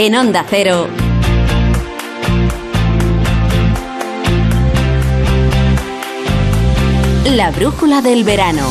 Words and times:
En 0.00 0.14
Onda 0.14 0.46
Cero. 0.48 0.86
La 7.34 7.50
brújula 7.50 8.00
del 8.00 8.22
verano. 8.22 8.62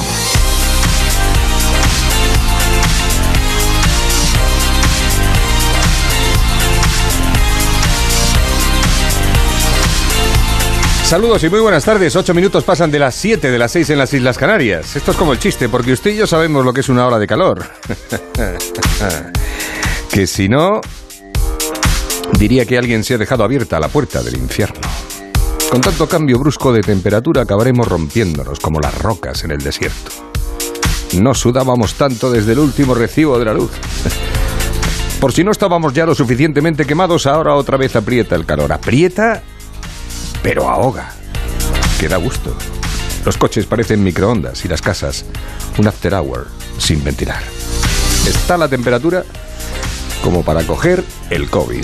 Saludos 11.04 11.44
y 11.44 11.50
muy 11.50 11.60
buenas 11.60 11.84
tardes. 11.84 12.16
Ocho 12.16 12.34
minutos 12.34 12.64
pasan 12.64 12.90
de 12.90 13.00
las 13.00 13.16
siete 13.16 13.52
de 13.52 13.60
las 13.60 13.74
seis 13.74 13.90
en 13.90 13.98
las 13.98 14.14
Islas 14.14 14.38
Canarias. 14.38 14.96
Esto 14.96 15.12
es 15.12 15.18
como 15.18 15.34
el 15.34 15.40
chiste, 15.40 15.68
porque 15.68 15.92
usted 15.92 16.12
y 16.12 16.16
yo 16.16 16.26
sabemos 16.26 16.64
lo 16.64 16.72
que 16.72 16.80
es 16.80 16.88
una 16.88 17.06
hora 17.06 17.20
de 17.20 17.28
calor. 17.28 17.66
que 20.10 20.26
si 20.26 20.48
no, 20.48 20.80
diría 22.40 22.66
que 22.66 22.78
alguien 22.78 23.04
se 23.04 23.16
ha 23.16 23.18
dejado 23.18 23.44
abierta 23.44 23.80
la 23.80 23.88
puerta 23.88 24.22
del 24.24 24.38
infierno. 24.38 24.82
Con 25.70 25.82
tanto 25.82 26.08
cambio 26.08 26.40
brusco 26.40 26.72
de 26.72 26.82
temperatura 26.82 27.42
acabaremos 27.42 27.88
rompiéndonos 27.88 28.60
como 28.60 28.80
las 28.80 28.98
rocas 28.98 29.44
en 29.44 29.52
el 29.52 29.60
desierto. 29.60 30.12
No 31.14 31.34
sudábamos 31.34 31.96
tanto 31.96 32.32
desde 32.32 32.54
el 32.54 32.60
último 32.60 32.94
recibo 32.94 33.38
de 33.40 33.46
la 33.46 33.54
luz. 33.54 33.72
Por 35.20 35.34
si 35.34 35.44
no 35.44 35.52
estábamos 35.52 35.94
ya 35.94 36.06
lo 36.06 36.14
suficientemente 36.14 36.86
quemados, 36.86 37.26
ahora 37.26 37.56
otra 37.56 37.78
vez 37.78 37.96
aprieta 37.96 38.36
el 38.36 38.46
calor. 38.46 38.72
Aprieta 38.72 39.42
pero 40.44 40.70
ahoga. 40.70 41.12
Que 42.00 42.08
da 42.08 42.18
gusto. 42.18 42.56
Los 43.26 43.38
coches 43.38 43.66
parecen 43.66 44.04
microondas 44.04 44.64
y 44.64 44.68
las 44.68 44.82
casas 44.82 45.26
un 45.78 45.88
after 45.88 46.14
hour 46.14 46.48
sin 46.78 47.04
ventilar. 47.04 47.42
Está 48.26 48.58
la 48.58 48.68
temperatura 48.68 49.26
como 50.24 50.44
para 50.44 50.64
coger 50.64 51.04
el 51.30 51.50
COVID. 51.50 51.84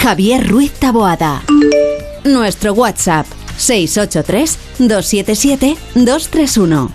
Javier 0.00 0.48
Ruiz 0.48 0.72
Taboada. 0.72 1.42
Nuestro 2.24 2.72
WhatsApp 2.72 3.26
683 3.56 4.58
277 4.78 5.76
231. 5.94 6.92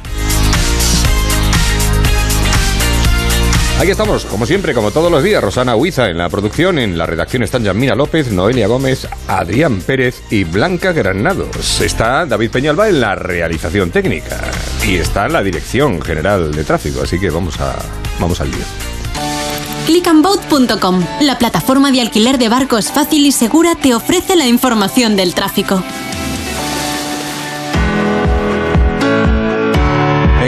Aquí 3.80 3.92
estamos, 3.92 4.26
como 4.26 4.48
siempre, 4.48 4.74
como 4.74 4.90
todos 4.90 5.12
los 5.12 5.22
días, 5.22 5.44
Rosana 5.44 5.76
Huiza 5.76 6.10
en 6.10 6.18
la 6.18 6.30
producción, 6.30 6.80
en 6.80 6.98
la 6.98 7.06
redacción 7.06 7.44
están 7.44 7.64
Yamina 7.64 7.94
López, 7.94 8.32
Noelia 8.32 8.66
Gómez, 8.66 9.08
Adrián 9.28 9.82
Pérez 9.82 10.24
y 10.32 10.46
Blanca 10.46 10.94
Granados. 10.94 11.80
Está 11.80 12.26
David 12.26 12.50
Peñalba 12.50 12.90
en 12.90 13.00
la 13.00 13.14
realización 13.14 13.92
técnica 13.92 14.42
y 14.84 14.96
está 14.96 15.28
en 15.28 15.34
la 15.34 15.44
dirección 15.44 16.02
general 16.02 16.52
de 16.56 16.64
tráfico, 16.64 17.04
así 17.04 17.20
que 17.20 17.30
vamos 17.30 17.62
a 17.62 17.76
vamos 18.20 18.42
al 18.42 18.50
lío. 18.50 18.97
Clickandboat.com, 19.88 21.02
la 21.22 21.38
plataforma 21.38 21.94
de 21.94 22.02
alquiler 22.02 22.38
de 22.38 22.50
barcos 22.50 22.92
fácil 22.92 23.26
y 23.26 23.32
segura, 23.32 23.74
te 23.74 23.96
ofrece 23.96 24.36
la 24.36 24.46
información 24.46 25.16
del 25.16 25.34
tráfico. 25.34 25.82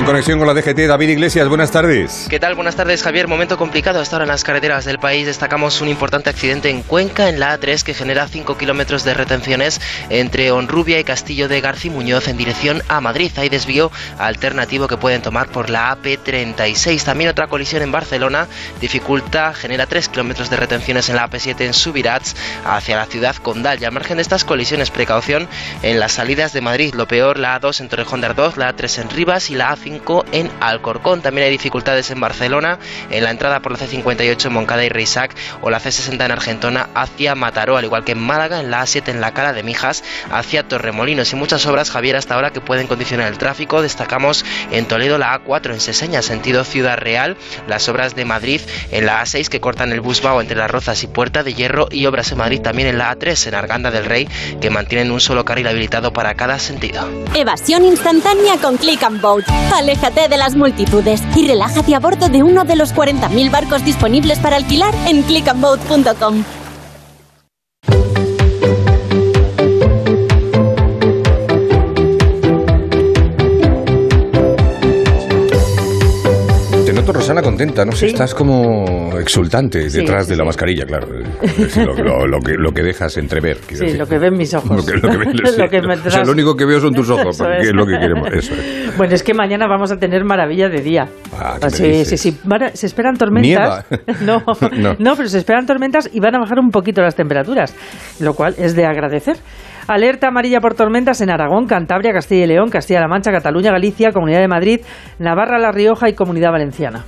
Conexión 0.10 0.40
con 0.40 0.48
la 0.48 0.56
DGT, 0.56 0.88
David 0.88 1.10
Iglesias, 1.10 1.48
buenas 1.48 1.70
tardes. 1.70 2.26
¿Qué 2.32 2.40
tal? 2.40 2.56
Buenas 2.56 2.76
tardes, 2.76 3.04
Javier. 3.04 3.28
Momento 3.28 3.60
complicado 3.60 4.00
hasta 4.00 4.16
ahora 4.16 4.24
en 4.24 4.30
las 4.30 4.44
carreteras 4.44 4.84
del 4.84 4.98
país. 4.98 5.28
Destacamos 5.28 5.82
un 5.82 5.88
importante 5.88 6.32
accidente 6.32 6.72
en 6.72 6.82
Cuenca, 6.82 7.30
en 7.30 7.40
la 7.40 7.56
A3, 7.56 7.84
que 7.84 7.94
genera 7.94 8.28
5 8.28 8.58
kilómetros 8.58 9.04
de 9.04 9.14
retenciones 9.14 9.80
entre 10.10 10.50
Honrubia 10.50 11.00
y 11.00 11.04
Castillo 11.04 11.48
de 11.48 11.62
García 11.62 11.92
Muñoz 11.92 12.28
en 12.28 12.38
dirección 12.38 12.82
a 12.88 13.02
Madrid. 13.02 13.32
Hay 13.38 13.50
desvío 13.50 13.92
alternativo 14.18 14.88
que 14.88 14.98
pueden 14.98 15.22
tomar 15.22 15.50
por 15.50 15.70
la 15.70 15.96
AP36. 15.96 17.04
También 17.04 17.30
otra 17.30 17.46
colisión 17.46 17.84
en 17.84 17.92
Barcelona 17.92 18.48
dificulta, 18.82 19.54
genera 19.54 19.86
3 19.86 20.10
kilómetros 20.10 20.50
de 20.50 20.56
retenciones 20.56 21.10
en 21.10 21.18
la 21.18 21.30
AP7 21.30 21.62
en 21.62 21.76
Subirats 21.76 22.36
hacia 22.66 22.98
la 22.98 23.06
ciudad 23.06 23.36
condal. 23.36 23.80
Y 23.80 23.86
al 23.86 23.92
margen 23.92 24.18
de 24.18 24.24
estas 24.24 24.44
colisiones, 24.44 24.90
precaución 24.90 25.48
en 25.84 26.00
las 26.00 26.14
salidas 26.14 26.52
de 26.52 26.62
Madrid. 26.62 26.96
Lo 26.96 27.08
peor, 27.08 27.38
la 27.38 27.62
A2 27.62 27.82
en 27.82 27.90
Torrejón 27.90 28.22
de 28.22 28.28
Ardoz, 28.28 28.58
la 28.58 28.76
A3 28.76 29.04
en 29.04 29.10
Rivas 29.12 29.52
y 29.52 29.56
la 29.56 29.76
A5 29.76 29.99
en 30.32 30.50
Alcorcón. 30.60 31.22
También 31.22 31.46
hay 31.46 31.52
dificultades 31.52 32.10
en 32.12 32.20
Barcelona, 32.20 32.80
en 33.10 33.24
la 33.24 33.32
entrada 33.32 33.60
por 33.60 33.72
la 33.72 33.78
C58 33.78 34.46
en 34.46 34.54
Moncada 34.54 34.84
y 34.84 34.90
Reisac 34.90 35.36
o 35.62 35.70
la 35.70 35.80
C60 35.80 36.26
en 36.26 36.32
Argentona 36.32 36.90
hacia 36.96 37.36
Mataró, 37.36 37.78
al 37.78 37.86
igual 37.86 38.04
que 38.04 38.14
en 38.14 38.20
Málaga, 38.20 38.60
en 38.60 38.72
la 38.72 38.82
A7 38.82 39.10
en 39.10 39.22
la 39.22 39.34
Cala 39.34 39.54
de 39.54 39.64
Mijas 39.64 40.04
hacia 40.32 40.68
Torremolinos. 40.68 41.32
Y 41.34 41.36
muchas 41.36 41.66
obras, 41.66 41.92
Javier, 41.92 42.16
hasta 42.16 42.36
ahora 42.36 42.52
que 42.52 42.62
pueden 42.62 42.88
condicionar 42.88 43.28
el 43.28 43.38
tráfico. 43.38 43.82
Destacamos 43.82 44.46
en 44.72 44.86
Toledo 44.86 45.18
la 45.18 45.40
A4 45.40 45.74
en 45.74 45.80
Seseña, 45.80 46.22
sentido 46.22 46.64
Ciudad 46.64 46.98
Real, 46.98 47.38
las 47.68 47.88
obras 47.90 48.16
de 48.16 48.26
Madrid 48.26 48.62
en 48.92 49.06
la 49.06 49.22
A6 49.22 49.48
que 49.48 49.60
cortan 49.60 49.92
el 49.92 50.02
Busbao 50.02 50.42
entre 50.42 50.58
Las 50.58 50.72
Rozas 50.72 51.04
y 51.04 51.08
Puerta 51.08 51.44
de 51.44 51.54
Hierro 51.54 51.88
y 51.92 52.06
obras 52.06 52.32
en 52.32 52.38
Madrid 52.38 52.62
también 52.62 52.88
en 52.88 52.98
la 52.98 53.16
A3 53.16 53.48
en 53.48 53.56
Arganda 53.56 53.92
del 53.92 54.06
Rey 54.06 54.28
que 54.62 54.70
mantienen 54.70 55.12
un 55.12 55.20
solo 55.20 55.46
carril 55.46 55.68
habilitado 55.68 56.14
para 56.14 56.34
cada 56.36 56.60
sentido. 56.60 57.08
Evasión 57.36 57.86
instantánea 57.86 58.58
con 58.58 58.78
Click 58.78 59.04
and 59.04 59.22
Boat. 59.22 59.46
Aléjate 59.90 60.28
de 60.28 60.38
las 60.38 60.56
multitudes 60.56 61.24
y 61.36 61.48
relájate 61.48 61.96
a 61.96 62.00
bordo 62.00 62.30
de 62.30 62.44
uno 62.44 62.64
de 62.64 62.76
los 62.76 62.94
40.000 62.94 63.50
barcos 63.50 63.84
disponibles 63.84 64.38
para 64.38 64.56
alquilar 64.56 64.94
en 65.08 65.24
clickandboat.com. 65.24 66.44
Contenta, 77.44 77.86
no 77.86 77.92
sé, 77.94 78.08
estás 78.08 78.34
como 78.34 79.12
exultante 79.20 79.90
detrás 79.90 80.28
de 80.28 80.36
la 80.36 80.44
mascarilla, 80.44 80.86
claro. 80.86 81.08
Decir, 81.42 81.86
lo, 81.86 81.94
lo- 81.96 82.28
lo 82.28 82.40
que, 82.42 82.54
lo 82.54 82.72
que 82.74 82.84
dejas 82.84 83.16
entrever. 83.18 83.58
Sí, 83.70 83.76
decir. 83.76 83.98
lo 84.00 84.08
que 84.08 84.18
ven 84.18 84.36
mis 84.36 84.54
ojos. 84.54 84.70
Lo 84.78 84.86
que, 84.86 85.08
me 85.82 85.94
o 85.94 86.10
sea, 86.10 86.24
lo 86.24 86.32
único 86.32 86.56
que 86.56 86.66
veo 86.66 86.80
son 86.82 86.94
tus 86.94 87.10
ojos, 87.10 87.38
porque 87.38 87.70
es. 87.70 87.74
lo 87.74 87.86
que 87.86 87.98
queremos. 88.00 88.28
Eso 88.34 88.54
es. 88.54 88.90
Bueno, 88.98 89.14
es 89.16 89.24
que 89.24 89.34
mañana 89.34 89.66
vamos 89.68 89.92
a 89.92 89.98
tener 89.98 90.26
maravilla 90.26 90.68
de 90.68 90.82
día. 90.82 91.08
Ah, 91.38 91.56
¿qué 91.60 91.66
me 91.66 91.72
sí, 91.72 91.84
dices? 91.84 92.20
sí, 92.22 92.32
sí. 92.32 92.38
Se 92.74 92.86
esperan 92.88 93.16
tormentas. 93.18 93.86
No, 94.22 94.44
No. 94.78 94.96
no, 95.00 95.16
pero 95.16 95.30
se 95.30 95.38
esperan 95.38 95.66
tormentas 95.66 96.10
y 96.12 96.20
van 96.20 96.36
a 96.36 96.40
bajar 96.40 96.60
un 96.60 96.70
poquito 96.72 97.02
las 97.02 97.16
temperaturas, 97.16 97.74
lo 98.20 98.34
cual 98.34 98.56
es 98.58 98.76
de 98.76 98.86
agradecer. 98.86 99.38
Alerta 99.90 100.28
amarilla 100.28 100.60
por 100.62 100.76
tormentas 100.76 101.20
en 101.22 101.32
Aragón, 101.32 101.66
Cantabria, 101.66 102.14
Castilla 102.14 102.44
y 102.44 102.48
León, 102.48 102.70
Castilla-La 102.70 103.08
Mancha, 103.08 103.32
Cataluña, 103.32 103.72
Galicia, 103.72 104.12
Comunidad 104.12 104.40
de 104.40 104.48
Madrid, 104.48 104.82
Navarra, 105.18 105.58
La 105.58 105.72
Rioja 105.72 106.08
y 106.08 106.14
Comunidad 106.14 106.52
Valenciana. 106.52 107.06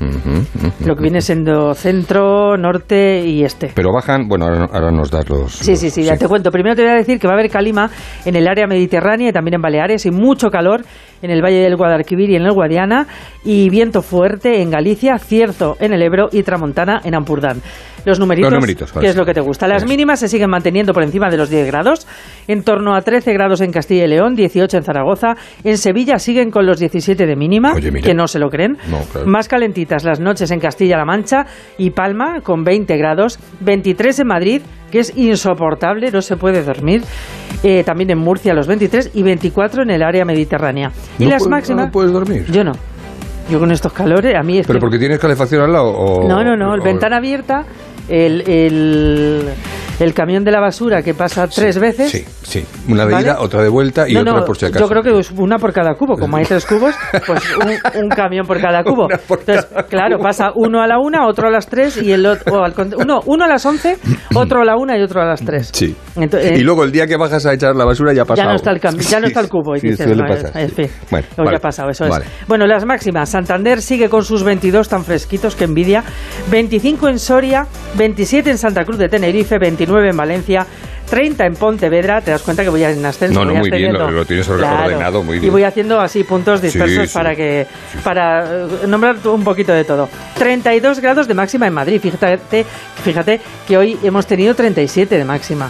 Lo 0.83 0.95
que 0.95 1.03
viene 1.03 1.21
siendo 1.21 1.75
centro, 1.75 2.57
norte 2.57 3.19
y 3.23 3.43
este. 3.43 3.71
Pero 3.75 3.93
bajan, 3.93 4.27
bueno, 4.27 4.45
ahora, 4.45 4.65
ahora 4.73 4.91
nos 4.91 5.11
das 5.11 5.29
los. 5.29 5.51
Sí, 5.53 5.71
los- 5.71 5.79
sí, 5.79 5.89
sí, 5.91 6.03
ya 6.03 6.17
te 6.17 6.27
cuento. 6.27 6.49
Primero 6.49 6.75
te 6.75 6.81
voy 6.81 6.91
a 6.91 6.95
decir 6.95 7.19
que 7.19 7.27
va 7.27 7.33
a 7.33 7.37
haber 7.37 7.51
calima 7.51 7.87
en 8.25 8.35
el 8.35 8.47
área 8.47 8.65
mediterránea 8.65 9.29
y 9.29 9.31
también 9.31 9.55
en 9.55 9.61
Baleares 9.61 10.05
y 10.07 10.11
mucho 10.11 10.49
calor 10.49 10.81
en 11.21 11.31
el 11.31 11.41
Valle 11.43 11.59
del 11.59 11.75
Guadalquivir 11.75 12.29
y 12.29 12.35
en 12.35 12.43
el 12.43 12.51
Guadiana 12.51 13.07
y 13.43 13.69
viento 13.69 14.01
fuerte 14.01 14.61
en 14.61 14.71
Galicia, 14.71 15.17
cierzo 15.17 15.77
en 15.79 15.93
el 15.93 16.01
Ebro 16.01 16.29
y 16.31 16.43
tramontana 16.43 17.01
en 17.03 17.15
Ampurdán. 17.15 17.61
Los 18.03 18.19
numeritos, 18.19 18.51
Los 18.51 18.59
numeritos, 18.59 18.91
que 18.91 19.07
es 19.07 19.15
lo 19.15 19.25
que 19.25 19.33
te 19.33 19.41
gusta. 19.41 19.67
Las 19.67 19.85
mínimas 19.85 20.19
se 20.19 20.27
siguen 20.27 20.49
manteniendo 20.49 20.93
por 20.93 21.03
encima 21.03 21.29
de 21.29 21.37
los 21.37 21.49
10 21.49 21.67
grados, 21.67 22.07
en 22.47 22.63
torno 22.63 22.95
a 22.95 23.01
13 23.01 23.31
grados 23.33 23.61
en 23.61 23.71
Castilla 23.71 24.05
y 24.05 24.07
León, 24.07 24.35
18 24.35 24.77
en 24.77 24.83
Zaragoza, 24.83 25.35
en 25.63 25.77
Sevilla 25.77 26.17
siguen 26.17 26.49
con 26.49 26.65
los 26.65 26.79
17 26.79 27.25
de 27.27 27.35
mínima, 27.35 27.73
Oye, 27.73 27.91
que 28.01 28.13
no 28.15 28.27
se 28.27 28.39
lo 28.39 28.49
creen. 28.49 28.77
No, 28.89 29.01
claro. 29.01 29.27
Más 29.27 29.47
calentitas 29.47 30.03
las 30.03 30.19
noches 30.19 30.49
en 30.49 30.59
Castilla-La 30.59 31.05
Mancha 31.05 31.45
y 31.77 31.91
Palma 31.91 32.41
con 32.41 32.63
20 32.63 32.97
grados, 32.97 33.39
23 33.59 34.19
en 34.19 34.27
Madrid, 34.27 34.61
que 34.91 34.99
es 34.99 35.15
insoportable, 35.17 36.11
no 36.11 36.21
se 36.21 36.35
puede 36.37 36.61
dormir. 36.63 37.01
Eh, 37.63 37.83
también 37.83 38.09
en 38.11 38.17
Murcia 38.19 38.53
los 38.53 38.67
23 38.67 39.11
y 39.13 39.23
24 39.23 39.83
en 39.83 39.89
el 39.91 40.03
área 40.03 40.25
mediterránea. 40.25 40.91
Y 41.17 41.23
¿No 41.25 41.29
las 41.31 41.39
puedes- 41.43 41.49
máximas... 41.49 41.85
no 41.87 41.91
puedes 41.91 42.11
dormir? 42.11 42.45
Yo 42.51 42.63
no. 42.63 42.73
Yo 43.49 43.59
con 43.59 43.71
estos 43.71 43.91
calores, 43.91 44.33
a 44.35 44.43
mí 44.43 44.59
es 44.59 44.67
¿Pero 44.67 44.77
que... 44.77 44.81
porque 44.81 44.99
tienes 44.99 45.19
calefacción 45.19 45.61
al 45.63 45.73
lado? 45.73 45.87
O, 45.89 46.27
No, 46.27 46.43
no, 46.43 46.55
no, 46.55 46.73
el 46.75 46.81
o- 46.81 46.83
ventana 46.83 47.17
abierta, 47.17 47.65
el, 48.07 48.41
el, 48.47 49.49
el 50.01 50.13
camión 50.13 50.43
de 50.43 50.51
la 50.51 50.59
basura 50.59 51.01
que 51.03 51.13
pasa 51.13 51.47
tres 51.47 51.77
veces... 51.79 52.09
Sí, 52.11 52.25
sí. 52.41 52.65
Una 52.89 53.05
de 53.05 53.11
¿Vale? 53.13 53.25
ida, 53.27 53.39
otra 53.39 53.61
de 53.61 53.69
vuelta 53.69 54.09
y 54.09 54.13
No, 54.13 54.21
otra 54.21 54.33
no, 54.33 54.45
por 54.45 54.57
si 54.57 54.65
acaso. 54.65 54.83
Yo 54.85 54.89
creo 54.89 55.03
que 55.03 55.19
es 55.19 55.31
una 55.31 55.57
por 55.59 55.71
cada 55.71 55.93
cubo. 55.93 56.17
Como 56.17 56.37
hay 56.37 56.45
tres 56.45 56.65
cubos, 56.65 56.95
pues 57.25 57.43
un, 57.55 58.03
un 58.03 58.09
camión 58.09 58.45
por 58.47 58.59
cada 58.59 58.83
cubo. 58.83 59.07
Por 59.27 59.39
Entonces, 59.39 59.65
cada 59.65 59.83
claro, 59.83 60.17
cubo. 60.17 60.23
pasa 60.23 60.51
uno 60.55 60.81
a 60.81 60.87
la 60.87 60.97
una, 60.99 61.27
otro 61.27 61.47
a 61.47 61.51
las 61.51 61.67
tres 61.67 62.01
y 62.01 62.11
el 62.11 62.25
otro. 62.25 62.63
al 62.63 62.73
uno, 62.97 63.19
uno 63.25 63.45
a 63.45 63.47
las 63.47 63.65
once, 63.65 63.97
otro 64.35 64.61
a 64.61 64.65
la 64.65 64.75
una 64.75 64.97
y 64.97 65.01
otro 65.03 65.21
a 65.21 65.25
las 65.25 65.41
tres. 65.41 65.69
Sí. 65.73 65.95
Entonces, 66.15 66.59
y 66.59 66.63
luego 66.63 66.83
el 66.83 66.91
día 66.91 67.05
que 67.05 67.15
bajas 67.17 67.45
a 67.45 67.53
echar 67.53 67.75
la 67.75 67.85
basura 67.85 68.13
ya 68.13 68.23
ha 68.23 68.25
pasado. 68.25 68.47
ya 68.47 68.51
no 68.51 68.55
está 68.55 68.71
el, 68.71 68.79
ya 68.99 69.19
no 69.19 69.27
está 69.27 69.39
el 69.41 69.49
cubo. 69.49 69.75
Y 69.75 69.81
dices, 69.81 70.07
no, 70.17 70.25
en 70.55 70.69
fin, 70.71 70.87
Bueno, 71.11 71.27
vale. 71.37 71.51
ya 71.51 71.57
ha 71.57 71.61
pasado, 71.61 71.89
eso 71.91 72.07
Vale. 72.07 72.25
es. 72.25 72.47
Bueno, 72.47 72.65
las 72.65 72.85
máximas. 72.85 73.29
Santander 73.29 73.81
sigue 73.81 74.09
con 74.09 74.23
sus 74.23 74.43
22 74.43 74.89
tan 74.89 75.03
fresquitos 75.05 75.55
que 75.55 75.65
envidia. 75.65 76.03
25 76.49 77.07
en 77.07 77.19
Soria, 77.19 77.67
27 77.97 78.49
en 78.49 78.57
Santa 78.57 78.83
Cruz 78.83 78.97
de 78.97 79.07
Tenerife, 79.07 79.57
29 79.59 79.90
en 79.99 80.15
Valencia, 80.17 80.65
30 81.09 81.45
en 81.45 81.55
Pontevedra, 81.55 82.21
te 82.21 82.31
das 82.31 82.41
cuenta 82.41 82.63
que 82.63 82.69
voy 82.69 82.83
en 82.83 83.05
ascenso. 83.05 83.37
No, 83.43 83.45
no, 83.45 83.59
muy 83.59 83.69
bien, 83.69 83.91
lo- 83.93 84.09
lo 84.09 84.25
tienes 84.25 84.47
ordenado 84.47 85.23
muy 85.23 85.37
Y 85.37 85.39
bien. 85.41 85.51
voy 85.51 85.63
haciendo 85.63 85.99
así 85.99 86.23
puntos 86.23 86.61
dispersos 86.61 87.09
sí. 87.09 87.13
para 87.13 87.35
que 87.35 87.67
para 88.03 88.45
eh, 88.63 88.67
nombrar 88.87 89.17
un 89.25 89.43
poquito 89.43 89.73
de 89.73 89.83
todo. 89.83 90.07
32 90.37 90.99
grados 91.01 91.27
de 91.27 91.33
máxima 91.33 91.67
en 91.67 91.73
Madrid. 91.73 91.99
Fíjate, 92.01 92.65
fíjate 93.03 93.41
que 93.67 93.77
hoy 93.77 93.97
hemos 94.03 94.25
tenido 94.25 94.55
37 94.55 95.17
de 95.17 95.25
máxima. 95.25 95.69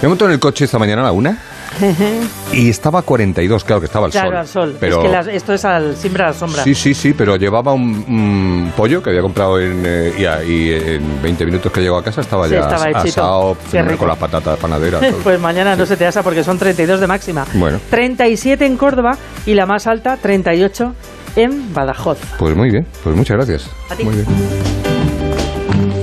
Me 0.00 0.08
monto 0.08 0.24
en 0.24 0.32
el 0.32 0.38
coche 0.40 0.64
esta 0.64 0.78
mañana 0.78 1.02
a 1.02 1.04
la 1.06 1.12
una 1.12 1.36
y 2.52 2.68
estaba 2.70 3.00
a 3.00 3.02
42, 3.02 3.64
claro 3.64 3.80
que 3.80 3.86
estaba 3.86 4.06
al 4.06 4.12
claro, 4.12 4.28
sol. 4.28 4.36
al 4.38 4.46
sol. 4.48 4.76
Pero, 4.80 4.96
Es 4.98 5.02
que 5.06 5.12
las- 5.12 5.26
esto 5.28 5.54
es 5.54 5.64
al 5.64 5.96
siempre 5.96 6.22
a 6.22 6.26
la 6.28 6.32
sombra. 6.34 6.62
Sí, 6.64 6.74
sí, 6.74 6.94
sí, 6.94 7.12
pero 7.12 7.36
llevaba 7.36 7.72
un, 7.72 7.82
un 8.08 8.72
pollo 8.76 9.02
que 9.02 9.10
había 9.10 9.22
comprado 9.22 9.60
en, 9.60 9.82
eh, 9.84 10.12
y, 10.18 10.24
a- 10.24 10.42
y 10.44 10.72
en 10.72 11.22
20 11.22 11.44
minutos 11.46 11.70
que 11.72 11.80
llegó 11.80 11.96
a 11.96 12.02
casa 12.04 12.20
estaba 12.20 12.46
Sí, 12.46 12.54
ya 12.54 12.60
estaba 12.60 13.00
asado 13.00 13.56
rico. 13.72 13.98
con 13.98 14.08
las 14.08 14.18
patatas 14.18 14.58
panaderas. 14.58 15.02
Pues 15.22 15.38
mañana 15.40 15.76
no 15.76 15.84
se 15.86 15.96
te 15.96 16.06
asa 16.06 16.22
porque 16.22 16.42
son 16.44 16.58
32 16.58 17.00
de 17.00 17.06
máxima. 17.06 17.44
Bueno. 17.54 17.78
37 17.90 18.64
en 18.66 18.76
Córdoba 18.76 19.16
y 19.46 19.54
la 19.54 19.66
más 19.66 19.86
alta, 19.86 20.16
38 20.16 20.94
en 21.36 21.72
Badajoz. 21.74 22.18
Pues 22.38 22.56
muy 22.56 22.70
bien, 22.70 22.86
pues 23.04 23.14
muchas 23.14 23.36
gracias. 23.36 23.70
A 23.90 23.94
ti. 23.94 24.04
Muy 24.04 24.14
bien. 24.14 24.26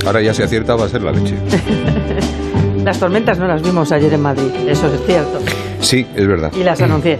Ahora 0.05 0.21
ya 0.21 0.33
se 0.33 0.43
acierta, 0.43 0.75
va 0.75 0.85
a 0.85 0.89
ser 0.89 1.01
la 1.01 1.11
leche. 1.11 1.35
Las 2.85 2.99
tormentas 2.99 3.39
no 3.39 3.47
las 3.47 3.63
vimos 3.63 3.91
ayer 3.91 4.13
en 4.13 4.21
Madrid, 4.21 4.51
eso 4.67 4.87
es 4.93 5.01
cierto. 5.07 5.39
Sí, 5.81 6.05
es 6.15 6.27
verdad. 6.27 6.51
Y 6.55 6.63
las 6.63 6.79
anuncié. 6.81 7.19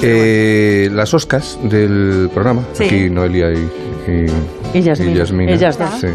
Eh, 0.00 0.88
las 0.92 1.12
Oscars 1.12 1.58
del 1.64 2.30
programa, 2.32 2.62
Sí. 2.72 2.84
aquí 2.84 3.10
Noelia 3.10 3.50
y, 3.52 3.68
y, 4.74 4.78
Y 4.78 4.82
Yasmina. 4.82 5.12
Yasmina. 5.18 5.52
Ellas 5.52 5.76
dos. 5.78 5.88
Sí. 6.00 6.06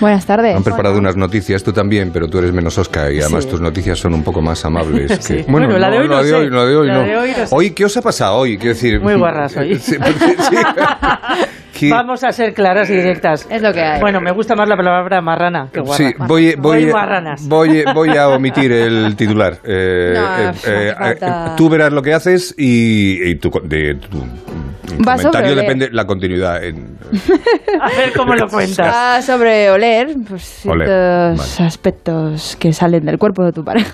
Buenas 0.00 0.26
tardes. 0.26 0.54
Han 0.54 0.62
preparado 0.62 0.98
unas 0.98 1.16
noticias, 1.16 1.62
tú 1.64 1.72
también, 1.72 2.10
pero 2.12 2.28
tú 2.28 2.38
eres 2.38 2.52
menos 2.52 2.76
Oscar 2.78 3.10
y 3.12 3.20
además 3.20 3.44
Sí. 3.44 3.50
tus 3.50 3.60
noticias 3.60 3.98
son 3.98 4.12
un 4.14 4.22
poco 4.22 4.42
más 4.42 4.62
amables. 4.64 5.10
Que... 5.18 5.22
Sí. 5.22 5.44
Bueno, 5.48 5.78
la 5.78 5.90
de 5.90 5.98
hoy 5.98 6.08
no 6.08 6.22
sé. 6.22 6.50
la 6.50 6.64
de 6.66 6.76
hoy 6.76 6.86
La 6.86 6.94
no. 6.94 7.02
de 7.04 7.16
hoy 7.16 7.30
no 7.30 7.46
sé. 7.46 7.54
Hoy, 7.54 7.70
¿qué 7.70 7.84
os 7.86 7.96
ha 7.96 8.02
pasado 8.02 8.36
hoy? 8.36 8.58
Quiero 8.58 8.74
decir, 8.74 9.00
Muy 9.00 9.14
guarras 9.14 9.56
hoy. 9.56 9.76
Sí, 9.78 9.96
porque- 9.96 10.36
sí. 10.42 10.56
Que- 11.78 11.90
Vamos 11.90 12.24
a 12.24 12.32
ser 12.32 12.54
claras 12.54 12.90
y 12.90 12.96
directas. 12.96 13.46
Es 13.50 13.62
lo 13.62 13.72
que 13.72 13.80
hay. 13.80 14.00
Bueno, 14.00 14.20
me 14.20 14.32
gusta 14.32 14.54
más 14.56 14.68
la 14.68 14.76
palabra 14.76 15.20
marrana 15.20 15.68
que 15.72 15.80
guarra. 15.80 15.96
Sí, 15.96 16.14
voy, 16.26 16.54
voy, 16.56 16.90
voy, 17.48 17.84
voy 17.94 18.16
a 18.16 18.28
omitir 18.28 18.72
el 18.72 19.14
titular. 19.16 19.58
Eh, 19.64 20.14
No, 20.16 20.48
eh, 20.50 20.52
eh, 20.66 20.94
eh, 21.20 21.26
tú 21.56 21.68
verás 21.68 21.92
lo 21.92 22.02
que 22.02 22.14
haces 22.14 22.54
y, 22.58 23.22
y 23.30 23.34
tu, 23.36 23.50
co- 23.50 23.60
de 23.60 23.94
tu 23.96 24.18
Va 25.06 25.16
comentario 25.16 25.54
depende 25.54 25.88
la 25.92 26.04
continuidad. 26.06 26.64
En, 26.64 26.98
A 27.80 27.88
ver 27.96 28.12
cómo 28.16 28.34
lo 28.34 28.48
cuentas. 28.48 28.92
Ah, 28.94 29.20
sobre 29.22 29.70
oler, 29.70 30.08
pues 30.28 30.66
Oler, 30.66 30.86
ciertos 30.88 31.56
vale. 31.58 31.68
aspectos 31.68 32.56
que 32.58 32.72
salen 32.72 33.04
del 33.04 33.18
cuerpo 33.18 33.44
de 33.44 33.52
tu 33.52 33.62
pareja. 33.64 33.92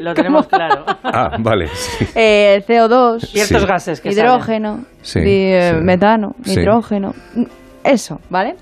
Lo 0.00 0.14
tenemos 0.14 0.46
claro. 0.46 0.84
ah, 1.02 1.36
vale. 1.38 1.68
Sí. 1.68 2.06
Eh, 2.14 2.62
CO2, 2.66 3.20
Ciertos 3.26 3.60
Sí. 3.62 3.66
gases 3.66 4.00
que 4.00 4.10
hidrógeno, 4.10 4.84
Sí, 5.02 5.20
eh, 5.24 5.78
metano, 5.80 6.34
nitrógeno. 6.44 7.14
Eso, 7.84 8.20
¿vale? 8.28 8.56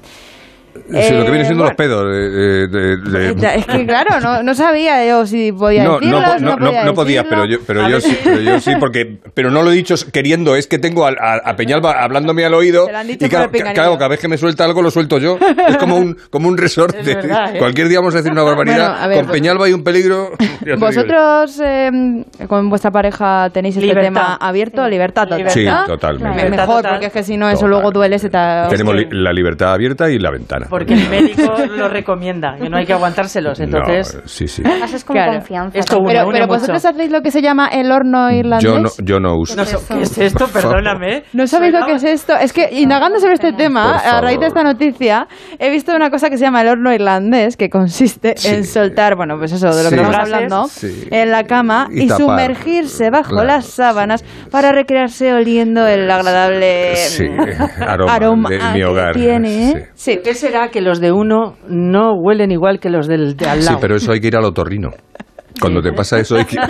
Sí, 0.74 1.12
lo 1.12 1.24
que 1.24 1.30
viene 1.30 1.40
Eh, 1.42 1.44
siendo 1.44 1.64
bueno. 1.64 1.70
los 1.70 1.74
pedos. 1.74 2.04
de- 2.10 2.68
de- 2.68 2.96
de- 2.96 2.96
de- 3.34 3.40
Ya, 3.40 3.54
Es 3.54 3.66
que 3.66 3.86
claro, 3.86 4.20
no, 4.20 4.42
no 4.42 4.54
sabía 4.54 5.06
yo 5.06 5.26
si 5.26 5.52
podía 5.52 5.84
no, 5.84 5.92
no, 5.92 5.98
decirlo, 6.00 6.18
po- 6.24 6.38
si 6.38 6.44
no, 6.44 6.50
no, 6.50 6.56
no, 6.56 6.64
podía 6.66 6.84
no 6.84 6.94
podía, 6.94 7.24
pero 7.24 7.44
yo, 7.44 7.58
pero 7.66 7.88
yo 7.88 8.00
sí, 8.00 8.16
pero 8.24 8.40
yo 8.40 8.60
sí, 8.60 8.72
porque, 8.80 9.18
pero 9.34 9.50
no 9.50 9.62
lo 9.62 9.70
he 9.70 9.74
dicho 9.74 9.94
queriendo, 10.12 10.56
es 10.56 10.66
que 10.66 10.78
tengo 10.78 11.06
a, 11.06 11.10
a- 11.10 11.50
a 11.50 11.56
Peñalba 11.56 12.02
hablándome 12.02 12.44
al 12.44 12.54
oído 12.54 12.88
y 13.06 13.28
claro, 13.28 13.50
cada 13.98 14.08
vez 14.08 14.20
que 14.20 14.28
me 14.28 14.38
suelta 14.38 14.64
algo 14.64 14.80
lo 14.82 14.90
suelto 14.90 15.18
yo. 15.18 15.38
Es 15.68 15.76
como 15.76 15.96
un, 15.96 16.16
como 16.30 16.48
un 16.48 16.56
resorte. 16.56 17.02
Verdad, 17.02 17.56
¿eh? 17.56 17.58
Cualquier 17.58 17.88
día 17.88 17.98
vamos 18.00 18.14
a 18.14 18.18
decir 18.18 18.32
una 18.32 18.42
barbaridad. 18.42 18.88
Bueno, 18.90 19.02
a 19.04 19.06
ver, 19.08 19.18
Con 19.24 19.32
Peñalba 19.32 19.66
hay 19.66 19.72
un 19.72 19.84
peligro. 19.84 20.30
Vosotros 20.78 21.60
eh, 21.64 22.24
con 22.46 22.68
vuestra 22.70 22.90
pareja 22.90 23.50
tenéis 23.52 23.76
este 23.76 23.86
Libertad. 23.86 24.08
tema 24.08 24.34
abierto, 24.40 24.88
libertad 24.88 25.28
total. 25.28 25.50
Sí, 25.50 25.66
totalmente. 25.86 26.48
Mejor, 26.50 26.76
total. 26.76 26.92
porque 26.92 27.06
es 27.06 27.12
que 27.12 27.22
si 27.22 27.36
no, 27.36 27.48
eso 27.48 27.58
Total. 27.60 27.70
luego 27.70 27.90
duele, 27.90 28.18
se 28.18 28.30
te... 28.30 28.38
Tenemos 28.70 28.94
la 29.10 29.32
libertad 29.32 29.72
abierta 29.74 30.10
y 30.10 30.18
la 30.18 30.30
ventana. 30.30 30.57
Porque 30.68 30.94
el 30.94 31.08
médico 31.08 31.54
lo 31.76 31.88
recomienda, 31.88 32.56
que 32.60 32.68
no 32.68 32.76
hay 32.76 32.86
que 32.86 32.92
aguantárselos. 32.92 33.60
Entonces, 33.60 34.14
No, 34.14 34.20
sí, 34.26 34.48
sí. 34.48 34.62
Haces 34.82 35.04
como 35.04 35.18
Claro. 35.18 35.32
confianza. 35.34 35.78
Esto 35.78 35.98
une, 35.98 36.08
Pero, 36.12 36.26
une 36.26 36.32
pero 36.40 36.46
vosotros 36.46 36.84
hacéis 36.84 37.10
lo 37.10 37.22
que 37.22 37.30
se 37.30 37.42
llama 37.42 37.68
el 37.68 37.90
horno 37.92 38.30
irlandés. 38.30 38.64
Yo 38.64 38.78
no, 38.78 38.88
yo 39.02 39.20
no 39.20 39.36
uso. 39.36 39.56
no 39.56 39.64
¿qué 39.64 40.02
es 40.02 40.18
esto? 40.18 40.46
Perdóname. 40.52 41.24
¿No 41.32 41.46
sabéis 41.46 41.72
lo 41.74 41.86
que 41.86 41.92
es 41.94 42.04
esto? 42.04 42.34
Es 42.36 42.52
que 42.52 42.68
indagando 42.72 43.18
sobre 43.20 43.34
este 43.34 43.52
tema, 43.52 43.96
a 43.98 44.20
raíz 44.20 44.40
de 44.40 44.46
esta 44.46 44.62
noticia, 44.62 45.26
he 45.58 45.70
visto 45.70 45.94
una 45.94 46.10
cosa 46.10 46.30
que 46.30 46.36
se 46.38 46.44
llama 46.44 46.62
el 46.62 46.68
horno 46.68 46.92
irlandés, 46.92 47.56
que 47.56 47.68
consiste 47.68 48.34
Sí. 48.36 48.48
en 48.48 48.64
soltar, 48.64 49.16
bueno, 49.16 49.36
pues 49.38 49.52
eso, 49.52 49.66
de 49.74 49.82
lo 49.84 49.88
Sí. 49.90 49.94
que 49.96 50.02
estamos 50.02 50.16
hablando, 50.32 50.64
Sí. 50.68 51.08
en 51.10 51.30
la 51.30 51.44
cama 51.44 51.88
Y 51.90 52.04
y, 52.04 52.06
tapar. 52.08 52.20
sumergirse 52.22 53.10
bajo 53.10 53.30
Claro, 53.30 53.46
las 53.46 53.66
sábanas 53.66 54.24
para 54.50 54.72
recrearse 54.72 55.32
oliendo 55.32 55.86
el 55.86 56.10
agradable 56.10 56.96
Sí, 56.96 57.24
mm, 57.28 57.82
aroma 58.08 58.48
de 58.50 58.58
mi 58.58 58.72
que 58.78 58.84
hogar, 58.84 59.14
tiene. 59.14 59.70
¿eh? 59.70 59.88
Sí. 59.94 60.18
¿Qué 60.48 60.52
será 60.54 60.70
que 60.70 60.80
los 60.80 60.98
de 60.98 61.12
uno 61.12 61.56
no 61.68 62.14
huelen 62.14 62.50
igual 62.50 62.80
que 62.80 62.88
los 62.88 63.06
del 63.06 63.36
de 63.36 63.46
al 63.46 63.60
Sí, 63.60 63.66
lado? 63.66 63.78
pero 63.82 63.96
eso 63.96 64.12
hay 64.12 64.20
que 64.20 64.28
ir 64.28 64.36
al 64.36 64.44
otorrino. 64.46 64.90
Cuando 65.60 65.80
te 65.82 65.92
pasa 65.92 66.18
eso 66.18 66.36
hay 66.36 66.44
que... 66.44 66.56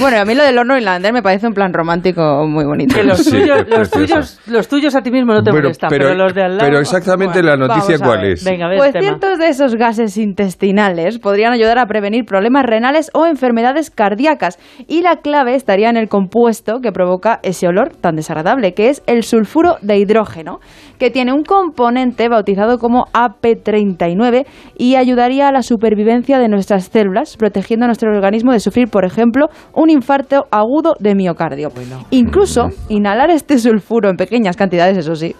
Bueno, 0.00 0.18
a 0.20 0.24
mí 0.24 0.34
lo 0.34 0.44
del 0.44 0.56
horno 0.56 0.76
irlandés 0.76 1.12
me 1.12 1.22
parece 1.22 1.46
un 1.46 1.52
plan 1.52 1.72
romántico 1.72 2.46
muy 2.46 2.64
bonito. 2.64 2.94
Que 2.94 3.02
los, 3.04 3.18
Sí, 3.18 3.30
tuyos, 3.32 3.58
es 3.58 3.68
los, 3.68 3.88
precioso. 3.90 3.96
tuyos, 3.98 4.40
los 4.46 4.68
tuyos 4.68 4.94
a 4.94 5.02
ti 5.02 5.10
mismo 5.10 5.32
no 5.34 5.42
te 5.42 5.50
Bueno, 5.50 5.64
molestan, 5.64 5.90
pero, 5.90 6.14
los 6.14 6.32
de 6.34 6.42
al 6.44 6.56
lado... 6.56 6.68
pero 6.68 6.78
exactamente 6.80 7.42
Bueno, 7.42 7.56
la 7.56 7.66
noticia 7.66 7.98
cuál 7.98 8.20
ver. 8.22 8.32
es. 8.32 8.44
Venga, 8.44 8.66
a 8.66 8.68
ver 8.68 8.78
Pues 8.78 8.92
tema. 8.92 9.02
ciertos 9.02 9.38
de 9.38 9.48
esos 9.48 9.74
gases 9.74 10.16
intestinales 10.16 11.18
podrían 11.18 11.52
ayudar 11.52 11.78
a 11.78 11.86
prevenir 11.86 12.24
problemas 12.24 12.64
renales 12.64 13.10
o 13.12 13.26
enfermedades 13.26 13.90
cardíacas 13.90 14.58
y 14.86 15.02
la 15.02 15.16
clave 15.16 15.54
estaría 15.56 15.90
en 15.90 15.96
el 15.96 16.08
compuesto 16.08 16.80
que 16.80 16.92
provoca 16.92 17.40
ese 17.42 17.66
olor 17.66 17.90
tan 17.96 18.14
desagradable, 18.16 18.74
que 18.74 18.90
es 18.90 19.02
el 19.06 19.24
sulfuro 19.24 19.76
de 19.82 19.98
hidrógeno, 19.98 20.60
que 20.98 21.10
tiene 21.10 21.32
un 21.32 21.42
componente 21.42 22.28
bautizado 22.28 22.78
como 22.78 23.06
AP39 23.12 24.46
y 24.76 24.94
ayudaría 24.94 25.48
a 25.48 25.52
la 25.52 25.62
supervivencia 25.62 26.38
de 26.38 26.48
nuestras 26.48 26.84
células, 26.86 27.36
protegiendo 27.36 27.87
nuestro 27.88 28.10
organismo 28.14 28.52
de 28.52 28.60
sufrir, 28.60 28.88
por 28.88 29.04
ejemplo, 29.04 29.48
un 29.74 29.90
infarto 29.90 30.46
agudo 30.50 30.94
de 31.00 31.14
miocardio. 31.14 31.70
Incluso 32.10 32.68
inhalar 32.88 33.30
este 33.30 33.58
sulfuro 33.58 34.08
en 34.10 34.16
pequeñas 34.16 34.56
cantidades, 34.56 34.96
eso 34.96 35.14
sí, 35.16 35.34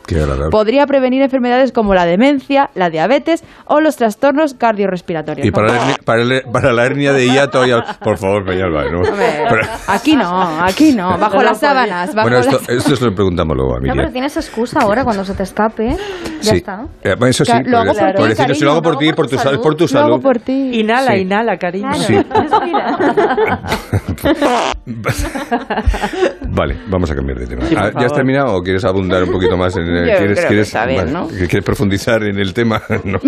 podría 0.51 0.87
prevenir 0.87 1.23
enfermedades 1.23 1.71
como 1.73 1.95
la 1.95 2.05
demencia, 2.07 2.71
la 2.75 2.91
diabetes 2.91 3.45
o 3.67 3.81
los 3.81 3.97
trastornos 3.97 4.55
cardiorrespiratorios. 4.55 5.47
Y 5.47 5.51
para 5.51 5.69
la, 5.69 5.77
hernia, 5.81 5.97
para, 6.05 6.23
el- 6.23 6.43
para 6.53 6.73
la 6.73 6.85
hernia 6.87 7.13
de 7.13 7.27
hiato, 7.31 7.67
y 7.67 7.71
al- 7.71 7.85
por 8.03 8.17
favor, 8.19 8.45
Peñalba. 8.45 8.85
¿no? 8.91 9.03
Pero- 9.03 9.69
aquí 9.87 10.17
no, 10.17 10.65
aquí 10.65 10.93
no, 10.95 11.19
bajo 11.19 11.37
No 11.37 11.43
las 11.43 11.61
sábanas, 11.61 12.15
bajo 12.15 12.29
bueno, 12.29 12.39
esto, 12.45 12.59
las- 12.61 12.69
esto 12.69 12.97
se 12.97 13.05
lo 13.05 13.15
preguntamos 13.15 13.57
luego 13.57 13.73
a 13.75 13.77
No, 13.77 13.83
pero 13.83 13.95
Miriam. 13.95 14.13
tienes 14.13 14.37
excusa 14.37 14.81
ahora 14.81 15.05
cuando 15.05 15.25
se 15.25 15.35
te 15.35 15.43
escape. 15.43 15.97
Ya 16.43 16.51
sí. 16.53 16.57
está. 16.59 16.87
Eh, 17.05 17.15
eso 17.29 17.45
sí, 17.45 17.53
lo 17.65 17.79
hago 17.79 17.93
por 17.95 18.13
ti, 18.15 18.65
lo 18.65 18.71
hago 18.73 18.83
por 18.83 18.99
ti, 18.99 19.13
por 19.13 19.27
tu, 19.27 19.31
tu 19.31 19.37
sal- 19.37 19.45
salud. 19.53 19.63
por 19.63 19.75
tu 19.75 19.85
Lo 19.93 19.99
hago 20.01 20.09
salud. 20.11 20.23
por 20.23 20.39
ti. 20.39 20.81
Inhala, 20.81 21.13
Sí. 21.15 21.21
inhala, 21.21 21.57
cariño. 21.57 21.95
Sí. 21.95 22.15
Respira. 22.31 22.99
Vale, 26.49 26.77
vamos 26.89 27.11
a 27.11 27.15
cambiar 27.15 27.39
de 27.39 27.47
tema. 27.47 27.63
Sí, 27.67 27.75
Ah, 27.77 27.91
¿Ya 27.99 28.07
has 28.07 28.13
terminado 28.13 28.57
o 28.57 28.63
quieres 28.63 28.85
abundar 28.85 29.23
un 29.23 29.31
poquito 29.33 29.57
más 29.57 29.77
en 29.77 29.85
el, 29.85 30.07
Yo 30.11 30.17
¿quieres, 30.17 30.19
creo 30.19 30.35
que 30.35 30.47
quieres, 30.49 30.67
está 30.69 30.87
bien, 30.87 31.13
¿no? 31.13 31.27
¿Quieres 31.29 31.65
profundizar 31.65 32.23
en 32.25 32.39
el 32.39 32.53
tema? 32.55 32.83
No. 33.05 33.19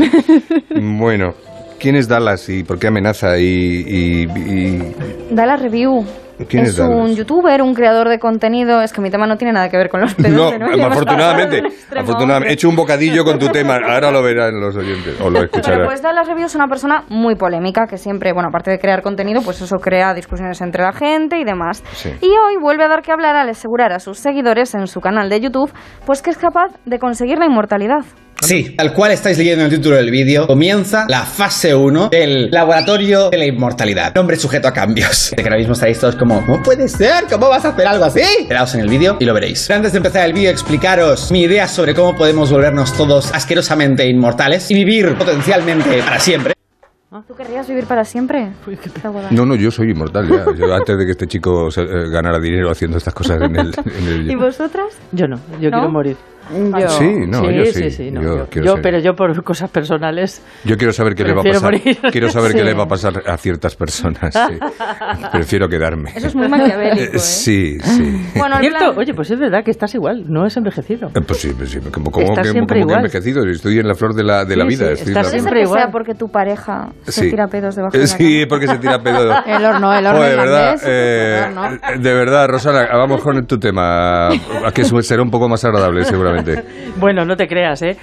bueno, 0.98 1.34
¿quién 1.78 1.96
es 1.96 2.08
Dallas 2.08 2.48
y 2.48 2.64
por 2.64 2.78
qué 2.78 2.88
amenaza? 2.88 3.38
Y, 3.38 3.44
y- 3.44 4.22
y- 4.24 4.94
Da 5.30 5.46
la 5.46 5.56
review. 5.56 6.04
¿Quién 6.48 6.64
es 6.64 6.70
es 6.70 6.78
un 6.80 7.14
youtuber, 7.14 7.62
un 7.62 7.74
creador 7.74 8.08
de 8.08 8.18
contenido. 8.18 8.82
Es 8.82 8.92
que 8.92 9.00
mi 9.00 9.10
tema 9.10 9.26
no 9.26 9.36
tiene 9.36 9.52
nada 9.52 9.68
que 9.68 9.76
ver 9.76 9.88
con 9.88 10.00
los 10.00 10.14
pedos. 10.14 10.58
No, 10.58 10.66
afortunadamente, 10.86 11.62
afortunadamente. 11.96 12.50
He 12.50 12.52
hecho 12.54 12.68
un 12.68 12.76
bocadillo 12.76 13.24
con 13.24 13.38
tu 13.38 13.48
tema. 13.48 13.76
Ahora 13.76 14.10
lo 14.10 14.22
verán 14.22 14.60
los 14.60 14.76
oyentes 14.76 15.20
o 15.20 15.30
lo 15.30 15.42
escucharán. 15.42 15.86
pues 15.86 16.02
Dallas 16.02 16.26
Review 16.26 16.46
es 16.46 16.54
una 16.54 16.68
persona 16.68 17.04
muy 17.08 17.34
polémica 17.34 17.86
que 17.86 17.98
siempre, 17.98 18.32
bueno, 18.32 18.48
aparte 18.48 18.70
de 18.70 18.78
crear 18.78 19.02
contenido, 19.02 19.42
pues 19.42 19.60
eso 19.60 19.76
crea 19.78 20.14
discusiones 20.14 20.60
entre 20.60 20.82
la 20.82 20.92
gente 20.92 21.38
y 21.38 21.44
demás. 21.44 21.82
Sí. 21.92 22.10
Y 22.20 22.28
hoy 22.28 22.56
vuelve 22.60 22.84
a 22.84 22.88
dar 22.88 23.02
que 23.02 23.12
hablar 23.12 23.36
al 23.36 23.48
asegurar 23.48 23.92
a 23.92 23.98
sus 23.98 24.18
seguidores 24.18 24.74
en 24.74 24.86
su 24.86 25.00
canal 25.00 25.28
de 25.28 25.40
YouTube, 25.40 25.72
pues 26.06 26.22
que 26.22 26.30
es 26.30 26.38
capaz 26.38 26.72
de 26.84 26.98
conseguir 26.98 27.38
la 27.38 27.46
inmortalidad. 27.46 28.04
Sí, 28.42 28.74
tal 28.76 28.92
cual 28.92 29.12
estáis 29.12 29.36
leyendo 29.38 29.64
en 29.64 29.70
el 29.70 29.76
título 29.76 29.96
del 29.96 30.10
vídeo, 30.10 30.46
comienza 30.46 31.04
la 31.08 31.22
fase 31.24 31.74
1 31.74 32.08
del 32.10 32.50
laboratorio 32.50 33.30
de 33.30 33.38
la 33.38 33.44
inmortalidad. 33.46 34.14
Nombre 34.14 34.36
sujeto 34.36 34.68
a 34.68 34.72
cambios. 34.72 35.30
De 35.36 35.36
que 35.36 35.42
ahora 35.48 35.58
mismo 35.58 35.74
estáis 35.74 35.98
todos 36.00 36.16
como, 36.16 36.44
¿cómo 36.46 36.62
puede 36.62 36.88
ser? 36.88 37.24
¿Cómo 37.30 37.48
vas 37.48 37.64
a 37.64 37.68
hacer 37.68 37.86
algo 37.86 38.04
así? 38.04 38.20
Esperaos 38.20 38.74
en 38.74 38.80
el 38.80 38.88
vídeo 38.88 39.16
y 39.20 39.24
lo 39.24 39.34
veréis. 39.34 39.64
Pero 39.66 39.76
antes 39.76 39.92
de 39.92 39.98
empezar 39.98 40.26
el 40.26 40.32
vídeo, 40.32 40.50
explicaros 40.50 41.30
mi 41.30 41.42
idea 41.42 41.68
sobre 41.68 41.94
cómo 41.94 42.16
podemos 42.16 42.50
volvernos 42.50 42.92
todos 42.94 43.32
asquerosamente 43.34 44.06
inmortales 44.08 44.70
y 44.70 44.74
vivir 44.74 45.14
potencialmente 45.16 46.02
para 46.02 46.18
siempre. 46.18 46.54
¿Tú 47.26 47.34
querrías 47.34 47.66
vivir 47.68 47.84
para 47.84 48.04
siempre? 48.04 48.50
No, 49.32 49.44
no, 49.44 49.56
yo 49.56 49.70
soy 49.72 49.90
inmortal 49.90 50.28
ya. 50.28 50.44
Yo, 50.56 50.72
antes 50.72 50.96
de 50.96 51.04
que 51.04 51.10
este 51.12 51.26
chico 51.26 51.70
se- 51.70 51.82
eh, 51.82 52.08
ganara 52.08 52.38
dinero 52.38 52.70
haciendo 52.70 52.98
estas 52.98 53.12
cosas 53.14 53.42
en 53.42 53.56
el... 53.56 53.74
en 53.84 54.06
el- 54.08 54.30
¿Y 54.30 54.34
vosotras? 54.36 54.86
Yo 55.12 55.26
no, 55.26 55.36
yo 55.60 55.70
¿No? 55.70 55.76
quiero 55.78 55.90
morir. 55.90 56.16
Yo- 56.78 56.88
Sí, 56.88 57.14
no, 57.28 57.40
sí, 57.44 57.54
yo 57.54 57.64
sí. 57.66 57.72
sí, 57.72 57.90
sí, 57.90 58.10
no, 58.10 58.22
yo, 58.22 58.46
yo- 58.62 58.74
pero 58.82 58.98
yo 58.98 59.14
por 59.14 59.42
cosas 59.44 59.70
personales. 59.70 60.42
yo 60.64 60.76
quiero 60.76 60.92
saber 60.92 61.14
qué 61.14 61.24
le 61.24 61.32
va 61.34 61.40
a 61.42 61.44
pasar. 61.44 61.62
morir. 61.62 61.98
Quiero 62.12 62.28
saber 62.30 62.52
qué 62.54 62.64
le 62.64 62.74
va 62.74 62.84
a 62.84 62.88
pasar 62.88 63.22
a 63.26 63.36
ciertas 63.36 63.76
personas. 63.76 64.34
sí. 64.34 64.58
Prefiero 65.32 65.68
quedarme. 65.68 66.10
Eso 66.14 66.26
es 66.28 66.34
muy 66.34 66.48
maquiavélico, 66.48 67.00
Eh, 67.00 67.10
¿eh? 67.14 67.18
Sí, 67.18 67.78
sí. 67.80 68.26
Bueno, 68.36 68.56
en 68.56 68.60
Cierto, 68.62 68.78
plan- 68.78 68.98
oye, 68.98 69.14
pues 69.14 69.30
es 69.30 69.38
verdad 69.38 69.62
que 69.64 69.70
estás 69.70 69.94
igual, 69.94 70.24
no 70.28 70.44
has 70.44 70.56
envejecido. 70.56 71.08
Eh, 71.14 71.20
Pues 71.26 71.40
sí, 71.40 71.52
pues 71.56 71.70
sí. 71.70 71.78
¿Cómo, 71.92 72.10
cómo 72.10 72.26
Estás 72.26 72.46
que, 72.46 72.52
siempre 72.52 72.80
cómo 72.80 72.86
que 72.88 72.92
igual. 72.92 72.98
envejecido? 73.06 73.44
Estoy 73.48 73.78
en 73.78 73.88
la 73.88 73.94
flor 73.94 74.14
de 74.14 74.24
la, 74.24 74.44
de 74.44 74.56
la 74.56 74.64
vida. 74.64 74.86
sí, 74.88 74.92
estoy 74.94 75.08
estás 75.12 75.14
la- 75.14 75.20
¿Puede 75.22 75.30
ser 75.30 75.40
siempre 75.40 75.60
que 75.60 75.66
sea 75.66 75.76
igual. 75.78 75.92
porque 75.92 76.14
tu 76.14 76.28
pareja 76.30 76.88
se 77.06 77.30
tira 77.30 77.46
pedos 77.48 77.76
debajo 77.76 77.92
de 77.92 77.98
la 78.00 78.06
Sí, 78.06 78.38
cama? 78.40 78.48
porque 78.48 78.66
se 78.66 78.78
tira 78.78 78.98
pedo. 79.02 79.34
El 79.46 79.64
horno, 79.64 79.92
el 79.92 80.06
horno 80.06 80.22
de 80.22 80.36
verdad, 80.36 80.76
eh, 80.84 81.44
El 81.50 81.58
horno. 81.58 81.78
de 82.02 82.14
verdad, 82.14 82.48
Rosana, 82.48 82.86
vamos 82.92 83.20
con 83.22 83.46
tu 83.46 83.58
tema, 83.58 84.28
que 84.74 84.84
será 85.02 85.22
un 85.22 85.30
poco 85.30 85.48
más 85.48 85.64
agradable 85.64 86.04
seguramente. 86.04 86.39
Bueno, 86.96 87.24
no 87.24 87.36
te 87.36 87.46
creas, 87.46 87.82
¿eh? 87.82 87.96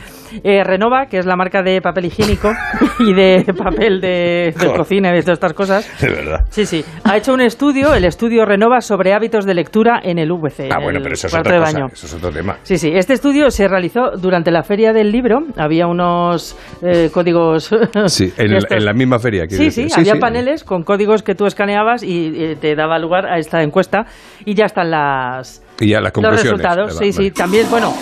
Eh, 0.43 0.63
Renova, 0.63 1.05
que 1.05 1.17
es 1.19 1.25
la 1.25 1.35
marca 1.35 1.61
de 1.61 1.81
papel 1.81 2.05
higiénico 2.05 2.51
y 2.99 3.13
de 3.13 3.53
papel 3.57 4.01
de, 4.01 4.53
cocina 4.75 5.09
y 5.11 5.15
de 5.15 5.21
todas 5.21 5.37
estas 5.37 5.53
cosas. 5.53 6.01
De 6.01 6.09
verdad. 6.09 6.45
Sí, 6.49 6.65
sí. 6.65 6.83
Ha 7.03 7.17
hecho 7.17 7.33
un 7.33 7.41
estudio, 7.41 7.93
el 7.93 8.05
estudio 8.05 8.45
Renova, 8.45 8.81
sobre 8.81 9.13
hábitos 9.13 9.45
de 9.45 9.53
lectura 9.53 9.99
en 10.03 10.19
el 10.19 10.31
VC. 10.31 10.69
Ah, 10.71 10.77
en 10.77 10.83
bueno, 10.83 10.99
pero 11.01 11.13
eso 11.13 11.27
es 11.27 11.33
otra 11.33 11.59
cosa, 11.59 11.85
eso 11.91 12.05
es 12.07 12.13
otro 12.13 12.31
tema. 12.31 12.57
Sí, 12.63 12.77
sí. 12.77 12.91
Este 12.93 13.13
estudio 13.13 13.49
se 13.51 13.67
realizó 13.67 14.11
durante 14.17 14.51
la 14.51 14.63
feria 14.63 14.93
del 14.93 15.11
libro. 15.11 15.39
Había 15.57 15.87
unos 15.87 16.57
eh, 16.81 17.09
códigos. 17.13 17.69
Sí, 18.07 18.31
en, 18.37 18.53
el- 18.53 18.85
la 18.85 18.93
misma 18.93 19.19
feria. 19.19 19.45
Sí, 19.49 19.69
sí, 19.71 19.87
había 19.95 20.15
paneles 20.15 20.63
con 20.63 20.83
códigos 20.83 21.23
que 21.23 21.35
tú 21.35 21.45
escaneabas 21.45 22.03
y 22.03 22.31
eh, 22.35 22.55
te 22.59 22.75
daba 22.75 22.97
lugar 22.99 23.25
a 23.25 23.37
esta 23.37 23.61
encuesta 23.61 24.05
y 24.45 24.53
ya 24.55 24.65
están 24.65 24.91
las 24.91 25.63
Y 25.79 25.89
ya 25.89 25.97
las 25.97 26.05
los 26.05 26.11
conclusiones. 26.13 26.51
resultados. 26.61 26.95
Vale, 26.95 27.11
Sí, 27.11 27.23
sí, 27.23 27.31
también, 27.31 27.69
bueno, 27.69 27.93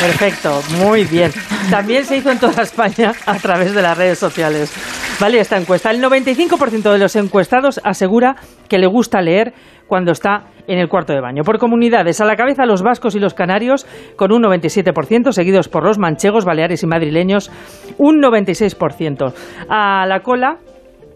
perfecto, 0.00 0.60
muy 0.78 1.04
bien. 1.04 1.30
También 1.70 2.04
se 2.04 2.16
hizo 2.16 2.30
en 2.30 2.38
toda 2.38 2.62
España 2.62 3.12
a 3.26 3.36
través 3.38 3.74
de 3.74 3.82
las 3.82 3.96
redes 3.96 4.18
sociales. 4.18 4.72
Vale, 5.20 5.40
esta 5.40 5.58
encuesta. 5.58 5.90
El 5.90 6.02
95% 6.02 6.92
de 6.92 6.98
los 6.98 7.14
encuestados 7.16 7.80
asegura 7.84 8.36
que 8.68 8.78
le 8.78 8.86
gusta 8.86 9.20
leer 9.20 9.52
cuando 9.86 10.12
está 10.12 10.44
en 10.66 10.78
el 10.78 10.88
cuarto 10.88 11.12
de 11.12 11.20
baño. 11.20 11.42
Por 11.42 11.58
comunidades, 11.58 12.20
a 12.20 12.24
la 12.24 12.36
cabeza 12.36 12.64
los 12.64 12.82
vascos 12.82 13.16
y 13.16 13.18
los 13.18 13.34
canarios 13.34 13.86
con 14.16 14.32
un 14.32 14.42
97%, 14.42 15.32
seguidos 15.32 15.68
por 15.68 15.84
los 15.84 15.98
manchegos, 15.98 16.44
baleares 16.44 16.82
y 16.84 16.86
madrileños 16.86 17.50
un 17.98 18.22
96%. 18.22 19.34
A 19.68 20.06
la 20.06 20.20
cola 20.20 20.58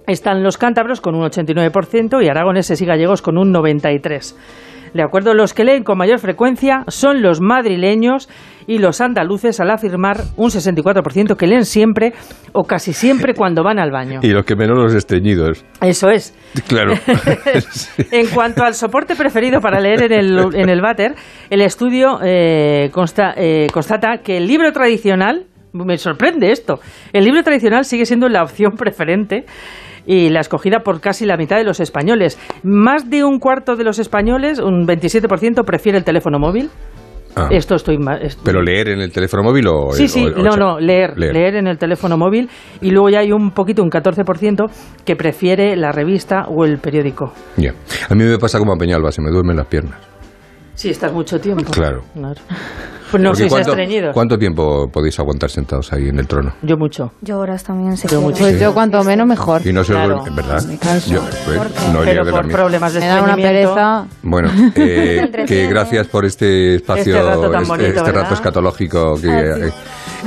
están 0.06 0.42
los 0.42 0.58
cántabros 0.58 1.00
con 1.00 1.14
un 1.14 1.22
89% 1.22 2.22
y 2.22 2.28
aragoneses 2.28 2.82
y 2.82 2.84
gallegos 2.84 3.22
con 3.22 3.38
un 3.38 3.54
93%. 3.54 4.34
De 4.94 5.02
acuerdo, 5.02 5.34
los 5.34 5.52
que 5.52 5.64
leen 5.64 5.82
con 5.84 5.98
mayor 5.98 6.18
frecuencia 6.20 6.84
son 6.88 7.20
los 7.20 7.40
madrileños 7.40 8.28
y 8.66 8.78
los 8.78 9.00
andaluces 9.00 9.60
al 9.60 9.70
afirmar 9.70 10.18
un 10.36 10.48
64% 10.50 11.36
que 11.36 11.46
leen 11.46 11.64
siempre 11.66 12.14
o 12.52 12.64
casi 12.64 12.92
siempre 12.94 13.34
cuando 13.36 13.62
van 13.62 13.78
al 13.78 13.90
baño. 13.90 14.20
Y 14.22 14.28
los 14.28 14.44
que 14.44 14.54
menos 14.56 14.78
los 14.78 14.94
esteñidos. 14.94 15.64
Eso 15.82 16.08
es. 16.10 16.34
Claro. 16.68 16.94
En 18.10 18.28
cuanto 18.28 18.62
al 18.64 18.74
soporte 18.74 19.16
preferido 19.16 19.60
para 19.60 19.80
leer 19.80 20.04
en 20.04 20.12
el, 20.12 20.38
en 20.54 20.68
el 20.68 20.80
váter, 20.80 21.14
el 21.50 21.60
estudio 21.60 22.20
eh, 22.22 22.88
consta- 22.92 23.34
eh, 23.36 23.66
constata 23.72 24.18
que 24.18 24.36
el 24.36 24.46
libro 24.46 24.72
tradicional, 24.72 25.46
me 25.72 25.98
sorprende 25.98 26.52
esto, 26.52 26.78
el 27.12 27.24
libro 27.24 27.42
tradicional 27.42 27.84
sigue 27.84 28.06
siendo 28.06 28.28
la 28.28 28.42
opción 28.44 28.72
preferente 28.76 29.44
y 30.06 30.28
la 30.30 30.40
escogida 30.40 30.80
por 30.80 31.00
casi 31.00 31.24
la 31.26 31.36
mitad 31.36 31.56
de 31.56 31.64
los 31.64 31.80
españoles. 31.80 32.38
Más 32.62 33.08
de 33.10 33.24
un 33.24 33.38
cuarto 33.38 33.76
de 33.76 33.84
los 33.84 33.98
españoles, 33.98 34.58
un 34.58 34.86
27%, 34.86 35.64
prefiere 35.64 35.98
el 35.98 36.04
teléfono 36.04 36.38
móvil. 36.38 36.70
Ah. 37.36 37.48
Esto 37.50 37.74
estoy 37.74 37.98
¿Pero 38.44 38.62
leer 38.62 38.90
en 38.90 39.00
el 39.00 39.10
teléfono 39.10 39.42
móvil 39.42 39.66
o...? 39.66 39.90
Sí, 39.90 40.06
sí, 40.06 40.24
o- 40.24 40.38
o- 40.40 40.42
no, 40.44 40.56
no, 40.56 40.78
leer, 40.78 41.18
leer. 41.18 41.34
leer, 41.34 41.56
en 41.56 41.66
el 41.66 41.78
teléfono 41.78 42.16
móvil 42.16 42.48
y 42.80 42.90
luego 42.92 43.10
ya 43.10 43.18
hay 43.18 43.32
un 43.32 43.50
poquito, 43.50 43.82
un 43.82 43.90
14% 43.90 44.70
que 45.04 45.16
prefiere 45.16 45.74
la 45.74 45.90
revista 45.90 46.44
o 46.48 46.64
el 46.64 46.78
periódico. 46.78 47.32
Ya. 47.56 47.72
A 48.08 48.14
mí 48.14 48.22
me 48.22 48.38
pasa 48.38 48.60
como 48.60 48.72
a 48.74 48.76
Peñalba, 48.76 49.10
se 49.10 49.20
me 49.20 49.30
duermen 49.32 49.56
las 49.56 49.66
piernas. 49.66 49.98
Sí, 50.74 50.90
estás 50.90 51.12
mucho 51.12 51.40
tiempo. 51.40 51.72
Claro. 51.72 52.02
Claro. 52.14 52.40
Pues 53.14 53.22
no 53.22 53.34
sois 53.34 53.48
¿cuánto, 53.48 53.70
estreñidos. 53.70 54.12
¿Cuánto 54.12 54.36
tiempo 54.38 54.88
podéis 54.90 55.16
aguantar 55.20 55.48
sentados 55.48 55.92
ahí 55.92 56.08
en 56.08 56.18
el 56.18 56.26
trono? 56.26 56.52
Yo 56.62 56.76
mucho. 56.76 57.12
Yo 57.20 57.38
horas 57.38 57.62
también 57.62 57.96
se 57.96 58.08
Yo 58.08 58.20
mucho. 58.20 58.38
Pues 58.38 58.58
yo 58.58 58.74
cuanto 58.74 59.04
menos 59.04 59.24
mejor. 59.26 59.64
Y 59.64 59.72
no 59.72 59.84
se 59.84 59.92
Claro. 59.92 60.24
¿verdad? 60.34 60.62
Me 60.64 60.76
canso. 60.78 61.10
Yo, 61.12 61.20
pues, 61.46 61.58
no 61.92 62.00
Pero 62.00 62.24
de 62.24 62.32
la 62.32 62.40
por 62.42 62.50
problemas 62.50 62.92
de 62.92 62.98
Me 63.00 63.06
da 63.06 63.22
una 63.22 63.36
pereza. 63.36 64.06
Bueno, 64.22 64.50
eh, 64.74 65.44
que 65.46 65.66
gracias 65.68 66.08
por 66.08 66.24
este 66.24 66.74
espacio, 66.74 67.16
Este 67.16 67.28
rato 67.28 67.50
tan 67.52 67.62
este, 67.62 67.68
bonito, 67.72 67.88
este 67.90 68.02
¿verdad? 68.02 68.22
rato 68.22 68.34
escatológico. 68.34 69.14
Que, 69.20 69.28
Ah, 69.30 69.54
sí. 69.56 69.62
eh, 69.62 69.72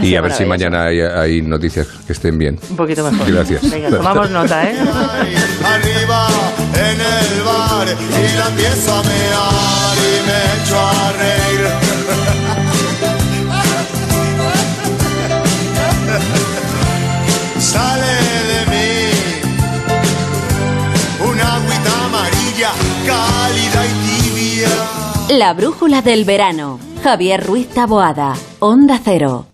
y 0.08 0.16
a 0.16 0.22
ver 0.22 0.32
si 0.32 0.46
mañana 0.46 0.86
hay, 0.86 1.02
hay 1.02 1.42
noticias 1.42 1.88
que 2.06 2.14
estén 2.14 2.38
bien. 2.38 2.58
Un 2.70 2.78
poquito 2.78 3.04
mejor. 3.12 3.30
Gracias. 3.34 3.70
Venga, 3.70 3.90
tomamos 3.90 4.30
nota, 4.30 4.64
¿eh? 4.64 4.76
Arriba 5.66 6.28
en 6.74 7.02
el 7.02 7.44
bar 7.44 7.88
y 7.88 8.38
la 8.38 8.48
empiezo 8.48 8.94
a 8.94 9.04
mear 9.04 9.98
y 9.98 10.28
me 10.28 10.64
echo 10.64 10.80
a 10.80 11.12
reír. 11.14 11.87
La 25.38 25.54
brújula 25.54 26.02
del 26.02 26.26
verano. 26.26 26.80
Javier 27.04 27.46
Ruiz 27.46 27.68
Taboada. 27.68 28.36
Onda 28.58 29.00
Cero. 29.04 29.46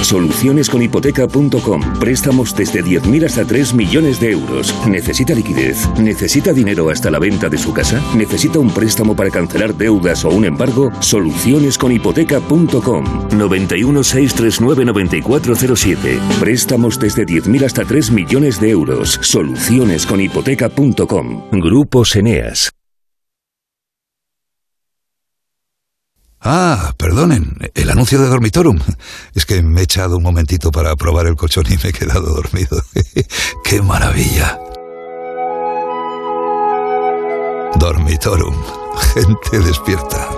Solucionesconhipoteca.com. 0.00 1.98
Préstamos 2.00 2.56
desde 2.56 2.82
10.000 2.82 3.26
hasta 3.26 3.44
3 3.44 3.74
millones 3.74 4.18
de 4.18 4.30
euros. 4.30 4.74
¿Necesita 4.86 5.34
liquidez? 5.34 5.86
¿Necesita 5.98 6.54
dinero 6.54 6.88
hasta 6.88 7.10
la 7.10 7.18
venta 7.18 7.50
de 7.50 7.58
su 7.58 7.74
casa? 7.74 8.00
¿Necesita 8.14 8.58
un 8.58 8.70
préstamo 8.70 9.14
para 9.14 9.28
cancelar 9.28 9.74
deudas 9.74 10.24
o 10.24 10.30
un 10.30 10.46
embargo? 10.46 10.90
Solucionesconhipoteca.com. 11.00 13.28
91 13.36 14.04
639 14.04 14.86
9407. 14.86 16.18
Préstamos 16.40 16.98
desde 16.98 17.26
10.000 17.26 17.66
hasta 17.66 17.84
3 17.84 18.10
millones 18.10 18.58
de 18.58 18.70
euros. 18.70 19.18
Solucionesconhipoteca.com. 19.20 21.42
Grupo 21.52 22.04
Eneas. 22.14 22.75
Ah, 26.48 26.94
perdonen, 26.96 27.58
el 27.74 27.90
anuncio 27.90 28.20
de 28.20 28.28
Dormitorum. 28.28 28.78
Es 29.34 29.44
que 29.44 29.64
me 29.64 29.80
he 29.80 29.82
echado 29.82 30.18
un 30.18 30.22
momentito 30.22 30.70
para 30.70 30.94
probar 30.94 31.26
el 31.26 31.34
colchón 31.34 31.64
y 31.68 31.76
me 31.82 31.90
he 31.90 31.92
quedado 31.92 32.34
dormido. 32.34 32.80
¡Qué 33.64 33.82
maravilla! 33.82 34.56
Dormitorum. 37.80 38.54
Gente 39.14 39.58
despierta. 39.58 40.28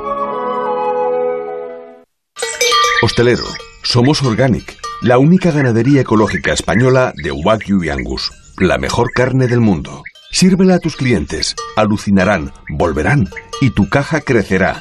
Hostelero, 3.02 3.44
somos 3.82 4.22
Organic, 4.22 4.78
la 5.02 5.18
única 5.18 5.50
ganadería 5.50 6.00
ecológica 6.00 6.54
española 6.54 7.12
de 7.22 7.32
Wagyu 7.32 7.84
y 7.84 7.90
Angus, 7.90 8.32
la 8.56 8.78
mejor 8.78 9.10
carne 9.12 9.46
del 9.46 9.60
mundo. 9.60 10.02
Sírvela 10.30 10.76
a 10.76 10.78
tus 10.78 10.96
clientes, 10.96 11.54
alucinarán, 11.76 12.54
volverán 12.70 13.28
y 13.60 13.74
tu 13.74 13.90
caja 13.90 14.22
crecerá. 14.22 14.80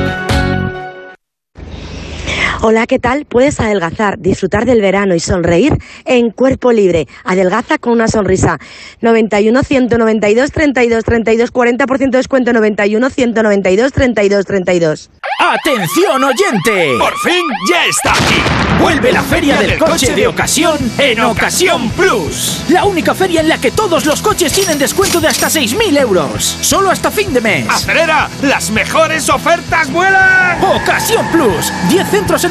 Hola, 2.63 2.85
¿qué 2.85 2.99
tal? 2.99 3.25
Puedes 3.25 3.59
adelgazar, 3.59 4.19
disfrutar 4.19 4.65
del 4.65 4.81
verano 4.81 5.15
y 5.15 5.19
sonreír 5.19 5.79
en 6.05 6.29
cuerpo 6.29 6.71
libre. 6.71 7.07
Adelgaza 7.23 7.79
con 7.79 7.93
una 7.93 8.07
sonrisa. 8.07 8.59
91 9.01 9.63
192 9.63 10.51
32 10.51 11.03
32 11.03 11.51
40% 11.51 11.97
de 11.97 12.17
descuento 12.19 12.53
91 12.53 13.09
192 13.09 13.91
32 13.91 14.45
32. 14.45 15.09
¡Atención 15.39 16.23
oyente! 16.23 16.97
¡Por 16.99 17.17
fin 17.17 17.43
ya 17.67 17.83
está 17.87 18.11
aquí! 18.11 18.61
Vuelve 18.79 19.11
la 19.11 19.23
feria 19.23 19.59
del 19.59 19.79
coche 19.79 20.13
de 20.13 20.27
ocasión 20.27 20.77
en 20.99 21.19
Ocasión 21.21 21.89
Plus. 21.91 22.63
La 22.69 22.85
única 22.85 23.15
feria 23.15 23.41
en 23.41 23.49
la 23.49 23.59
que 23.59 23.71
todos 23.71 24.05
los 24.05 24.21
coches 24.21 24.53
tienen 24.53 24.77
descuento 24.77 25.19
de 25.19 25.27
hasta 25.27 25.47
6.000 25.47 25.99
euros. 25.99 26.57
Solo 26.61 26.91
hasta 26.91 27.09
fin 27.09 27.33
de 27.33 27.41
mes. 27.41 27.65
¡Acelera! 27.69 28.29
¡Las 28.43 28.69
mejores 28.69 29.29
ofertas 29.29 29.91
vuelan! 29.91 30.63
Ocasión 30.63 31.27
Plus. 31.31 31.71
10 31.89 32.07
centros 32.09 32.43
en 32.43 32.50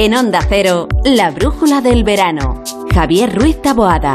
En 0.00 0.14
Onda 0.14 0.38
Cero, 0.48 0.86
la 1.04 1.32
brújula 1.32 1.80
del 1.80 2.04
verano. 2.04 2.62
Javier 2.94 3.34
Ruiz 3.34 3.60
Taboada. 3.60 4.14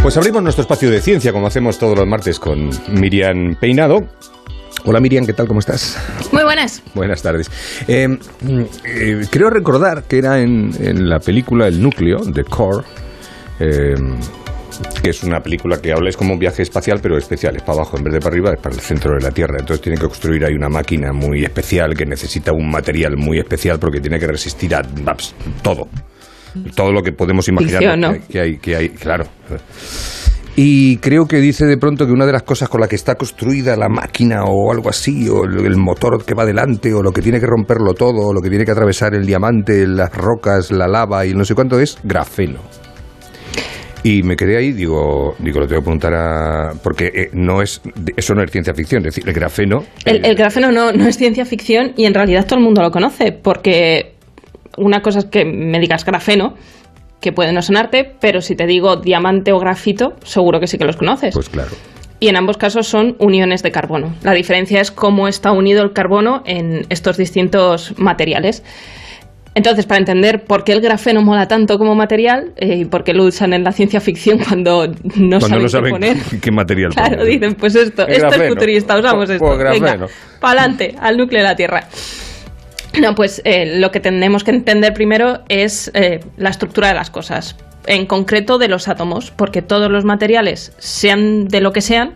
Pues 0.00 0.16
abrimos 0.16 0.44
nuestro 0.44 0.62
espacio 0.62 0.92
de 0.92 1.00
ciencia, 1.00 1.32
como 1.32 1.48
hacemos 1.48 1.76
todos 1.76 1.98
los 1.98 2.06
martes 2.06 2.38
con 2.38 2.70
Miriam 2.86 3.56
Peinado. 3.58 4.04
Hola 4.84 5.00
Miriam, 5.00 5.26
¿qué 5.26 5.32
tal? 5.32 5.48
¿Cómo 5.48 5.58
estás? 5.58 5.98
Muy 6.30 6.44
buenas. 6.44 6.84
Buenas 6.94 7.20
tardes. 7.20 7.50
Eh, 7.88 8.16
eh, 8.84 9.26
creo 9.28 9.50
recordar 9.50 10.04
que 10.04 10.18
era 10.18 10.38
en, 10.38 10.70
en 10.78 11.08
la 11.08 11.18
película 11.18 11.66
El 11.66 11.82
Núcleo, 11.82 12.20
de 12.20 12.44
Core, 12.44 12.86
eh, 13.58 13.96
que 15.02 15.10
es 15.10 15.22
una 15.22 15.40
película 15.40 15.80
que 15.80 15.92
habla, 15.92 16.08
es 16.08 16.16
como 16.16 16.32
un 16.32 16.38
viaje 16.38 16.62
espacial, 16.62 16.98
pero 17.02 17.16
especial, 17.16 17.56
es 17.56 17.62
para 17.62 17.78
abajo, 17.78 17.96
en 17.96 18.04
vez 18.04 18.14
de 18.14 18.20
para 18.20 18.34
arriba, 18.34 18.52
es 18.54 18.60
para 18.60 18.74
el 18.74 18.80
centro 18.80 19.14
de 19.14 19.22
la 19.22 19.30
Tierra. 19.30 19.56
Entonces 19.58 19.82
tiene 19.82 19.98
que 19.98 20.06
construir 20.06 20.44
ahí 20.44 20.54
una 20.54 20.68
máquina 20.68 21.12
muy 21.12 21.44
especial 21.44 21.94
que 21.94 22.06
necesita 22.06 22.52
un 22.52 22.70
material 22.70 23.16
muy 23.16 23.38
especial 23.38 23.78
porque 23.78 24.00
tiene 24.00 24.18
que 24.18 24.26
resistir 24.26 24.74
a 24.74 24.82
todo. 25.62 25.88
Todo 26.76 26.92
lo 26.92 27.02
que 27.02 27.12
podemos 27.12 27.48
imaginar 27.48 27.80
Ficción, 27.80 28.00
¿no? 28.00 28.12
que, 28.28 28.40
hay, 28.40 28.58
que 28.58 28.76
hay, 28.76 28.88
claro. 28.90 29.24
Y 30.56 30.98
creo 30.98 31.26
que 31.26 31.38
dice 31.38 31.66
de 31.66 31.76
pronto 31.78 32.06
que 32.06 32.12
una 32.12 32.26
de 32.26 32.32
las 32.32 32.44
cosas 32.44 32.68
con 32.68 32.80
la 32.80 32.86
que 32.86 32.94
está 32.94 33.16
construida 33.16 33.76
la 33.76 33.88
máquina 33.88 34.44
o 34.44 34.70
algo 34.70 34.88
así, 34.88 35.28
o 35.28 35.44
el, 35.44 35.66
el 35.66 35.76
motor 35.76 36.24
que 36.24 36.34
va 36.34 36.46
delante, 36.46 36.94
o 36.94 37.02
lo 37.02 37.10
que 37.10 37.22
tiene 37.22 37.40
que 37.40 37.46
romperlo 37.46 37.92
todo, 37.94 38.28
o 38.28 38.32
lo 38.32 38.40
que 38.40 38.50
tiene 38.50 38.64
que 38.64 38.70
atravesar 38.70 39.14
el 39.14 39.26
diamante, 39.26 39.84
las 39.86 40.14
rocas, 40.14 40.70
la 40.70 40.86
lava 40.86 41.26
y 41.26 41.34
no 41.34 41.44
sé 41.44 41.56
cuánto 41.56 41.80
es, 41.80 41.98
grafeno. 42.04 42.60
Y 44.04 44.22
me 44.22 44.36
quedé 44.36 44.58
ahí, 44.58 44.72
digo, 44.72 45.34
digo, 45.38 45.60
lo 45.60 45.66
tengo 45.66 45.80
que 45.80 45.84
preguntar 45.84 46.14
a... 46.14 46.72
Porque 46.82 47.06
eh, 47.06 47.30
no 47.32 47.62
es, 47.62 47.80
eso 48.16 48.34
no 48.34 48.42
es 48.42 48.50
ciencia 48.50 48.74
ficción, 48.74 49.00
es 49.00 49.14
decir, 49.14 49.26
el 49.26 49.32
grafeno... 49.32 49.82
El, 50.04 50.24
el 50.26 50.36
grafeno 50.36 50.70
no, 50.70 50.92
no 50.92 51.08
es 51.08 51.16
ciencia 51.16 51.46
ficción 51.46 51.94
y 51.96 52.04
en 52.04 52.12
realidad 52.12 52.44
todo 52.46 52.58
el 52.58 52.64
mundo 52.64 52.82
lo 52.82 52.90
conoce, 52.90 53.32
porque 53.32 54.14
una 54.76 55.00
cosa 55.00 55.20
es 55.20 55.24
que 55.24 55.46
me 55.46 55.80
digas 55.80 56.04
grafeno, 56.04 56.54
que 57.22 57.32
puede 57.32 57.54
no 57.54 57.62
sonarte, 57.62 58.04
pero 58.20 58.42
si 58.42 58.54
te 58.54 58.66
digo 58.66 58.96
diamante 58.96 59.52
o 59.52 59.58
grafito, 59.58 60.12
seguro 60.22 60.60
que 60.60 60.66
sí 60.66 60.76
que 60.76 60.84
los 60.84 60.96
conoces. 60.96 61.32
Pues 61.32 61.48
claro. 61.48 61.70
Y 62.20 62.28
en 62.28 62.36
ambos 62.36 62.58
casos 62.58 62.86
son 62.86 63.16
uniones 63.18 63.62
de 63.62 63.70
carbono. 63.70 64.14
La 64.22 64.34
diferencia 64.34 64.82
es 64.82 64.90
cómo 64.90 65.28
está 65.28 65.50
unido 65.52 65.82
el 65.82 65.94
carbono 65.94 66.42
en 66.44 66.84
estos 66.90 67.16
distintos 67.16 67.94
materiales. 67.98 68.62
Entonces, 69.56 69.86
para 69.86 69.98
entender 70.00 70.42
por 70.44 70.64
qué 70.64 70.72
el 70.72 70.80
grafeno 70.80 71.22
mola 71.22 71.46
tanto 71.46 71.78
como 71.78 71.94
material 71.94 72.52
eh, 72.56 72.78
y 72.78 72.84
por 72.86 73.04
qué 73.04 73.14
lo 73.14 73.24
usan 73.24 73.52
en 73.52 73.62
la 73.62 73.70
ciencia 73.70 74.00
ficción 74.00 74.38
cuando 74.38 74.88
no 75.14 75.38
Cuando 75.38 75.68
saben 75.68 75.92
no 75.92 75.98
qué 76.00 76.14
poner. 76.14 76.16
qué 76.42 76.50
material 76.50 76.90
Claro, 76.92 77.18
poner. 77.18 77.26
dicen, 77.32 77.54
pues 77.54 77.74
esto, 77.76 78.02
El 78.06 78.14
esto 78.14 78.26
es 78.26 78.32
grafeno. 78.32 78.54
futurista, 78.54 78.98
usamos 78.98 79.26
Pues- 79.26 79.30
esto. 79.30 79.44
pues 79.46 79.58
Venga, 79.58 79.72
grafeno. 79.96 80.06
pa'lante, 80.40 80.96
al 81.00 81.16
núcleo 81.16 81.40
de 81.42 81.48
la 81.48 81.54
Tierra. 81.56 81.84
No, 83.00 83.14
pues 83.14 83.42
eh, 83.44 83.78
lo 83.78 83.90
que 83.90 84.00
tenemos 84.00 84.44
que 84.44 84.50
entender 84.52 84.92
primero 84.92 85.40
es 85.48 85.90
eh, 85.94 86.20
la 86.36 86.50
estructura 86.50 86.88
de 86.88 86.94
las 86.94 87.10
cosas, 87.10 87.56
en 87.86 88.06
concreto 88.06 88.58
de 88.58 88.68
los 88.68 88.88
átomos, 88.88 89.30
porque 89.30 89.62
todos 89.62 89.90
los 89.90 90.04
materiales, 90.04 90.72
sean 90.78 91.46
de 91.48 91.60
lo 91.60 91.72
que 91.72 91.80
sean, 91.80 92.14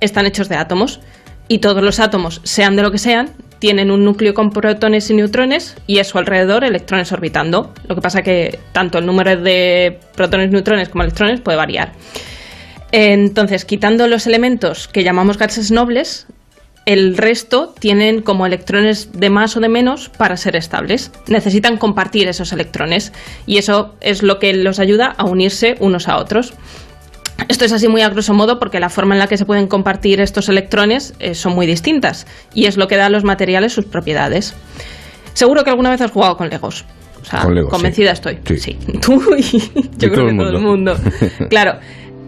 están 0.00 0.26
hechos 0.26 0.48
de 0.48 0.56
átomos. 0.56 1.00
Y 1.46 1.58
todos 1.58 1.82
los 1.82 2.00
átomos, 2.00 2.40
sean 2.44 2.74
de 2.74 2.82
lo 2.82 2.90
que 2.90 2.96
sean, 2.96 3.28
tienen 3.64 3.90
un 3.90 4.04
núcleo 4.04 4.34
con 4.34 4.50
protones 4.50 5.08
y 5.08 5.14
neutrones 5.14 5.74
y 5.86 5.98
a 5.98 6.04
su 6.04 6.18
alrededor 6.18 6.64
electrones 6.64 7.12
orbitando. 7.12 7.72
Lo 7.88 7.94
que 7.94 8.02
pasa 8.02 8.20
que 8.20 8.58
tanto 8.72 8.98
el 8.98 9.06
número 9.06 9.40
de 9.40 10.00
protones, 10.14 10.50
neutrones 10.50 10.90
como 10.90 11.02
electrones 11.02 11.40
puede 11.40 11.56
variar. 11.56 11.92
Entonces, 12.92 13.64
quitando 13.64 14.06
los 14.06 14.26
elementos 14.26 14.86
que 14.86 15.02
llamamos 15.02 15.38
gases 15.38 15.70
nobles, 15.70 16.26
el 16.84 17.16
resto 17.16 17.74
tienen 17.78 18.20
como 18.20 18.44
electrones 18.44 19.12
de 19.12 19.30
más 19.30 19.56
o 19.56 19.60
de 19.60 19.70
menos 19.70 20.10
para 20.10 20.36
ser 20.36 20.56
estables. 20.56 21.10
Necesitan 21.28 21.78
compartir 21.78 22.28
esos 22.28 22.52
electrones 22.52 23.14
y 23.46 23.56
eso 23.56 23.94
es 24.02 24.22
lo 24.22 24.38
que 24.40 24.52
los 24.52 24.78
ayuda 24.78 25.14
a 25.16 25.24
unirse 25.24 25.76
unos 25.80 26.06
a 26.06 26.18
otros. 26.18 26.52
Esto 27.48 27.64
es 27.64 27.72
así 27.72 27.88
muy 27.88 28.02
a 28.02 28.08
grosso 28.08 28.34
modo 28.34 28.58
porque 28.58 28.80
la 28.80 28.88
forma 28.88 29.14
en 29.14 29.18
la 29.18 29.26
que 29.26 29.36
se 29.36 29.44
pueden 29.44 29.66
compartir 29.66 30.20
estos 30.20 30.48
electrones 30.48 31.14
eh, 31.18 31.34
son 31.34 31.54
muy 31.54 31.66
distintas 31.66 32.26
y 32.54 32.66
es 32.66 32.76
lo 32.76 32.88
que 32.88 32.96
da 32.96 33.06
a 33.06 33.10
los 33.10 33.24
materiales 33.24 33.72
sus 33.72 33.84
propiedades. 33.84 34.54
Seguro 35.32 35.64
que 35.64 35.70
alguna 35.70 35.90
vez 35.90 36.00
has 36.00 36.10
jugado 36.10 36.36
con 36.36 36.48
Legos. 36.48 36.84
O 37.20 37.24
sea, 37.24 37.40
Con 37.40 37.54
Legos, 37.54 37.70
convencida 37.70 38.14
sí. 38.14 38.14
estoy. 38.14 38.58
Sí. 38.58 38.78
Tú 39.00 39.20
y 39.36 39.42
yo 39.98 40.10
creo 40.10 40.14
todo 40.14 40.24
que 40.26 40.30
el 40.30 40.36
todo 40.38 40.50
el 40.50 40.62
mundo. 40.62 40.96
Claro. 41.48 41.78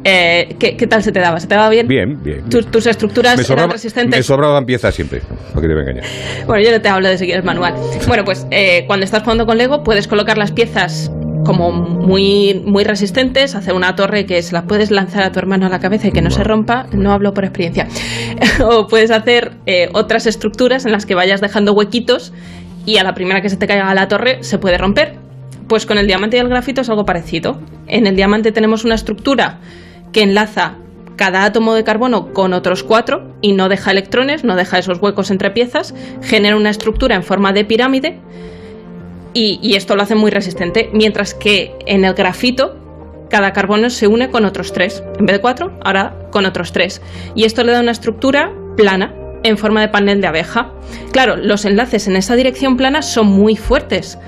Eh, 0.08 0.54
¿qué, 0.60 0.76
qué 0.76 0.86
tal 0.86 1.02
se 1.02 1.10
te 1.10 1.18
daba? 1.18 1.40
¿Se 1.40 1.48
te 1.48 1.56
daba 1.56 1.68
bien? 1.68 1.88
Bien, 1.88 2.22
bien. 2.22 2.48
¿Tus, 2.48 2.70
tus 2.70 2.86
estructuras 2.86 3.36
me, 3.36 3.54
eran 3.54 3.70
resistentes? 3.70 4.20
me 4.20 4.22
sobraban 4.22 4.64
piezas 4.64 4.94
siempre, 4.94 5.20
no 5.52 5.60
que 5.60 5.66
te 5.66 5.72
engañar. 5.72 6.04
Bueno, 6.46 6.62
yo 6.62 6.70
no 6.70 6.80
te 6.80 6.88
hablo 6.88 7.08
de 7.08 7.18
seguir 7.18 7.34
el 7.34 7.42
manual. 7.42 7.74
Bueno, 8.06 8.24
pues 8.24 8.46
eh, 8.52 8.84
cuando 8.86 9.04
estás 9.04 9.22
jugando 9.24 9.46
con 9.46 9.58
Lego 9.58 9.82
puedes 9.82 10.06
colocar 10.06 10.38
las 10.38 10.52
piezas 10.52 11.10
como 11.46 11.70
muy, 11.70 12.60
muy 12.64 12.82
resistentes, 12.82 13.54
hacer 13.54 13.72
una 13.72 13.94
torre 13.94 14.26
que 14.26 14.42
se 14.42 14.52
la 14.52 14.64
puedes 14.64 14.90
lanzar 14.90 15.22
a 15.22 15.30
tu 15.30 15.38
hermano 15.38 15.66
a 15.66 15.68
la 15.68 15.78
cabeza 15.78 16.08
y 16.08 16.12
que 16.12 16.20
no 16.20 16.30
se 16.30 16.42
rompa, 16.42 16.86
no 16.92 17.12
hablo 17.12 17.32
por 17.32 17.44
experiencia. 17.44 17.86
o 18.64 18.88
puedes 18.88 19.12
hacer 19.12 19.52
eh, 19.66 19.88
otras 19.92 20.26
estructuras 20.26 20.84
en 20.84 20.92
las 20.92 21.06
que 21.06 21.14
vayas 21.14 21.40
dejando 21.40 21.72
huequitos 21.72 22.32
y 22.84 22.98
a 22.98 23.04
la 23.04 23.14
primera 23.14 23.40
que 23.42 23.48
se 23.48 23.56
te 23.56 23.66
caiga 23.66 23.94
la 23.94 24.08
torre 24.08 24.42
se 24.42 24.58
puede 24.58 24.76
romper. 24.76 25.14
Pues 25.68 25.86
con 25.86 25.98
el 25.98 26.06
diamante 26.06 26.36
y 26.36 26.40
el 26.40 26.48
grafito 26.48 26.80
es 26.80 26.88
algo 26.88 27.04
parecido. 27.04 27.60
En 27.86 28.06
el 28.06 28.16
diamante 28.16 28.50
tenemos 28.52 28.84
una 28.84 28.96
estructura 28.96 29.58
que 30.12 30.22
enlaza 30.22 30.74
cada 31.16 31.44
átomo 31.44 31.74
de 31.74 31.84
carbono 31.84 32.32
con 32.32 32.52
otros 32.52 32.82
cuatro 32.82 33.34
y 33.40 33.52
no 33.52 33.68
deja 33.68 33.90
electrones, 33.90 34.44
no 34.44 34.56
deja 34.56 34.78
esos 34.78 35.00
huecos 35.00 35.30
entre 35.30 35.50
piezas, 35.50 35.94
genera 36.22 36.56
una 36.56 36.70
estructura 36.70 37.14
en 37.14 37.22
forma 37.22 37.52
de 37.52 37.64
pirámide 37.64 38.20
y, 39.36 39.58
y 39.62 39.76
esto 39.76 39.96
lo 39.96 40.02
hace 40.02 40.14
muy 40.14 40.30
resistente, 40.30 40.88
mientras 40.92 41.34
que 41.34 41.74
en 41.86 42.04
el 42.04 42.14
grafito 42.14 42.74
cada 43.28 43.52
carbono 43.52 43.90
se 43.90 44.06
une 44.06 44.30
con 44.30 44.44
otros 44.44 44.72
tres. 44.72 45.02
En 45.18 45.26
vez 45.26 45.36
de 45.36 45.40
cuatro, 45.40 45.78
ahora 45.84 46.16
con 46.30 46.46
otros 46.46 46.72
tres. 46.72 47.02
Y 47.34 47.44
esto 47.44 47.62
le 47.64 47.72
da 47.72 47.80
una 47.80 47.90
estructura 47.90 48.50
plana 48.76 49.14
en 49.42 49.58
forma 49.58 49.80
de 49.80 49.88
panel 49.88 50.20
de 50.20 50.28
abeja. 50.28 50.72
Claro, 51.12 51.36
los 51.36 51.64
enlaces 51.64 52.08
en 52.08 52.16
esa 52.16 52.34
dirección 52.34 52.76
plana 52.76 53.02
son 53.02 53.26
muy 53.26 53.56
fuertes, 53.56 54.18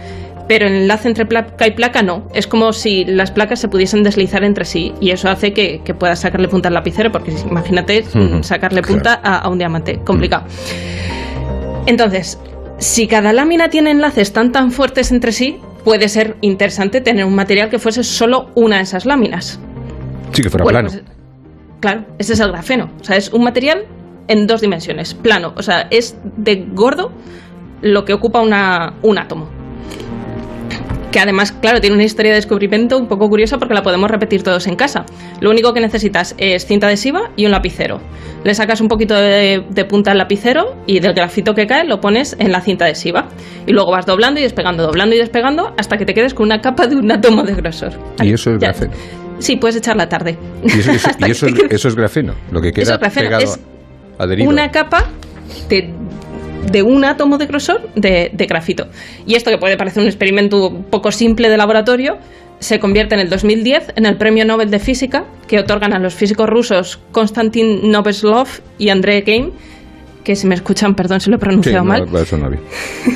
pero 0.49 0.67
el 0.67 0.75
enlace 0.75 1.09
entre 1.09 1.27
placa 1.27 1.67
y 1.67 1.71
placa 1.71 2.03
no. 2.03 2.29
Es 2.35 2.47
como 2.47 2.73
si 2.73 3.05
las 3.05 3.31
placas 3.31 3.61
se 3.61 3.69
pudiesen 3.69 4.03
deslizar 4.03 4.45
entre 4.45 4.65
sí 4.65 4.93
y 5.01 5.11
eso 5.11 5.31
hace 5.31 5.53
que, 5.53 5.81
que 5.85 5.95
puedas 5.95 6.21
sacarle 6.21 6.49
punta 6.49 6.69
al 6.69 6.75
lapicero, 6.75 7.11
porque 7.13 7.33
imagínate 7.49 8.05
sacarle 8.43 8.83
punta 8.83 9.21
a, 9.23 9.39
a 9.39 9.49
un 9.49 9.59
diamante. 9.59 10.01
Complicado. 10.05 10.45
Entonces, 11.87 12.39
si 12.79 13.07
cada 13.09 13.33
lámina 13.33 13.69
tiene 13.71 13.91
enlaces 13.91 14.33
tan 14.33 14.53
tan 14.53 14.71
fuertes 14.71 15.11
entre 15.13 15.33
sí, 15.33 15.59
puede 15.85 16.09
ser 16.09 16.37
interesante 16.41 17.01
tener 17.01 17.25
un 17.25 17.35
material 17.35 17.71
que 17.71 17.79
fuese 17.79 18.05
solo 18.05 18.51
una 18.55 18.77
de 18.77 18.83
esas 18.83 19.05
láminas. 19.07 19.61
Sí, 20.33 20.43
que 20.43 20.51
fuera 20.51 20.65
Bueno, 20.65 20.81
plano. 20.81 21.03
pues, 21.05 21.17
claro, 21.81 22.05
ese 22.19 22.35
es 22.35 22.41
el 22.41 22.49
grafeno. 22.53 22.91
O 23.01 23.05
sea, 23.05 23.17
es 23.17 23.33
un 23.33 23.43
material 23.43 23.85
en 24.29 24.47
dos 24.47 24.61
dimensiones, 24.61 25.15
plano. 25.15 25.55
O 25.57 25.63
sea, 25.63 25.89
es 25.91 26.17
de 26.37 26.67
gordo 26.73 27.11
lo 27.81 28.05
que 28.05 28.13
ocupa 28.13 28.41
una, 28.41 28.95
un 29.03 29.19
átomo. 29.19 29.49
Que 31.13 31.21
además, 31.21 31.53
claro, 31.53 31.81
tiene 31.81 31.95
una 31.97 32.05
historia 32.05 32.33
de 32.33 32.37
descubrimiento 32.37 32.99
un 32.99 33.09
poco 33.09 33.31
curiosa 33.31 33.57
porque 33.57 33.73
la 33.73 33.83
podemos 33.83 34.11
repetir 34.11 34.43
todos 34.43 34.67
en 34.67 34.77
casa. 34.77 35.07
Lo 35.41 35.49
único 35.51 35.73
que 35.73 35.81
necesitas 35.81 36.35
es 36.37 36.67
cinta 36.67 36.87
adhesiva 36.87 37.31
y 37.35 37.47
un 37.47 37.51
lapicero. 37.53 37.99
Le 38.45 38.55
sacas 38.55 38.83
un 38.83 38.89
poquito 38.89 39.15
de, 39.15 39.65
de 39.71 39.85
punta 39.87 40.11
al 40.11 40.19
lapicero 40.19 40.77
y 40.87 41.01
del 41.01 41.15
grafito 41.15 41.55
que 41.55 41.67
cae 41.67 41.87
lo 41.87 41.99
pones 42.01 42.37
en 42.39 42.53
la 42.53 42.61
cinta 42.61 42.85
adhesiva. 42.85 43.29
Y 43.67 43.73
luego 43.73 43.91
vas 43.91 44.05
doblando 44.05 44.39
y 44.39 44.43
despegando, 44.43 44.83
doblando 44.83 45.15
y 45.17 45.19
despegando 45.19 45.73
hasta 45.79 45.97
que 45.97 46.05
te 46.05 46.13
quedes 46.13 46.35
con 46.35 46.45
una 46.45 46.61
capa 46.61 46.87
de 46.87 46.97
un 46.97 47.11
átomo 47.11 47.43
de 47.43 47.55
grosor. 47.55 47.93
y 48.23 48.35
eso 48.35 48.51
es 48.53 48.59
grafeno. 48.59 48.93
Sí, 49.39 49.57
puedes 49.57 49.77
echar 49.77 49.97
la 49.97 50.09
tarde. 50.11 50.37
Y 50.63 50.79
eso, 50.79 50.91
eso- 50.93 51.09
y 51.27 51.31
eso 51.31 51.47
es, 51.47 51.55
eso 51.71 51.89
es 51.89 51.95
grafeno. 51.95 52.35
Lo 52.53 52.61
que 52.61 52.69
Eso 52.69 52.75
queda 52.83 52.95
es 52.95 53.01
grafeno, 53.01 53.27
pegado, 53.29 53.45
es 53.45 53.61
adherido. 54.19 54.51
una 54.51 54.71
capa 54.71 55.05
de, 55.71 55.91
de 56.71 56.83
un 56.83 57.05
átomo 57.05 57.39
de 57.39 57.47
grosor 57.47 57.89
de, 57.95 58.31
de 58.33 58.47
grafito. 58.47 58.89
Y 59.27 59.35
esto 59.35 59.51
que 59.51 59.59
puede 59.59 59.77
parecer 59.77 60.03
un 60.03 60.09
experimento 60.09 60.73
poco 60.91 61.13
simple 61.13 61.49
de 61.49 61.57
laboratorio, 61.57 62.19
se 62.61 62.81
convierte 62.81 63.15
en 63.15 63.21
el 63.21 63.31
2010 63.31 63.93
en 63.97 64.07
el 64.07 64.17
Premio 64.17 64.45
Nobel 64.45 64.71
de 64.71 64.79
Física 64.79 65.25
que 65.47 65.59
otorgan 65.61 65.93
a 65.93 65.99
los 65.99 66.15
físicos 66.15 66.49
rusos 66.49 66.99
Konstantin 67.13 67.91
Noveslov 67.91 68.49
y 68.79 68.89
Andrei 68.89 69.23
Geim, 69.23 69.53
que 70.25 70.35
si 70.37 70.47
me 70.47 70.55
escuchan, 70.57 70.95
perdón 70.95 71.21
si 71.21 71.31
lo 71.31 71.37
he 71.37 71.39
Sí, 71.39 71.45
pronunciado 71.45 71.85
no, 71.85 71.85
mal, 71.85 72.09
eso 72.17 72.37
no 72.37 72.51
bien. 72.51 72.63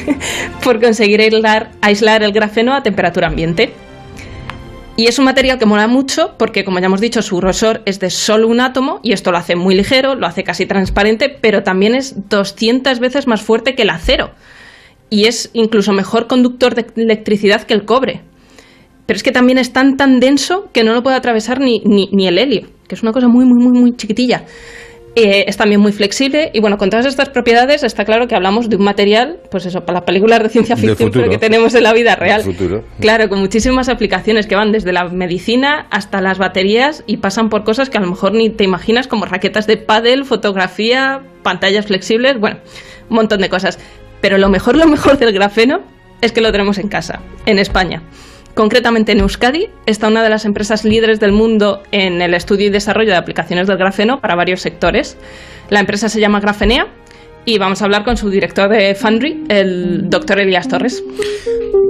por 0.64 0.80
conseguir 0.80 1.20
aislar, 1.20 1.70
aislar 1.80 2.22
el 2.22 2.32
grafeno 2.32 2.74
a 2.74 2.82
temperatura 2.82 3.26
ambiente. 3.26 3.72
Y 4.94 5.06
es 5.06 5.18
un 5.18 5.24
material 5.24 5.58
que 5.58 5.64
mola 5.64 5.88
mucho 5.88 6.34
porque, 6.38 6.64
como 6.64 6.78
ya 6.78 6.86
hemos 6.86 7.00
dicho, 7.00 7.22
su 7.22 7.36
grosor 7.36 7.80
es 7.86 7.98
de 7.98 8.10
solo 8.10 8.46
un 8.46 8.60
átomo 8.60 9.00
y 9.02 9.12
esto 9.12 9.32
lo 9.32 9.38
hace 9.38 9.56
muy 9.56 9.74
ligero, 9.74 10.14
lo 10.14 10.26
hace 10.26 10.44
casi 10.44 10.66
transparente, 10.66 11.30
pero 11.30 11.62
también 11.62 11.94
es 11.94 12.28
200 12.28 12.98
veces 13.00 13.26
más 13.26 13.40
fuerte 13.40 13.74
que 13.74 13.82
el 13.82 13.90
acero. 13.90 14.32
Y 15.08 15.24
es 15.24 15.50
incluso 15.54 15.92
mejor 15.92 16.26
conductor 16.26 16.74
de 16.74 16.86
electricidad 16.96 17.62
que 17.62 17.72
el 17.72 17.86
cobre. 17.86 18.20
Pero 19.06 19.16
es 19.16 19.22
que 19.22 19.32
también 19.32 19.58
es 19.58 19.72
tan 19.72 19.96
tan 19.96 20.20
denso 20.20 20.68
que 20.72 20.84
no 20.84 20.92
lo 20.92 21.02
puede 21.02 21.16
atravesar 21.16 21.58
ni, 21.58 21.80
ni, 21.84 22.08
ni 22.12 22.26
el 22.26 22.38
helio, 22.38 22.68
que 22.86 22.94
es 22.94 23.02
una 23.02 23.12
cosa 23.12 23.28
muy, 23.28 23.46
muy, 23.46 23.64
muy, 23.64 23.78
muy 23.78 23.96
chiquitilla. 23.96 24.44
Eh, 25.14 25.44
es 25.46 25.58
también 25.58 25.78
muy 25.78 25.92
flexible 25.92 26.50
y 26.54 26.60
bueno, 26.60 26.78
con 26.78 26.88
todas 26.88 27.04
estas 27.04 27.28
propiedades 27.28 27.82
está 27.82 28.06
claro 28.06 28.28
que 28.28 28.34
hablamos 28.34 28.70
de 28.70 28.76
un 28.76 28.84
material, 28.84 29.40
pues 29.50 29.66
eso, 29.66 29.84
para 29.84 29.98
las 29.98 30.06
películas 30.06 30.42
de 30.42 30.48
ciencia 30.48 30.74
ficción 30.74 30.96
pero 30.96 31.10
futuro. 31.10 31.30
que 31.30 31.36
tenemos 31.36 31.74
en 31.74 31.82
la 31.82 31.92
vida 31.92 32.16
real. 32.16 32.42
Claro, 32.98 33.28
con 33.28 33.38
muchísimas 33.38 33.90
aplicaciones 33.90 34.46
que 34.46 34.56
van 34.56 34.72
desde 34.72 34.90
la 34.90 35.04
medicina 35.10 35.86
hasta 35.90 36.22
las 36.22 36.38
baterías 36.38 37.04
y 37.06 37.18
pasan 37.18 37.50
por 37.50 37.62
cosas 37.62 37.90
que 37.90 37.98
a 37.98 38.00
lo 38.00 38.06
mejor 38.06 38.32
ni 38.32 38.48
te 38.48 38.64
imaginas 38.64 39.06
como 39.06 39.26
raquetas 39.26 39.66
de 39.66 39.76
pádel, 39.76 40.24
fotografía, 40.24 41.20
pantallas 41.42 41.86
flexibles, 41.86 42.40
bueno, 42.40 42.56
un 43.10 43.16
montón 43.16 43.42
de 43.42 43.50
cosas. 43.50 43.78
Pero 44.22 44.38
lo 44.38 44.48
mejor, 44.48 44.76
lo 44.76 44.86
mejor 44.86 45.18
del 45.18 45.32
grafeno 45.32 45.82
es 46.22 46.32
que 46.32 46.40
lo 46.40 46.52
tenemos 46.52 46.78
en 46.78 46.88
casa, 46.88 47.20
en 47.44 47.58
España. 47.58 48.02
Concretamente 48.54 49.12
en 49.12 49.20
Euskadi 49.20 49.68
está 49.86 50.08
una 50.08 50.22
de 50.22 50.28
las 50.28 50.44
empresas 50.44 50.84
líderes 50.84 51.20
del 51.20 51.32
mundo 51.32 51.82
en 51.90 52.20
el 52.20 52.34
estudio 52.34 52.66
y 52.66 52.70
desarrollo 52.70 53.10
de 53.10 53.16
aplicaciones 53.16 53.66
del 53.66 53.78
grafeno 53.78 54.20
para 54.20 54.34
varios 54.34 54.60
sectores. 54.60 55.18
La 55.70 55.80
empresa 55.80 56.10
se 56.10 56.20
llama 56.20 56.38
Grafenea 56.40 56.86
y 57.46 57.58
vamos 57.58 57.80
a 57.80 57.86
hablar 57.86 58.04
con 58.04 58.16
su 58.16 58.28
director 58.28 58.68
de 58.68 58.94
Foundry, 58.94 59.44
el 59.48 60.10
doctor 60.10 60.38
Elías 60.38 60.68
Torres. 60.68 61.02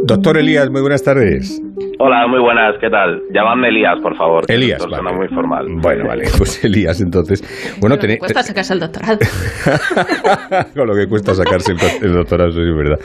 Doctor 0.04 0.38
Elías, 0.38 0.70
muy 0.70 0.80
buenas 0.80 1.02
tardes. 1.02 1.60
Hola, 1.98 2.26
muy 2.26 2.40
buenas, 2.40 2.74
¿qué 2.80 2.88
tal? 2.90 3.22
Llamadme 3.32 3.68
Elías, 3.68 3.98
por 4.00 4.16
favor. 4.16 4.46
que 4.46 4.54
Elías, 4.54 4.80
es 4.80 4.86
una 4.86 4.98
persona 4.98 5.16
muy 5.16 5.28
formal. 5.28 5.66
Bueno, 5.80 6.06
vale, 6.06 6.24
pues 6.38 6.64
Elías, 6.64 7.00
entonces. 7.00 7.42
Bueno, 7.80 7.98
tenéis. 7.98 8.20
Cuesta 8.20 8.42
sacarse 8.42 8.74
el 8.74 8.80
doctorado. 8.80 9.18
Con 10.74 10.86
lo 10.86 10.94
que 10.94 11.06
cuesta 11.08 11.34
sacarse 11.34 11.72
el, 12.02 12.12
doctorado, 12.12 12.50
eso 12.50 12.60
sí 12.60 12.68
es 12.68 12.76
verdad. 12.76 12.98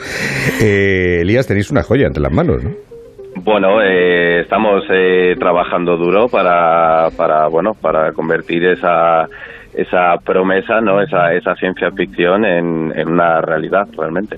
Eh, 0.62 1.20
Elías, 1.22 1.46
tenéis 1.46 1.70
una 1.70 1.82
joya 1.82 2.06
entre 2.06 2.22
las 2.22 2.32
manos, 2.32 2.62
¿no? 2.64 2.87
Bueno, 3.44 3.80
eh, 3.82 4.40
estamos 4.40 4.82
eh, 4.90 5.34
trabajando 5.38 5.96
duro 5.96 6.28
para, 6.28 7.08
para, 7.16 7.46
bueno, 7.48 7.74
para 7.74 8.12
convertir 8.12 8.64
esa, 8.64 9.26
esa 9.74 10.16
promesa, 10.24 10.80
¿no? 10.80 11.00
Esa, 11.00 11.32
esa 11.34 11.54
ciencia 11.56 11.90
ficción 11.92 12.44
en, 12.44 12.92
en 12.96 13.08
una 13.08 13.40
realidad, 13.40 13.86
realmente. 13.96 14.36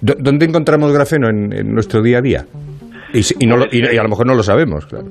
¿Dó- 0.00 0.16
¿Dónde 0.18 0.46
encontramos 0.46 0.92
grafeno 0.92 1.28
en, 1.28 1.52
en 1.52 1.74
nuestro 1.74 2.02
día 2.02 2.18
a 2.18 2.22
día? 2.22 2.44
Y, 3.12 3.46
no 3.46 3.56
lo- 3.56 3.66
y- 3.70 3.96
a 3.96 4.02
lo 4.02 4.08
mejor 4.08 4.26
no 4.26 4.34
lo 4.34 4.42
sabemos, 4.42 4.86
claro. 4.86 5.06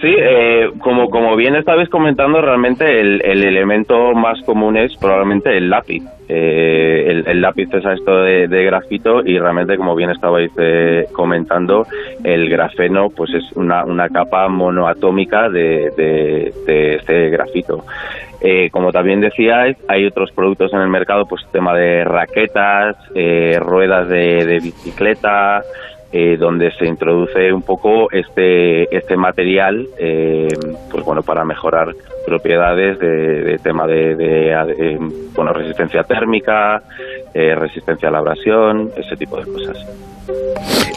Sí, 0.00 0.14
eh, 0.18 0.70
como, 0.80 1.08
como 1.08 1.36
bien 1.36 1.54
estabais 1.56 1.88
comentando, 1.88 2.40
realmente 2.42 3.00
el, 3.00 3.22
el 3.24 3.44
elemento 3.44 4.12
más 4.14 4.40
común 4.42 4.76
es 4.76 4.94
probablemente 4.96 5.56
el 5.56 5.70
lápiz. 5.70 6.02
Eh, 6.28 7.22
el, 7.24 7.40
lápiz 7.40 7.68
es 7.72 7.86
a 7.86 7.92
esto 7.92 8.16
de, 8.22 8.46
grafito 8.64 9.20
y 9.24 9.38
realmente, 9.38 9.76
como 9.76 9.94
bien 9.94 10.10
estabais 10.10 10.50
eh, 10.58 11.04
comentando, 11.12 11.86
el 12.24 12.48
grafeno 12.50 13.10
pues 13.10 13.32
es 13.32 13.44
una, 13.54 13.84
una 13.84 14.08
capa 14.08 14.48
monoatómica 14.48 15.48
de, 15.48 15.90
de- 15.96 16.52
de 16.66 16.94
este 16.96 17.30
grafito. 17.30 17.84
Eh, 18.42 18.68
como 18.70 18.92
también 18.92 19.20
decíais, 19.20 19.76
hay 19.88 20.04
otros 20.04 20.30
productos 20.32 20.72
en 20.74 20.80
el 20.80 20.88
mercado, 20.88 21.24
pues 21.26 21.42
tema 21.52 21.74
de 21.74 22.04
raquetas, 22.04 22.96
eh, 23.14 23.58
ruedas 23.60 24.08
de, 24.08 24.44
de 24.44 24.54
bicicleta, 24.60 25.62
eh, 26.12 26.36
donde 26.38 26.70
se 26.78 26.86
introduce 26.86 27.52
un 27.52 27.62
poco 27.62 28.10
este 28.12 28.84
este 28.96 29.16
material 29.16 29.86
eh, 29.98 30.48
pues 30.90 31.04
bueno 31.04 31.22
para 31.22 31.44
mejorar 31.44 31.88
propiedades 32.26 32.98
de, 32.98 33.08
de 33.44 33.58
tema 33.58 33.86
de, 33.86 34.14
de, 34.14 34.50
eh, 34.52 34.98
bueno 35.34 35.52
resistencia 35.52 36.02
térmica 36.04 36.80
eh, 37.34 37.54
resistencia 37.54 38.08
a 38.08 38.12
la 38.12 38.18
abrasión 38.18 38.90
ese 38.96 39.16
tipo 39.16 39.36
de 39.38 39.44
cosas 39.52 39.76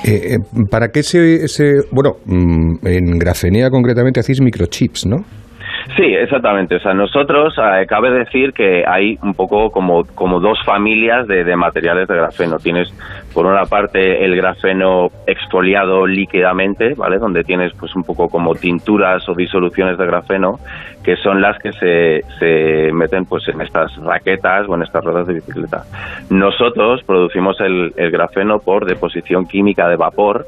Eh, 0.06 0.38
¿Para 0.72 0.88
qué 0.89 1.04
se, 1.04 1.48
se- 1.48 1.84
Bueno, 1.91 2.15
mm, 2.26 2.88
en 2.88 3.19
grafenea 3.19 3.69
concretamente 3.69 4.19
hacéis 4.22 4.41
microchips, 4.41 5.06
¿no? 5.06 5.17
Sí, 5.95 6.03
exactamente. 6.03 6.75
O 6.75 6.79
sea, 6.79 6.93
nosotros, 6.93 7.53
eh, 7.57 7.85
cabe 7.87 8.11
decir 8.11 8.53
que 8.53 8.83
hay 8.87 9.17
un 9.21 9.33
poco 9.33 9.71
como, 9.71 10.03
como 10.15 10.39
dos 10.39 10.57
familias 10.63 11.27
de, 11.27 11.43
de 11.43 11.55
materiales 11.55 12.07
de 12.07 12.15
grafeno. 12.15 12.57
Tienes, 12.57 12.89
por 13.33 13.45
una 13.45 13.65
parte, 13.65 14.23
el 14.23 14.35
grafeno 14.35 15.07
exfoliado 15.27 16.05
líquidamente, 16.05 16.93
¿vale? 16.95 17.17
Donde 17.17 17.43
tienes, 17.43 17.73
pues, 17.79 17.95
un 17.95 18.03
poco 18.03 18.29
como 18.29 18.55
tinturas 18.55 19.27
o 19.27 19.33
disoluciones 19.33 19.97
de 19.97 20.05
grafeno, 20.05 20.59
que 21.03 21.15
son 21.17 21.41
las 21.41 21.57
que 21.59 21.71
se, 21.73 22.21
se 22.39 22.91
meten, 22.93 23.25
pues, 23.25 23.47
en 23.47 23.61
estas 23.61 23.95
raquetas 23.97 24.67
o 24.67 24.75
en 24.75 24.83
estas 24.83 25.03
ruedas 25.03 25.27
de 25.27 25.35
bicicleta. 25.35 25.83
Nosotros 26.29 27.03
producimos 27.03 27.59
el, 27.61 27.93
el 27.97 28.11
grafeno 28.11 28.59
por 28.59 28.85
deposición 28.85 29.45
química 29.47 29.87
de 29.87 29.95
vapor, 29.95 30.45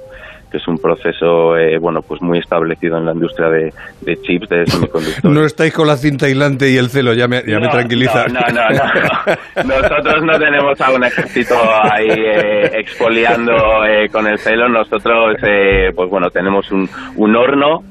que 0.51 0.57
es 0.57 0.67
un 0.67 0.77
proceso, 0.77 1.57
eh, 1.57 1.77
bueno, 1.79 2.01
pues 2.01 2.21
muy 2.21 2.39
establecido 2.39 2.97
en 2.97 3.05
la 3.05 3.13
industria 3.13 3.49
de, 3.49 3.73
de 4.01 4.21
chips, 4.21 4.49
de 4.49 4.65
semiconductores. 4.67 5.23
No 5.31 5.45
estáis 5.45 5.73
con 5.73 5.87
la 5.87 5.95
cinta 5.95 6.25
aislante 6.25 6.69
y 6.69 6.77
el 6.77 6.89
celo, 6.89 7.13
ya 7.13 7.27
me, 7.27 7.41
ya 7.47 7.59
me 7.59 7.67
No, 7.67 7.71
tranquiliza. 7.71 8.25
No, 8.27 8.41
no, 8.53 8.69
no, 8.69 8.83
no. 8.83 9.63
Nosotros 9.81 10.23
no 10.23 10.37
tenemos 10.37 10.79
a 10.81 10.91
un 10.91 11.03
ejército 11.03 11.55
ahí 11.83 12.09
eh, 12.09 12.71
expoliando 12.73 13.53
eh, 13.85 14.09
con 14.11 14.27
el 14.27 14.37
celo. 14.37 14.67
Nosotros, 14.67 15.35
eh, 15.47 15.91
pues 15.95 16.09
bueno, 16.09 16.29
tenemos 16.29 16.69
un, 16.71 16.87
un 17.15 17.35
horno 17.35 17.83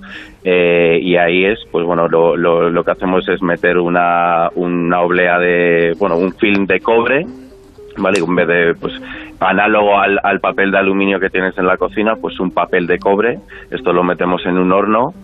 eh, 0.44 0.99
y 1.03 1.16
ahí 1.16 1.44
es, 1.44 1.59
pues 1.70 1.85
bueno, 1.85 2.09
lo, 2.09 2.37
lo, 2.37 2.70
lo 2.70 2.85
que 2.85 2.90
hacemos 2.92 3.29
es 3.29 3.42
meter 3.42 3.79
una, 3.79 4.49
una 4.55 5.01
oblea 5.01 5.38
de, 5.38 5.92
bueno, 5.99 6.16
un 6.16 6.33
film 6.35 6.66
de 6.66 6.81
cobre, 6.81 7.27
¿vale? 7.99 8.20
En 8.20 8.35
vez 8.35 8.49
de, 8.49 8.75
pues, 8.81 8.94
análogo 9.40 9.98
al, 9.98 10.20
al 10.22 10.40
papel 10.40 10.70
de 10.70 10.79
aluminio 10.79 11.18
que 11.18 11.31
tienes 11.31 11.57
en 11.59 11.66
la 11.66 11.76
cocina, 11.76 12.16
pues 12.16 12.38
un 12.40 12.50
papel 12.50 12.87
de 12.87 12.98
cobre. 12.98 13.38
Esto 13.70 13.92
lo 13.92 14.05
metemos 14.05 14.44
en 14.46 14.59
un 14.59 14.70
horno 14.70 15.14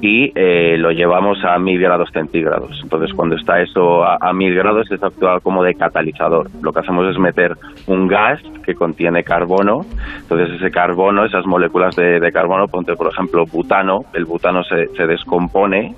y 0.00 0.32
eh, 0.34 0.76
lo 0.76 0.90
llevamos 0.90 1.44
a 1.44 1.58
mil 1.58 1.80
grados 1.80 2.10
centígrados. 2.12 2.78
Entonces, 2.82 3.14
cuando 3.14 3.36
está 3.36 3.60
eso 3.60 4.04
a, 4.04 4.18
a 4.20 4.32
mil 4.32 4.54
grados, 4.54 4.90
es 4.90 5.02
actúa 5.02 5.40
como 5.40 5.62
de 5.62 5.74
catalizador. 5.74 6.48
Lo 6.62 6.72
que 6.72 6.80
hacemos 6.80 7.08
es 7.08 7.18
meter 7.18 7.56
un 7.86 8.08
gas 8.08 8.40
que 8.64 8.74
contiene 8.74 9.22
carbono. 9.22 9.82
Entonces, 10.20 10.56
ese 10.56 10.70
carbono, 10.70 11.24
esas 11.24 11.46
moléculas 11.46 11.94
de, 11.96 12.20
de 12.20 12.32
carbono, 12.32 12.66
ponte 12.68 12.96
por 12.96 13.12
ejemplo 13.12 13.44
butano, 13.46 14.04
el 14.14 14.24
butano 14.24 14.64
se, 14.64 14.88
se 14.88 15.06
descompone 15.06 15.94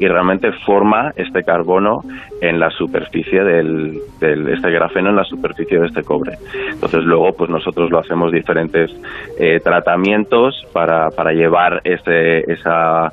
y 0.00 0.08
realmente 0.08 0.50
forma 0.66 1.12
este 1.14 1.44
carbono 1.44 2.02
en 2.40 2.58
la 2.58 2.70
superficie 2.70 3.44
del, 3.44 4.00
este 4.20 4.70
grafeno 4.70 5.10
en 5.10 5.16
la 5.16 5.24
superficie 5.24 5.78
de 5.78 5.86
este 5.86 6.02
cobre. 6.02 6.38
Entonces 6.70 7.04
luego 7.04 7.32
pues 7.34 7.50
nosotros 7.50 7.90
lo 7.90 7.98
hacemos 7.98 8.32
diferentes 8.32 8.90
eh, 9.38 9.60
tratamientos 9.62 10.66
para, 10.72 11.10
para 11.10 11.32
llevar 11.32 11.82
ese, 11.84 12.50
esa 12.50 13.12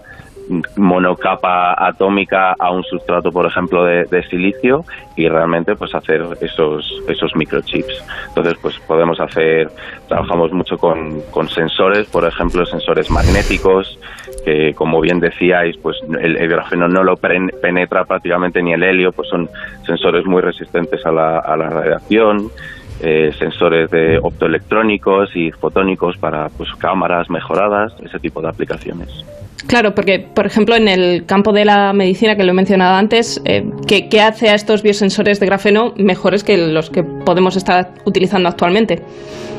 monocapa 0.75 1.73
atómica 1.77 2.55
a 2.59 2.71
un 2.71 2.83
sustrato, 2.83 3.31
por 3.31 3.45
ejemplo, 3.45 3.83
de, 3.83 4.05
de 4.05 4.23
silicio 4.23 4.83
y 5.15 5.27
realmente 5.27 5.75
pues 5.75 5.93
hacer 5.95 6.23
esos 6.41 7.01
esos 7.07 7.35
microchips. 7.35 8.03
Entonces 8.29 8.55
pues 8.61 8.79
podemos 8.79 9.19
hacer, 9.19 9.69
trabajamos 10.07 10.51
mucho 10.51 10.77
con, 10.77 11.21
con 11.31 11.47
sensores, 11.49 12.07
por 12.07 12.25
ejemplo, 12.25 12.65
sensores 12.65 13.09
magnéticos, 13.09 13.99
que 14.45 14.73
como 14.73 15.01
bien 15.01 15.19
decíais, 15.19 15.77
pues 15.77 15.97
el, 16.19 16.37
el 16.37 16.47
grafeno 16.49 16.87
no 16.87 17.03
lo 17.03 17.17
pen- 17.17 17.51
penetra 17.61 18.05
prácticamente 18.05 18.61
ni 18.61 18.73
el 18.73 18.83
helio, 18.83 19.11
pues 19.11 19.27
son 19.29 19.49
sensores 19.85 20.25
muy 20.25 20.41
resistentes 20.41 21.05
a 21.05 21.11
la, 21.11 21.39
a 21.39 21.57
la 21.57 21.69
radiación. 21.69 22.49
Eh, 23.01 23.31
sensores 23.37 23.89
de 23.91 24.19
optoelectrónicos 24.21 25.35
y 25.35 25.51
fotónicos 25.51 26.17
para 26.17 26.49
pues 26.49 26.69
cámaras 26.75 27.29
mejoradas, 27.29 27.93
ese 28.03 28.19
tipo 28.19 28.41
de 28.41 28.49
aplicaciones. 28.49 29.25
Claro, 29.67 29.93
porque, 29.95 30.19
por 30.33 30.45
ejemplo, 30.45 30.75
en 30.75 30.87
el 30.87 31.25
campo 31.25 31.51
de 31.51 31.65
la 31.65 31.91
medicina, 31.91 32.37
que 32.37 32.43
lo 32.43 32.51
he 32.51 32.53
mencionado 32.53 32.95
antes, 32.95 33.41
eh, 33.43 33.63
¿qué, 33.87 34.07
qué 34.07 34.21
hace 34.21 34.49
a 34.49 34.55
estos 34.55 34.81
biosensores 34.81 35.39
de 35.39 35.45
grafeno 35.45 35.93
mejores 35.97 36.43
que 36.43 36.57
los 36.57 36.89
que 36.89 37.03
podemos 37.03 37.57
estar 37.57 37.89
utilizando 38.05 38.47
actualmente? 38.47 39.01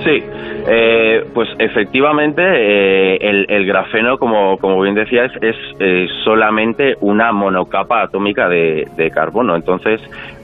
Sí, 0.04 0.22
eh, 0.68 1.24
pues 1.34 1.48
efectivamente 1.58 2.40
eh, 2.42 3.18
el, 3.20 3.46
el 3.50 3.66
grafeno, 3.66 4.16
como, 4.18 4.56
como 4.58 4.80
bien 4.80 4.94
decías, 4.94 5.32
es 5.42 5.56
eh, 5.80 6.06
solamente 6.24 6.94
una 7.00 7.32
monocapa 7.32 8.02
atómica 8.02 8.48
de, 8.48 8.86
de 8.96 9.10
carbono. 9.10 9.56
Entonces, 9.56 10.00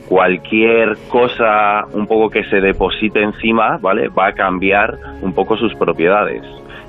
cualquier 0.09 0.97
cosa 1.09 1.85
un 1.93 2.07
poco 2.07 2.31
que 2.31 2.45
se 2.45 2.61
deposite 2.61 3.23
encima, 3.23 3.79
¿vale? 3.81 4.09
Va 4.09 4.29
a 4.29 4.33
cambiar 4.33 4.97
un 5.23 5.33
poco 5.35 5.57
sus 5.57 5.75
propiedades. 5.75 6.43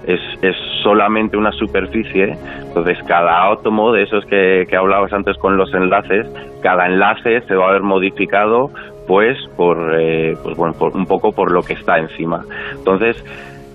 Es, 0.05 0.19
es 0.43 0.55
solamente 0.83 1.35
una 1.35 1.51
superficie, 1.51 2.35
entonces 2.67 2.97
cada 3.07 3.51
átomo 3.51 3.91
de 3.91 4.03
esos 4.03 4.23
que, 4.25 4.65
que 4.69 4.75
hablabas 4.75 5.11
antes 5.13 5.35
con 5.37 5.57
los 5.57 5.73
enlaces, 5.73 6.27
cada 6.61 6.85
enlace 6.85 7.41
se 7.41 7.55
va 7.55 7.69
a 7.69 7.71
ver 7.71 7.81
modificado 7.81 8.69
pues 9.07 9.37
por, 9.55 9.99
eh, 9.99 10.33
pues 10.43 10.55
bueno, 10.57 10.73
por 10.77 10.95
un 10.95 11.05
poco 11.05 11.31
por 11.31 11.51
lo 11.51 11.61
que 11.61 11.73
está 11.73 11.97
encima. 11.97 12.41
Entonces, 12.75 13.23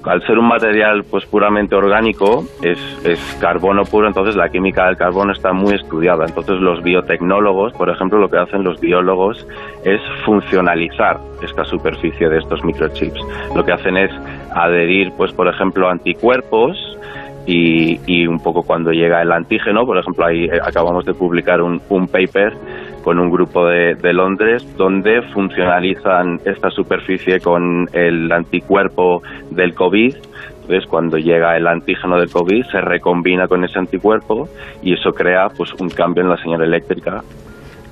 al 0.05 0.23
ser 0.27 0.39
un 0.39 0.49
material 0.49 1.05
pues 1.05 1.27
puramente 1.27 1.75
orgánico, 1.75 2.45
es, 2.63 2.79
es 3.05 3.19
carbono 3.41 3.85
puro, 3.85 4.07
entonces 4.07 4.37
la 4.37 4.49
química 4.49 4.87
del 4.87 4.97
carbono 4.97 5.33
está 5.33 5.53
muy 5.53 5.75
estudiada. 5.75 6.25
Entonces 6.27 6.57
los 6.61 6.83
biotecnólogos, 6.83 7.73
por 7.75 7.91
ejemplo, 7.91 8.19
lo 8.19 8.29
que 8.29 8.39
hacen 8.39 8.65
los 8.65 8.81
biólogos 8.81 9.47
es 9.85 10.01
funcionalizar 10.25 11.19
esta 11.43 11.65
superficie 11.65 12.29
de 12.29 12.39
estos 12.39 12.65
microchips. 12.65 13.21
Lo 13.55 13.65
que 13.65 13.73
hacen 13.73 13.97
es 13.97 14.11
adherir, 14.55 15.13
pues 15.17 15.33
por 15.33 15.49
ejemplo, 15.49 15.89
anticuerpos 15.89 16.77
y, 17.47 18.01
y 18.07 18.27
un 18.27 18.39
poco 18.39 18.63
cuando 18.63 18.93
llega 18.93 19.23
el 19.23 19.33
antígeno, 19.33 19.85
por 19.85 19.99
ejemplo, 19.99 20.27
ahí 20.27 20.45
eh, 20.45 20.61
acabamos 20.63 21.05
de 21.05 21.15
publicar 21.15 21.61
un, 21.61 21.81
un 21.89 22.07
paper 22.07 22.55
con 23.03 23.19
un 23.19 23.31
grupo 23.31 23.67
de, 23.67 23.95
de 23.95 24.13
Londres 24.13 24.67
donde 24.77 25.23
funcionalizan 25.33 26.41
esta 26.45 26.71
superficie 26.71 27.41
con 27.41 27.89
el 27.93 28.31
anticuerpo 28.31 29.23
del 29.51 29.75
COVID. 29.75 30.15
Entonces, 30.63 30.89
cuando 30.89 31.17
llega 31.19 31.57
el 31.57 31.67
antígeno 31.67 32.19
del 32.19 32.31
COVID, 32.31 32.65
se 32.71 32.81
recombina 32.81 33.49
con 33.49 33.65
ese 33.65 33.79
anticuerpo 33.79 34.49
y 34.83 34.93
eso 34.95 35.11
crea 35.13 35.49
pues 35.57 35.73
un 35.81 35.89
cambio 35.89 36.23
en 36.23 36.29
la 36.31 36.37
señal 36.37 36.63
eléctrica 36.63 37.23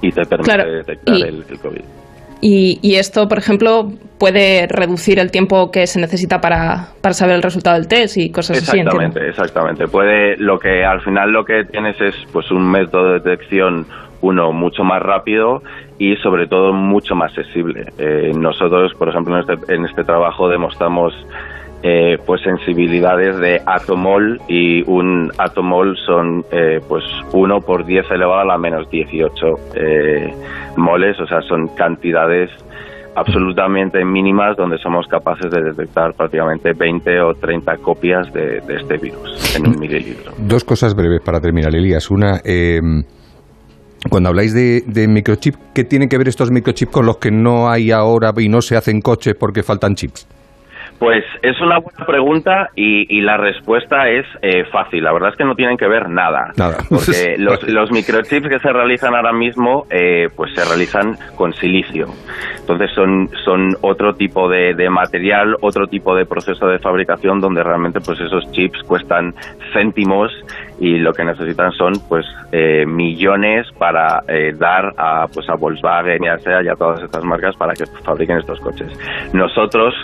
y 0.01 0.13
te 0.13 0.25
permite 0.25 0.53
Claro, 0.55 0.71
detectar 0.73 1.17
y- 1.17 1.23
el, 1.23 1.45
el 1.49 1.59
COVID. 1.59 1.81
Y, 2.41 2.79
y 2.83 2.95
esto, 2.95 3.27
por 3.27 3.39
ejemplo, 3.39 3.91
puede 4.17 4.69
reducir 4.69 5.19
el 5.19 5.33
tiempo 5.33 5.73
que 5.73 5.89
se 5.89 5.99
necesita 6.01 6.41
para, 6.41 6.91
para 7.01 7.13
saber 7.13 7.35
el 7.35 7.43
resultado 7.43 7.75
del 7.77 7.89
test 7.89 8.17
y 8.17 8.31
cosas 8.31 8.59
así. 8.59 8.79
Exactamente, 8.79 9.29
exactamente. 9.29 9.89
Puede, 9.89 10.37
lo 10.37 10.57
que 10.61 10.85
al 10.85 11.01
final 11.01 11.33
lo 11.33 11.45
que 11.45 11.65
tienes 11.65 12.01
es 12.01 12.15
pues 12.33 12.49
un 12.53 12.71
método 12.71 13.15
de 13.15 13.19
detección 13.19 13.87
uno 14.21 14.53
mucho 14.53 14.85
más 14.85 15.03
rápido 15.03 15.63
y 15.99 16.17
sobre 16.17 16.47
todo 16.47 16.73
mucho 16.73 17.15
más 17.15 17.31
accesible. 17.37 17.87
Eh, 17.99 18.33
nosotros, 18.37 18.93
por 18.95 19.09
ejemplo, 19.09 19.37
en 19.37 19.41
este, 19.41 19.75
en 19.75 19.85
este 19.85 20.05
trabajo 20.05 20.49
demostramos 20.49 21.15
eh, 21.83 22.19
pues 22.27 22.43
sensibilidades 22.43 23.39
de 23.39 23.63
atomol 23.65 24.41
y 24.49 24.83
un 24.91 25.31
atomol 25.39 25.97
son 26.05 26.45
eh, 26.51 26.81
pues 26.89 27.05
1 27.33 27.61
por 27.61 27.87
10 27.87 28.11
elevado 28.11 28.41
a 28.41 28.45
la 28.45 28.59
menos 28.59 28.91
18 28.91 29.47
eh, 29.75 30.35
moles, 30.77 31.21
o 31.21 31.27
sea, 31.27 31.41
son 31.43 31.69
cantidades 31.69 32.51
absolutamente 33.15 34.05
mínimas 34.05 34.57
donde 34.57 34.79
somos 34.79 35.07
capaces 35.07 35.51
de 35.51 35.63
detectar 35.63 36.15
prácticamente 36.15 36.73
20 36.73 37.21
o 37.21 37.35
30 37.35 37.77
copias 37.79 38.33
de, 38.33 38.61
de 38.61 38.77
este 38.77 38.97
virus 38.97 39.57
en 39.57 39.69
un 39.69 39.79
mililitro. 39.79 40.33
Dos 40.37 40.65
cosas 40.65 40.95
breves 40.95 41.21
para 41.21 41.41
terminar, 41.41 41.75
Elías. 41.75 42.11
Una, 42.11 42.41
eh, 42.45 42.81
cuando 44.09 44.29
habláis 44.29 44.55
de, 44.55 44.83
de 44.87 45.09
microchip, 45.09 45.57
¿qué 45.75 45.85
tienen 45.85 46.09
que 46.09 46.19
ver 46.19 46.29
estos 46.29 46.51
microchips 46.51 46.93
con 46.93 47.07
los 47.07 47.19
que 47.19 47.31
no 47.31 47.71
hay 47.71 47.91
ahora 47.91 48.33
y 48.37 48.49
no 48.49 48.63
se 48.63 48.77
hacen 48.77 49.01
coches 49.01 49.35
porque 49.35 49.63
faltan 49.63 49.95
chips? 49.95 50.27
Pues 50.99 51.25
es 51.43 51.61
una 51.61 51.79
buena 51.79 52.05
pregunta 52.07 52.71
y, 52.75 53.17
y 53.17 53.21
la 53.21 53.37
respuesta 53.37 54.09
es 54.09 54.27
eh, 54.43 54.65
fácil. 54.65 55.05
La 55.05 55.13
verdad 55.13 55.31
es 55.31 55.37
que 55.37 55.45
no 55.45 55.55
tienen 55.55 55.77
que 55.77 55.87
ver 55.87 56.09
nada. 56.09 56.53
Nada. 56.57 56.79
Porque 56.89 57.37
los, 57.39 57.63
los 57.69 57.91
microchips 57.93 58.49
que 58.49 58.59
se 58.59 58.73
realizan 58.73 59.15
ahora 59.15 59.33
mismo, 59.33 59.87
eh, 59.91 60.29
pues 60.35 60.53
se 60.55 60.65
realizan 60.65 61.17
con 61.37 61.53
silicio. 61.55 62.07
Entonces 62.61 62.91
son, 62.95 63.29
son 63.45 63.77
otro 63.81 64.15
tipo 64.15 64.49
de, 64.49 64.75
de 64.75 64.91
material, 64.91 65.57
otro 65.61 65.87
tipo 65.87 66.15
de 66.15 66.27
proceso 66.27 66.67
de 66.67 66.79
fabricación 66.79 67.41
donde 67.41 67.63
realmente 67.63 68.01
pues 68.01 68.21
esos 68.21 68.51
chips 68.53 68.83
cuestan 68.83 69.35
céntimos 69.73 70.33
y 70.81 70.99
lo 70.99 71.13
que 71.13 71.25
necesitan 71.25 71.73
son 71.73 71.95
pues 72.09 72.27
eh, 72.53 72.85
millones 72.87 73.67
para 73.79 74.23
eh, 74.29 74.53
dar 74.57 74.93
a 74.97 75.27
pues 75.33 75.49
a 75.49 75.55
Volkswagen 75.55 76.23
y 76.25 76.29
a 76.29 76.39
SEA 76.39 76.63
y 76.63 76.69
a 76.69 76.75
todas 76.75 77.03
estas 77.03 77.25
marcas 77.25 77.57
para 77.57 77.75
que 77.75 77.85
fabriquen 78.05 78.39
estos 78.39 78.61
coches. 78.61 78.91
Nosotros 79.33 79.95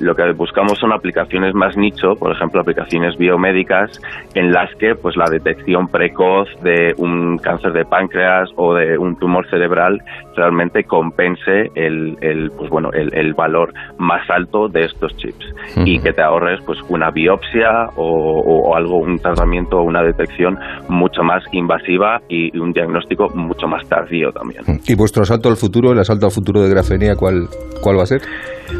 lo 0.00 0.14
que 0.14 0.32
buscamos 0.32 0.78
son 0.78 0.92
aplicaciones 0.92 1.54
más 1.54 1.76
nicho, 1.76 2.14
por 2.18 2.32
ejemplo, 2.32 2.60
aplicaciones 2.60 3.16
biomédicas 3.16 4.00
en 4.34 4.52
las 4.52 4.74
que 4.76 4.94
pues 4.94 5.16
la 5.16 5.26
detección 5.30 5.88
precoz 5.88 6.48
de 6.62 6.94
un 6.98 7.38
cáncer 7.38 7.72
de 7.72 7.84
páncreas 7.84 8.48
o 8.56 8.74
de 8.74 8.98
un 8.98 9.16
tumor 9.16 9.48
cerebral 9.50 10.00
realmente 10.36 10.84
compense 10.84 11.70
el, 11.74 12.16
el, 12.20 12.50
pues 12.56 12.70
bueno 12.70 12.90
el, 12.92 13.12
el 13.14 13.34
valor 13.34 13.72
más 13.98 14.28
alto 14.30 14.68
de 14.68 14.86
estos 14.86 15.16
chips 15.16 15.44
y 15.84 16.00
que 16.00 16.12
te 16.12 16.22
ahorres 16.22 16.60
pues 16.64 16.78
una 16.88 17.10
biopsia 17.10 17.90
o, 17.96 18.40
o 18.40 18.76
algo 18.76 18.98
un 18.98 19.18
tratamiento 19.18 19.78
o 19.78 19.82
una 19.82 20.02
detección 20.02 20.58
mucho 20.88 21.22
más 21.22 21.42
invasiva 21.52 22.20
y 22.28 22.56
un 22.58 22.72
diagnóstico 22.72 23.28
mucho 23.34 23.66
más 23.66 23.86
tardío 23.88 24.32
también. 24.32 24.62
¿Y 24.86 24.94
vuestro 24.94 25.22
asalto 25.22 25.48
al 25.48 25.56
futuro, 25.56 25.92
el 25.92 25.98
asalto 25.98 26.26
al 26.26 26.32
futuro 26.32 26.60
de 26.60 26.70
grafenia, 26.70 27.14
cuál, 27.16 27.48
cuál 27.82 27.98
va 27.98 28.02
a 28.02 28.06
ser? 28.06 28.20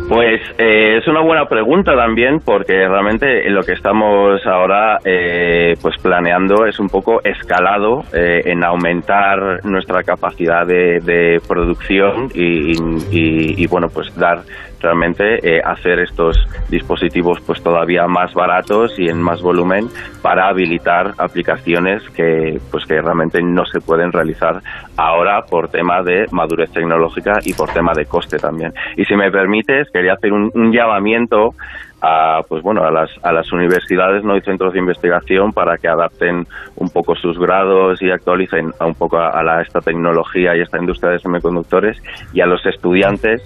Pues 0.09 0.41
eh, 0.59 0.99
es 0.99 1.09
una 1.11 1.21
buena 1.21 1.45
pregunta 1.47 1.95
también 1.95 2.41
porque 2.45 2.73
realmente 2.89 3.49
lo 3.51 3.63
que 3.63 3.73
estamos 3.73 4.41
ahora 4.47 4.99
eh, 5.05 5.75
pues 5.83 5.97
planeando 6.03 6.67
es 6.67 6.79
un 6.79 6.89
poco 6.89 7.21
escalado 7.25 8.05
eh, 8.13 8.43
en 8.47 8.65
aumentar 8.65 9.65
nuestra 9.65 10.03
capacidad 10.03 10.67
de, 10.67 11.01
de 11.01 11.41
producción 11.47 12.29
y, 12.35 12.73
y- 13.11 13.55
y, 13.63 13.67
bueno 13.67 13.89
pues 13.93 14.15
dar 14.17 14.39
realmente 14.81 15.39
eh, 15.43 15.61
hacer 15.65 16.01
estos 16.01 16.37
dispositivos 16.69 17.41
pues 17.41 17.63
todavía 17.63 18.07
más 18.07 18.35
baratos 18.35 18.99
y 18.99 19.09
en 19.09 19.21
más 19.21 19.43
volumen 19.43 19.89
para 20.23 20.49
habilitar 20.49 21.15
aplicaciones 21.19 22.03
que 22.11 22.59
pues 22.71 22.85
que 22.87 23.01
realmente 23.01 23.43
no 23.43 23.65
se 23.67 23.81
pueden 23.81 24.13
realizar 24.13 24.61
ahora 24.97 25.43
por 25.43 25.69
tema 25.69 26.03
de 26.03 26.27
madurez 26.31 26.71
tecnológica 26.73 27.41
y 27.45 27.55
por 27.55 27.71
tema 27.73 27.93
de 27.95 28.07
coste 28.07 28.39
también. 28.39 28.73
Y 28.97 29.05
si 29.05 29.15
me 29.17 29.31
permites, 29.31 29.89
quería 29.91 30.15
hacer 30.15 30.33
un, 30.33 30.51
un 30.55 30.73
llamamiento 30.73 31.55
a 32.03 32.41
pues 32.49 32.63
bueno 32.63 32.83
a 32.83 32.91
las 32.91 33.11
a 33.23 33.33
las 33.33 33.53
universidades 33.53 34.25
no 34.25 34.37
y 34.37 34.41
centros 34.41 34.73
de 34.73 34.79
investigación 34.79 35.53
para 35.53 35.77
que 35.77 35.89
adapten 35.89 36.47
un 36.77 36.89
poco 36.91 37.15
sus 37.15 37.39
grados 37.39 38.01
y 38.01 38.11
actualicen 38.11 38.73
un 38.81 38.95
poco 38.95 39.19
a, 39.19 39.29
a 39.29 39.43
la, 39.43 39.63
esta 39.63 39.81
tecnología 39.81 40.57
y 40.57 40.61
esta 40.61 40.79
industria 40.79 41.13
de 41.13 41.19
semiconductores 41.19 42.03
y 42.33 42.41
a 42.41 42.47
los 42.47 42.65
estudiantes 42.65 43.43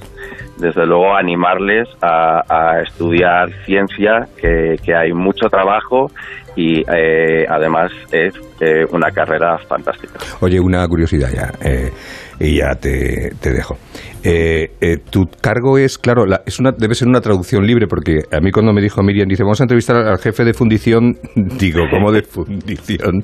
desde 0.58 0.86
luego 0.86 1.16
animarles 1.16 1.88
a, 2.02 2.80
estudiar 2.82 3.50
ciencia 3.64 4.26
que, 4.36 4.76
que 4.82 4.94
hay 4.94 5.12
mucho 5.12 5.48
trabajo 5.48 6.10
y 6.56 6.80
eh, 6.80 7.46
además 7.48 7.90
es 8.12 8.34
eh, 8.60 8.84
una 8.92 9.10
carrera 9.10 9.58
fantástica 9.68 10.18
Oye, 10.40 10.60
una 10.60 10.86
curiosidad 10.86 11.30
ya. 11.32 11.50
Eh, 11.68 11.90
y 12.38 12.58
ya 12.58 12.74
te, 12.74 13.30
te 13.40 13.52
dejo. 13.52 13.76
Eh, 14.24 14.68
eh, 14.80 14.96
tu 15.10 15.24
cargo 15.42 15.78
es, 15.78 15.98
claro, 15.98 16.26
la- 16.26 16.40
es 16.46 16.58
una, 16.58 16.72
debe 16.72 16.94
ser 16.94 17.08
una 17.08 17.20
traducción 17.20 17.66
libre, 17.66 17.86
porque 17.86 18.20
a 18.32 18.40
mí 18.40 18.50
cuando 18.50 18.72
me 18.72 18.80
dijo 18.80 19.02
Miriam, 19.02 19.28
dice, 19.28 19.42
vamos 19.42 19.60
a 19.60 19.64
entrevistar 19.64 19.96
al 19.96 20.18
jefe 20.18 20.44
de 20.44 20.54
fundición, 20.54 21.14
digo, 21.58 21.82
¿cómo 21.90 22.10
de 22.12 22.22
fundición? 22.22 23.22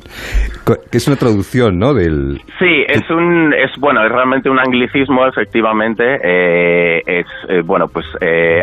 Que 0.90 0.98
es 0.98 1.06
una 1.08 1.16
traducción, 1.16 1.78
¿no? 1.78 1.94
Del, 1.94 2.40
Sí, 2.58 2.84
es 2.88 3.02
un, 3.10 3.52
es 3.54 3.70
bueno, 3.80 4.04
es 4.04 4.12
realmente 4.12 4.50
un 4.50 4.58
anglicismo, 4.58 5.26
efectivamente. 5.26 6.04
eh, 6.22 7.00
es 7.06 7.26
bueno, 7.66 7.86
pues 7.92 8.06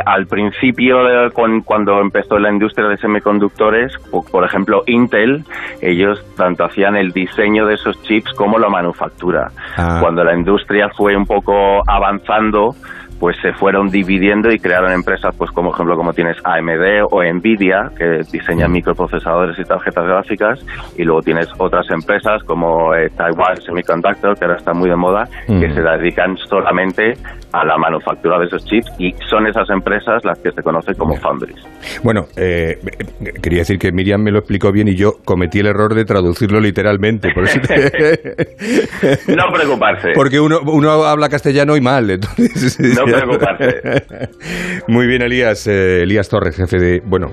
al 0.06 0.26
principio, 0.28 1.04
de- 1.04 1.32
con- 1.32 1.62
cuando 1.62 2.00
empezó 2.02 2.38
la 2.38 2.52
industria 2.52 2.88
de 2.88 2.98
semiconductores, 2.98 3.91
po- 4.12 4.24
por 4.32 4.46
ejemplo, 4.46 4.84
Intel, 4.88 5.43
ellos 5.82 6.24
tanto 6.38 6.63
hacían 6.65 6.96
el 6.96 7.12
diseño 7.12 7.65
de 7.65 7.76
esos 7.76 8.02
chips 8.04 8.32
como 8.34 8.60
la 8.60 8.70
manufactura. 8.70 9.48
Ah. 9.78 9.98
Cuando 10.02 10.24
la 10.24 10.36
industria 10.36 10.89
fue 10.96 11.15
un 11.15 11.26
poco 11.26 11.82
avanzando, 11.98 12.76
pues 13.20 13.36
se 13.42 13.52
fueron 13.54 13.88
dividiendo 13.88 14.52
y 14.52 14.60
crearon 14.60 14.92
empresas, 14.92 15.36
pues 15.38 15.50
como 15.52 15.74
ejemplo 15.74 15.96
como 15.96 16.14
tienes 16.14 16.38
AMD 16.44 17.08
o 17.12 17.24
Nvidia, 17.24 17.90
que 17.98 18.22
diseñan 18.32 18.72
microprocesadores 18.72 19.58
y 19.60 19.64
tarjetas 19.64 20.06
gráficas, 20.06 20.66
y 20.98 21.04
luego 21.04 21.22
tienes 21.22 21.48
otras 21.58 21.90
empresas 21.90 22.44
como 22.44 22.94
eh, 22.94 23.10
Taiwan 23.16 23.58
Semiconductor, 23.58 24.38
que 24.38 24.46
ahora 24.46 24.58
está 24.58 24.74
muy 24.74 24.90
de 24.90 24.96
moda, 24.96 25.28
que 25.48 25.74
se 25.74 25.82
dedican 25.82 26.38
solamente 26.38 27.14
a 27.60 27.65
la 27.65 27.78
manufactura 27.78 28.39
de 28.39 28.46
esos 28.46 28.63
chips, 28.65 28.91
y 29.00 29.13
son 29.30 29.48
esas 29.48 29.70
empresas 29.70 30.24
las 30.24 30.38
que 30.39 30.52
se 30.52 30.62
conocen 30.62 30.96
como 30.96 31.15
foundries. 31.17 31.58
Bueno, 32.04 32.28
eh, 32.36 32.78
quería 33.41 33.60
decir 33.60 33.78
que 33.80 33.91
Miriam 33.91 34.22
me 34.22 34.32
lo 34.32 34.39
explicó 34.39 34.72
bien 34.72 34.88
y 34.88 34.96
yo 34.96 35.13
cometí 35.26 35.60
el 35.60 35.67
error 35.67 35.93
de 35.96 36.06
traducirlo 36.06 36.60
literalmente. 36.60 37.30
Por 37.34 37.46
eso 37.46 37.60
te- 37.62 38.56
No 39.36 39.43
preocuparse. 39.54 40.10
Porque 40.15 40.39
uno, 40.39 40.60
uno 40.65 40.91
habla 41.06 41.30
castellano 41.30 41.76
y 41.76 41.82
mal. 41.82 42.10
Entonces, 42.10 42.80
No 42.80 43.04
preocuparse. 43.06 43.82
Muy 44.88 45.08
bien, 45.08 45.22
Elías. 45.22 45.67
eh, 45.67 46.04
Elías 46.04 46.30
Torres, 46.30 46.56
jefe 46.56 46.78
de. 46.78 47.02
Bueno, 47.06 47.32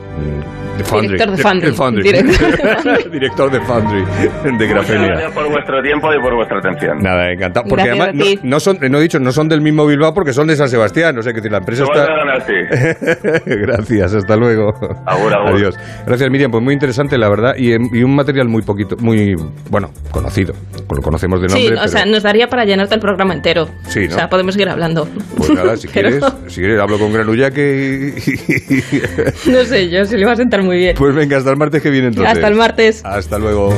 de 0.79 0.85
Foundry. 0.85 1.09
Director 1.13 1.37
de 1.37 1.73
Foundry. 1.73 2.03
Director 2.03 2.41
de 2.41 2.53
Foundry. 2.53 3.11
Director 3.11 3.51
de 3.51 3.61
Foundry 3.61 4.01
de 4.45 4.51
Muchas 4.51 4.69
Grafenia. 4.69 5.07
gracias 5.09 5.33
por 5.33 5.51
vuestro 5.51 5.83
tiempo 5.83 6.13
y 6.15 6.21
por 6.21 6.35
vuestra 6.35 6.59
atención. 6.59 6.99
Nada, 7.03 7.31
encantado. 7.33 7.67
Porque 7.69 7.85
Gracias 7.87 8.09
además 8.09 8.45
no 8.45 8.61
son, 8.61 8.79
no 8.91 8.99
he 8.99 9.03
dicho, 9.03 9.19
no 9.21 9.33
son 9.33 9.49
del 9.49 9.61
mismo 9.61 9.87
Bilbao 9.87 10.14
porque 10.15 10.33
son 10.33 10.47
de 10.47 10.57
San 10.57 10.69
Sebastián. 10.69 11.19
O 11.19 11.23
sea 11.23 11.33
que 11.33 11.41
la 11.51 11.59
empresa 11.59 11.85
está. 11.85 12.07
Gracias, 13.47 14.15
hasta 14.15 14.37
luego. 14.37 14.73
Agur, 15.07 15.35
agur. 15.35 15.55
Adiós. 15.57 15.75
Gracias, 16.07 16.31
Miriam. 16.31 16.51
Pues 16.51 16.63
muy 16.63 16.75
interesante, 16.75 17.19
la 17.19 17.29
verdad, 17.29 17.55
y, 17.57 17.73
y 17.73 18.03
un 18.03 18.15
material 18.15 18.49
muy 18.49 18.63
poquito, 18.63 18.97
muy, 18.99 19.35
bueno, 19.71 19.91
conocido. 20.11 20.55
Lo 20.95 21.03
conocemos 21.03 21.41
de 21.41 21.49
nombre. 21.49 21.63
Sí, 21.63 21.73
o 21.73 21.77
pero- 21.77 21.89
sea, 21.89 22.05
nos 22.07 22.23
daría 22.23 22.49
para 22.49 22.65
llenarte 22.65 22.95
el 22.95 23.01
programa 23.01 23.35
entero. 23.35 23.69
Sí, 23.89 24.07
¿no? 24.09 24.15
O 24.15 24.19
sea, 24.19 24.29
podemos 24.29 24.55
seguir 24.55 24.69
hablando. 24.69 25.09
Pues 25.37 25.51
nada, 25.51 25.77
si 25.77 25.89
Pero- 25.93 26.11
quieres, 26.11 26.33
si 26.49 26.61
quieres, 26.61 26.81
hablo 26.81 26.99
con 26.99 27.13
Granullaque 27.13 28.15
y... 28.17 29.51
No 29.51 29.65
sé 29.65 29.89
yo, 29.91 30.05
si 30.05 30.17
le 30.17 30.27
va 30.27 30.33
a 30.33 30.37
sentar 30.37 30.63
muy 30.63 30.77
bien. 30.79 30.95
Pues 30.97 31.15
venga, 31.15 31.37
hasta 31.39 31.51
el 31.51 31.57
martes 31.57 31.83
que 31.83 31.91
viene 31.91 32.09
entonces. 32.09 32.33
Hasta 32.35 32.49
el 32.49 32.55
martes. 32.55 33.03
Hasta 33.05 33.39
luego. 33.39 33.75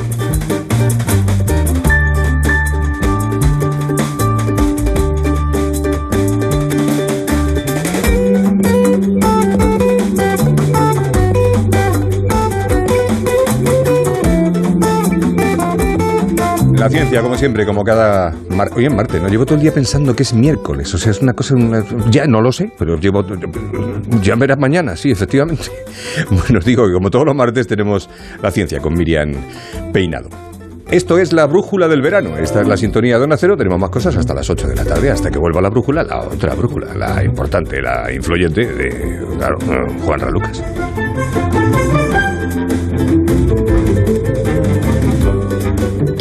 La 16.87 16.91
ciencia, 16.91 17.21
como 17.21 17.37
siempre, 17.37 17.67
como 17.67 17.83
cada... 17.83 18.33
Mar... 18.49 18.69
Hoy 18.77 18.87
es 18.87 18.95
martes, 18.95 19.21
¿no? 19.21 19.27
Llevo 19.27 19.45
todo 19.45 19.57
el 19.57 19.61
día 19.61 19.75
pensando 19.75 20.15
que 20.15 20.23
es 20.23 20.33
miércoles. 20.33 20.95
O 20.95 20.99
sea, 20.99 21.11
es 21.11 21.21
una 21.21 21.33
cosa... 21.33 21.57
Ya 22.11 22.27
no 22.27 22.41
lo 22.41 22.53
sé, 22.53 22.71
pero 22.79 22.97
llevo... 22.97 23.25
Ya 24.23 24.37
verás 24.37 24.57
mañana, 24.57 24.95
sí, 24.95 25.11
efectivamente. 25.11 25.65
Bueno, 26.31 26.61
os 26.61 26.65
digo 26.65 26.87
que 26.87 26.93
como 26.93 27.11
todos 27.11 27.27
los 27.27 27.35
martes 27.35 27.67
tenemos 27.67 28.09
la 28.41 28.53
ciencia 28.53 28.79
con 28.79 28.95
Miriam 28.95 29.33
Peinado. 29.93 30.29
Esto 30.89 31.19
es 31.19 31.33
la 31.33 31.47
brújula 31.47 31.89
del 31.89 32.03
verano. 32.03 32.37
Esta 32.39 32.61
es 32.61 32.69
la 32.69 32.77
sintonía 32.77 33.19
de 33.19 33.25
Onda 33.25 33.37
Cero. 33.37 33.57
Tenemos 33.57 33.81
más 33.81 33.91
cosas 33.91 34.17
hasta 34.17 34.33
las 34.33 34.49
8 34.49 34.69
de 34.69 34.77
la 34.77 34.85
tarde, 34.85 35.11
hasta 35.11 35.29
que 35.29 35.41
vuelva 35.41 35.61
la 35.61 35.71
brújula, 35.71 36.05
la 36.05 36.21
otra 36.21 36.55
brújula, 36.55 36.95
la 36.95 37.25
importante, 37.25 37.83
la 37.83 38.13
influyente 38.13 38.65
de, 38.65 39.19
claro, 39.37 39.59
Juan 40.05 40.21
Ralucas. 40.21 40.63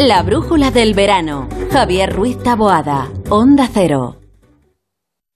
La 0.06 0.22
brújula 0.22 0.70
del 0.70 0.94
verano. 0.94 1.50
Javier 1.72 2.14
Ruiz 2.14 2.38
Taboada. 2.44 3.10
Onda 3.28 3.68
Cero. 3.74 4.18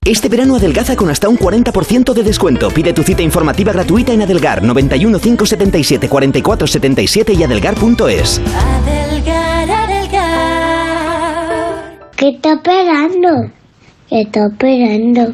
Este 0.06 0.30
verano 0.30 0.58
adelgaza 0.58 0.96
con 0.96 1.10
hasta 1.10 1.28
un 1.28 1.40
40% 1.40 2.14
de 2.14 2.22
descuento. 2.22 2.70
Pide 2.70 2.94
tu 2.94 3.02
cita 3.02 3.24
informativa 3.24 3.74
gratuita 3.74 4.14
en 4.14 4.22
Adelgar 4.22 4.62
91 4.62 5.18
577 5.18 6.08
44 6.08 6.68
77 6.68 7.34
y 7.34 7.42
adelgar.es. 7.42 8.40
Adelgar, 8.56 9.72
adelgar. 9.72 10.92
¿Qué 12.16 12.30
está 12.30 12.54
esperando? 12.54 13.50
¿Qué 14.08 14.22
está 14.22 14.46
esperando? 14.46 15.34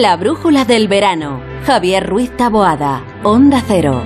La 0.00 0.16
brújula 0.16 0.64
del 0.64 0.86
verano. 0.86 1.42
Javier 1.66 2.08
Ruiz 2.08 2.30
Taboada. 2.36 3.02
Onda 3.24 3.60
Cero. 3.66 4.04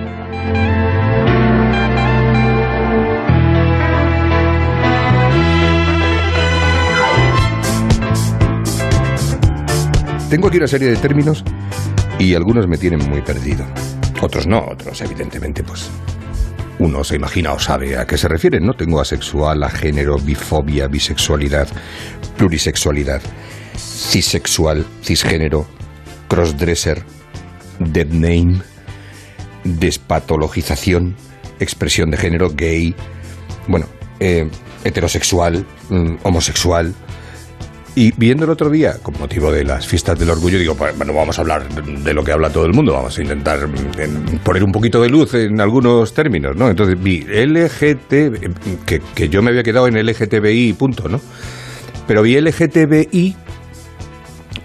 Tengo 10.30 10.48
aquí 10.48 10.56
una 10.56 10.66
serie 10.66 10.88
de 10.88 10.96
términos 10.96 11.44
y 12.18 12.34
algunos 12.34 12.66
me 12.66 12.78
tienen 12.78 13.06
muy 13.10 13.20
perdido. 13.20 13.66
Otros 14.22 14.46
no, 14.46 14.64
otros 14.64 14.98
evidentemente 15.02 15.62
pues 15.62 15.90
uno 16.78 17.04
se 17.04 17.16
imagina 17.16 17.52
o 17.52 17.58
sabe 17.58 17.98
a 17.98 18.06
qué 18.06 18.16
se 18.16 18.28
refieren, 18.28 18.64
¿no? 18.64 18.72
Tengo 18.72 18.98
asexual, 18.98 19.62
agénero, 19.62 20.16
bifobia, 20.16 20.86
bisexualidad, 20.86 21.68
plurisexualidad, 22.38 23.20
cisexual, 23.76 24.86
cisgénero, 25.02 25.66
crossdresser, 26.32 27.02
dead 27.78 28.06
name, 28.06 28.62
despatologización, 29.64 31.14
expresión 31.60 32.10
de 32.10 32.16
género, 32.16 32.48
gay, 32.48 32.94
bueno, 33.68 33.84
eh, 34.18 34.48
heterosexual, 34.82 35.66
mm, 35.90 36.14
homosexual. 36.22 36.94
Y 37.94 38.12
viendo 38.12 38.46
el 38.46 38.50
otro 38.50 38.70
día, 38.70 38.94
con 39.02 39.18
motivo 39.18 39.52
de 39.52 39.62
las 39.62 39.86
fiestas 39.86 40.18
del 40.18 40.30
orgullo, 40.30 40.58
digo, 40.58 40.74
pues, 40.74 40.96
bueno, 40.96 41.12
vamos 41.12 41.38
a 41.38 41.42
hablar 41.42 41.68
de 41.68 42.14
lo 42.14 42.24
que 42.24 42.32
habla 42.32 42.48
todo 42.48 42.64
el 42.64 42.72
mundo, 42.72 42.94
vamos 42.94 43.18
a 43.18 43.20
intentar 43.20 43.68
mm, 43.68 44.38
poner 44.42 44.64
un 44.64 44.72
poquito 44.72 45.02
de 45.02 45.10
luz 45.10 45.34
en 45.34 45.60
algunos 45.60 46.14
términos, 46.14 46.56
¿no? 46.56 46.70
Entonces 46.70 46.96
vi 46.98 47.20
LGT, 47.24 48.86
que, 48.86 49.02
que 49.14 49.28
yo 49.28 49.42
me 49.42 49.50
había 49.50 49.62
quedado 49.62 49.86
en 49.86 50.02
LGTBI, 50.02 50.72
punto, 50.72 51.10
¿no? 51.10 51.20
Pero 52.06 52.22
vi 52.22 52.40
LGTBI, 52.40 53.36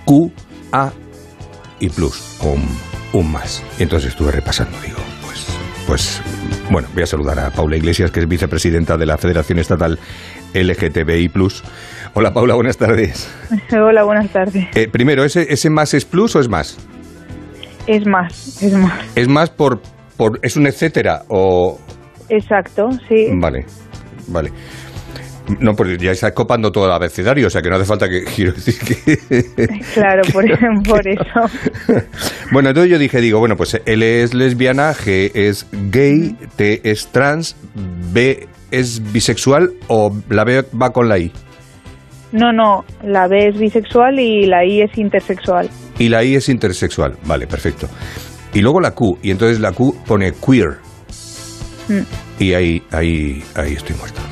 Q, 0.06 0.32
A 0.72 0.94
y 1.80 1.90
plus, 1.90 2.38
un, 2.44 2.64
un 3.14 3.32
más. 3.32 3.64
Y 3.80 3.84
entonces 3.84 4.10
estuve 4.10 4.32
repasando, 4.32 4.78
digo, 4.82 4.98
pues, 5.26 5.48
pues, 5.86 6.22
bueno, 6.72 6.88
voy 6.94 7.04
a 7.04 7.06
saludar 7.06 7.40
a 7.40 7.50
Paula 7.52 7.78
Iglesias, 7.78 8.12
que 8.12 8.20
es 8.20 8.28
vicepresidenta 8.28 8.98
de 8.98 9.06
la 9.06 9.18
Federación 9.18 9.60
Estatal 9.60 10.00
LGTBI 10.54 11.30
plus. 11.30 11.64
Hola 12.14 12.34
Paula, 12.34 12.56
buenas 12.56 12.78
tardes. 12.78 13.30
Hola, 13.72 14.04
buenas 14.04 14.32
tardes. 14.32 14.66
Eh, 14.76 14.88
primero, 14.88 15.24
¿ese, 15.24 15.46
¿ese 15.50 15.70
más 15.70 15.94
es 15.94 16.06
plus 16.06 16.36
o 16.36 16.40
es 16.40 16.50
más? 16.50 16.78
Es 17.86 18.06
más, 18.06 18.62
es 18.62 18.74
más. 18.74 19.00
¿Es 19.16 19.28
más 19.28 19.50
por, 19.50 19.82
por 20.18 20.40
es 20.42 20.58
un 20.58 20.68
etcétera 20.68 21.24
o...? 21.30 21.80
Exacto, 22.30 22.90
sí. 23.08 23.28
Vale, 23.40 23.66
vale. 24.28 24.52
No, 25.60 25.74
pues 25.76 25.98
ya 25.98 26.12
está 26.12 26.34
copando 26.34 26.72
todo 26.72 26.86
el 26.88 26.92
abecedario, 26.92 27.48
o 27.48 27.50
sea 27.50 27.62
que 27.62 27.70
no 27.70 27.76
hace 27.76 27.86
falta 27.86 28.10
que 28.10 28.24
quiero 28.36 28.52
decir 28.52 28.76
que. 28.80 29.80
Claro, 29.94 30.22
por, 30.34 30.44
por 30.88 31.08
eso. 31.08 32.02
bueno, 32.52 32.70
entonces 32.70 32.92
yo 32.92 33.00
dije, 33.00 33.22
digo, 33.22 33.40
bueno, 33.40 33.56
pues 33.56 33.82
L 33.86 34.24
es 34.24 34.34
lesbiana, 34.34 34.94
G 34.94 35.32
es 35.34 35.68
gay, 35.72 36.36
T 36.56 36.82
es 36.90 37.08
trans, 37.08 37.56
B 38.12 38.48
es 38.72 39.12
bisexual 39.14 39.72
o 39.88 40.16
la 40.30 40.44
B 40.44 40.64
va 40.80 40.92
con 40.92 41.08
la 41.08 41.18
I. 41.18 41.32
No, 42.34 42.52
no, 42.52 42.84
la 43.04 43.28
B 43.28 43.48
es 43.48 43.58
bisexual 43.58 44.20
y 44.20 44.46
la 44.46 44.66
I 44.66 44.82
es 44.82 44.98
intersexual. 44.98 45.70
Y 45.98 46.10
la 46.10 46.24
I 46.24 46.36
es 46.36 46.50
intersexual, 46.50 47.16
vale, 47.26 47.48
perfecto. 47.48 47.88
Y 48.54 48.62
luego 48.62 48.82
la 48.82 48.92
Q, 48.92 49.20
y 49.22 49.32
entonces 49.32 49.60
la 49.60 49.72
Q 49.72 49.96
pone 50.06 50.34
queer. 50.34 50.78
Mm. 51.88 52.44
Y 52.44 52.54
ahí, 52.54 52.84
ahí, 52.92 53.44
ahí 53.56 53.74
estoy 53.74 53.96
muerto. 53.96 54.27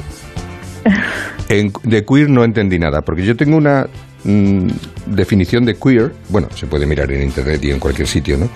En, 1.50 1.72
de 1.84 2.06
queer 2.06 2.30
no 2.30 2.44
entendí 2.44 2.80
nada, 2.80 3.02
porque 3.02 3.24
yo 3.24 3.36
tengo 3.36 3.58
una 3.58 3.88
mm, 4.24 4.68
definición 5.08 5.66
de 5.66 5.76
queer, 5.76 6.12
bueno, 6.30 6.48
se 6.56 6.66
puede 6.68 6.86
mirar 6.86 7.12
en 7.12 7.22
internet 7.22 7.64
y 7.64 7.72
en 7.72 7.80
cualquier 7.80 8.08
sitio, 8.08 8.38
¿no? 8.38 8.50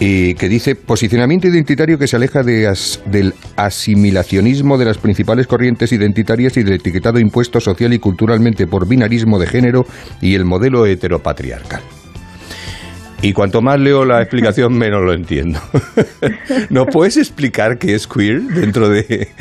Y 0.00 0.34
que 0.34 0.48
dice 0.48 0.74
posicionamiento 0.74 1.46
identitario 1.46 1.98
que 1.98 2.08
se 2.08 2.16
aleja 2.16 2.42
de 2.42 2.66
as- 2.66 3.00
del 3.06 3.32
asimilacionismo 3.56 4.76
de 4.78 4.86
las 4.86 4.98
principales 4.98 5.46
corrientes 5.46 5.92
identitarias 5.92 6.56
y 6.56 6.62
del 6.64 6.74
etiquetado 6.74 7.18
impuesto 7.18 7.60
social 7.60 7.92
y 7.92 7.98
culturalmente 7.98 8.66
por 8.66 8.88
binarismo 8.88 9.38
de 9.38 9.46
género 9.46 9.86
y 10.20 10.34
el 10.34 10.44
modelo 10.44 10.84
heteropatriarcal. 10.86 11.80
Y 13.24 13.32
cuanto 13.32 13.62
más 13.62 13.80
leo 13.80 14.04
la 14.04 14.20
explicación, 14.22 14.76
menos 14.76 15.02
lo 15.02 15.14
entiendo. 15.14 15.58
¿No 16.70 16.84
puedes 16.84 17.16
explicar 17.16 17.78
qué 17.78 17.94
es 17.94 18.06
queer 18.06 18.42
dentro 18.42 18.88
de...? 18.88 19.28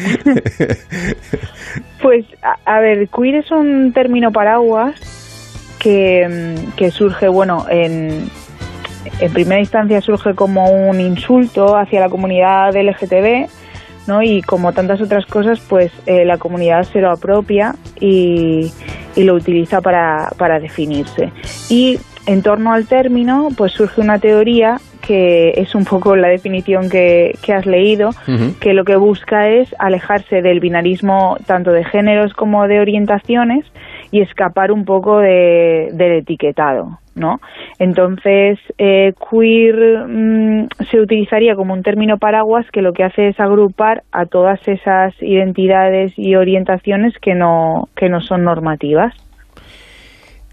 Pues, 2.02 2.26
a, 2.42 2.58
a 2.66 2.82
ver, 2.82 3.08
queer 3.08 3.36
es 3.36 3.50
un 3.50 3.94
término 3.94 4.34
paraguas 4.34 4.94
que, 5.80 6.28
mm, 6.28 6.72
que 6.76 6.92
surge, 6.92 7.30
bueno, 7.30 7.66
en, 7.70 8.30
en 9.22 9.34
primera 9.34 9.62
instancia 9.62 10.02
surge 10.02 10.36
como 10.36 10.70
un 10.70 11.00
insulto 11.00 11.78
hacia 11.78 12.02
la 12.02 12.10
comunidad 12.10 12.76
LGTB, 12.76 13.48
¿no? 14.06 14.22
Y 14.22 14.42
como 14.42 14.74
tantas 14.74 15.00
otras 15.00 15.26
cosas, 15.26 15.62
pues 15.62 15.94
eh, 16.06 16.26
la 16.26 16.38
comunidad 16.38 16.84
se 16.84 17.00
lo 17.00 17.10
apropia 17.10 17.76
y, 18.02 18.74
y 19.16 19.24
lo 19.24 19.36
utiliza 19.36 19.80
para, 19.80 20.30
para 20.38 20.60
definirse. 20.60 21.32
Y 21.70 22.00
en 22.26 22.42
torno 22.42 22.74
al 22.74 22.88
término, 22.88 23.50
pues 23.58 23.74
surge 23.74 24.02
una 24.02 24.20
teoría 24.20 24.78
que 25.06 25.52
es 25.58 25.76
un 25.76 25.84
poco 25.84 26.16
la 26.16 26.30
definición 26.30 26.90
que, 26.90 27.38
que 27.42 27.54
has 27.54 27.66
leído, 27.66 28.12
que 28.62 28.74
lo 28.74 28.86
que 28.86 28.96
busca 28.96 29.50
es 29.50 29.74
alejarse 29.78 30.42
del 30.42 30.62
binarismo 30.62 31.38
tanto 31.46 31.72
de 31.72 31.84
géneros 31.84 32.34
como 32.34 32.68
de 32.68 32.80
orientaciones 32.80 33.66
y 34.12 34.22
escapar 34.22 34.72
un 34.72 34.86
poco 34.86 35.20
de, 35.20 35.90
del 35.92 36.20
etiquetado, 36.20 37.00
¿no? 37.16 37.42
Entonces, 37.80 38.60
eh, 38.78 39.14
queer 39.30 40.08
mm, 40.08 40.68
se 40.90 41.02
utilizaría 41.02 41.56
como 41.56 41.74
un 41.74 41.84
término 41.84 42.18
paraguas 42.18 42.66
que 42.72 42.82
lo 42.82 42.94
que 42.94 43.04
hace 43.04 43.30
es 43.30 43.40
agrupar 43.40 44.04
a 44.14 44.26
todas 44.26 44.66
esas 44.68 45.14
identidades 45.22 46.14
y 46.16 46.36
orientaciones 46.36 47.14
que 47.22 47.36
no, 47.36 47.90
que 47.96 48.08
no 48.08 48.22
son 48.22 48.46
normativas. 48.46 49.14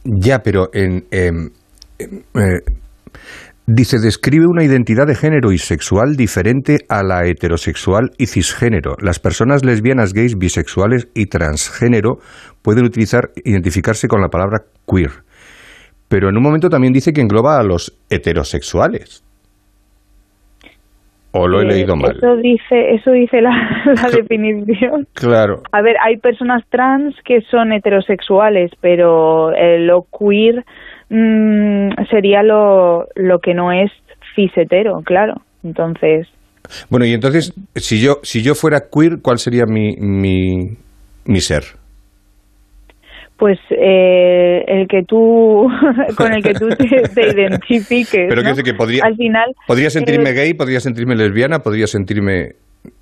Ya, 0.03 0.43
pero 0.43 0.71
en... 0.73 1.05
em, 1.12 1.37
em, 1.37 1.51
eh, 2.05 2.61
dice, 3.67 3.99
describe 3.99 4.47
una 4.47 4.65
identidad 4.65 5.07
de 5.07 5.15
género 5.15 5.53
y 5.53 5.59
sexual 5.59 6.17
diferente 6.17 6.79
a 6.89 7.03
la 7.03 7.27
heterosexual 7.27 8.11
y 8.19 8.27
cisgénero. 8.27 8.95
Las 9.01 9.19
personas 9.19 9.65
lesbianas, 9.65 10.13
gays, 10.13 10.37
bisexuales 10.39 11.09
y 11.15 11.27
transgénero 11.27 12.19
pueden 12.63 12.85
utilizar, 12.85 13.31
identificarse 13.45 14.09
con 14.09 14.21
la 14.21 14.29
palabra 14.29 14.59
queer. 14.87 15.11
Pero 16.09 16.29
en 16.29 16.37
un 16.37 16.43
momento 16.43 16.69
también 16.69 16.93
dice 16.93 17.13
que 17.13 17.21
engloba 17.21 17.59
a 17.59 17.63
los 17.63 17.97
heterosexuales. 18.11 19.25
¿O 21.33 21.47
lo 21.47 21.61
he 21.61 21.65
Eh, 21.65 21.69
leído 21.69 21.95
mal? 21.95 22.17
Eso 22.17 22.35
dice, 22.43 22.91
eso 22.97 23.13
dice 23.13 23.41
la, 23.41 23.51
la 23.87 24.11
definición. 24.11 25.07
Claro. 25.15 25.63
A 25.71 25.81
ver, 25.81 25.95
hay 26.05 26.17
personas 26.17 26.65
trans 26.71 27.15
que 27.25 27.41
son 27.43 27.73
heterosexuales, 27.73 28.73
pero 28.81 29.53
eh, 29.53 29.79
lo 29.79 30.03
queer 30.11 30.65
mm, 31.11 31.91
sería 32.11 32.43
lo, 32.43 33.07
lo 33.15 33.39
que 33.41 33.55
no 33.55 33.73
es 33.73 33.91
cis-hetero, 34.35 35.03
claro. 35.05 35.35
Entonces, 35.63 36.27
Bueno, 36.89 37.05
y 37.05 37.13
entonces, 37.13 37.53
si 37.75 38.01
yo, 38.01 38.19
si 38.23 38.43
yo 38.43 38.55
fuera 38.55 38.85
queer, 38.93 39.19
¿cuál 39.23 39.39
sería 39.39 39.67
mi, 39.67 39.97
mi, 39.97 40.77
mi 41.27 41.41
ser? 41.41 41.65
pues 43.41 43.59
eh, 43.71 44.63
el 44.69 44.87
que 44.87 45.03
tú, 45.03 45.67
con 46.19 46.33
el 46.35 46.43
que 46.43 46.53
tú 46.53 46.69
te, 46.69 46.87
te 47.15 47.29
identifiques, 47.33 48.27
Pero 48.29 48.43
¿no? 48.43 48.55
que, 48.55 48.63
que 48.63 48.75
podría, 48.75 49.03
Al 49.03 49.17
final... 49.17 49.55
podría 49.67 49.89
sentirme 49.89 50.31
eh, 50.31 50.35
gay, 50.35 50.55
podría 50.55 50.79
sentirme 50.79 51.17
lesbiana, 51.17 51.61
podría 51.61 51.87
sentirme... 51.87 52.51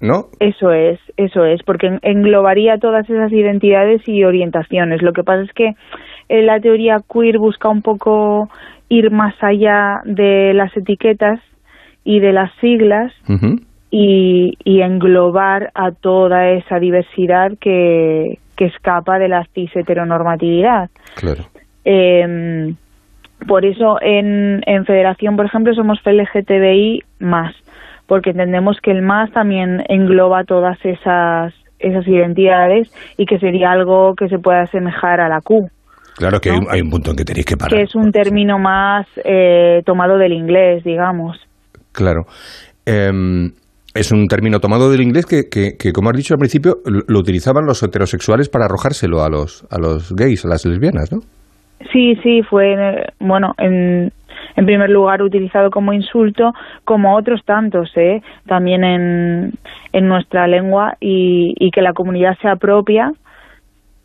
¿no? 0.01 0.27
Eso 0.39 0.73
es, 0.73 1.01
eso 1.17 1.45
es, 1.45 1.61
porque 1.65 1.89
englobaría 2.03 2.79
todas 2.79 3.11
esas 3.11 3.33
identidades 3.33 4.01
y 4.07 4.23
orientaciones. 4.23 5.03
Lo 5.03 5.13
que 5.13 5.25
pasa 5.25 5.43
es 5.43 5.53
que 5.53 5.73
eh, 6.29 6.43
la 6.43 6.61
teoría 6.61 6.99
queer 7.12 7.39
busca 7.39 7.68
un 7.68 7.83
poco 7.83 8.49
ir 8.89 9.11
más 9.11 9.35
allá 9.41 10.01
de 10.05 10.53
las 10.55 10.74
etiquetas 10.76 11.41
y 12.05 12.20
de 12.20 12.33
las 12.33 12.51
siglas 12.61 13.12
y, 13.91 14.57
y, 14.64 14.81
englobar 14.81 15.70
a 15.74 15.93
toda 15.93 16.51
esa 16.51 16.79
diversidad 16.79 17.53
que, 17.61 18.39
que 18.57 18.66
escapa 18.66 19.18
de 19.18 19.29
la 19.29 19.47
cis 19.55 19.74
heteronormatividad. 19.74 20.91
Claro. 21.16 21.45
Eh, 21.85 22.74
por 23.47 23.64
eso 23.64 23.99
en, 24.01 24.62
en 24.66 24.85
Federación, 24.85 25.37
por 25.37 25.47
ejemplo, 25.47 25.74
somos 25.74 26.01
LGTBI 26.05 27.05
más, 27.20 27.55
porque 28.07 28.31
entendemos 28.31 28.81
que 28.81 28.91
el 28.91 29.03
más 29.03 29.31
también 29.31 29.85
engloba 29.89 30.45
todas 30.45 30.79
esas, 30.85 31.55
esas 31.79 32.07
identidades 32.09 32.93
y 33.16 33.26
que 33.26 33.39
sería 33.39 33.70
algo 33.70 34.14
que 34.16 34.29
se 34.29 34.39
pueda 34.39 34.62
asemejar 34.62 35.20
a 35.20 35.29
la 35.29 35.41
Q. 35.41 35.70
Claro 36.19 36.41
que 36.41 36.51
hay, 36.51 36.81
un, 36.81 36.91
punto 36.91 37.12
en 37.12 37.16
que 37.16 37.25
tenéis 37.25 37.47
que 37.47 37.57
parar. 37.57 37.79
Que 37.79 37.85
es 37.85 37.95
un 37.95 38.11
término 38.11 38.59
más 38.59 39.07
eh, 39.25 39.83
tomado 39.87 40.19
del 40.19 40.33
inglés, 40.33 40.83
digamos. 40.83 41.39
Claro. 41.93 42.25
Em, 42.85 43.53
es 43.95 44.11
un 44.11 44.27
término 44.27 44.59
tomado 44.59 44.91
del 44.91 45.01
inglés 45.01 45.27
que, 45.27 45.49
que, 45.49 45.93
como 45.93 46.11
has 46.11 46.16
dicho 46.16 46.35
al 46.35 46.39
principio, 46.39 46.79
lo 46.85 47.21
utilizaban 47.21 47.66
los 47.66 47.85
heterosexuales 47.85 48.49
para 48.49 48.64
arrojárselo 48.64 49.23
a 49.23 49.29
los, 49.29 49.64
a 49.71 49.79
los 49.79 50.12
gays, 50.12 50.45
a 50.45 50.49
las 50.49 50.66
lesbianas, 50.66 51.12
¿no? 51.12 51.21
Sí, 51.93 52.16
sí, 52.25 52.43
fue, 52.43 52.75
bueno, 53.21 53.53
en, 53.57 54.11
en 54.57 54.66
primer 54.66 54.91
lugar 54.91 55.23
utilizado 55.23 55.71
como 55.71 55.93
insulto, 55.93 56.51
como 56.85 57.16
otros 57.16 57.43
tantos, 57.45 57.91
¿eh? 57.97 58.23
también 58.49 58.83
en, 58.83 59.53
en 59.93 60.09
nuestra 60.09 60.49
lengua 60.49 60.95
y, 60.99 61.55
y 61.61 61.71
que 61.71 61.81
la 61.81 61.93
comunidad 61.93 62.37
se 62.43 62.49
apropia 62.49 63.12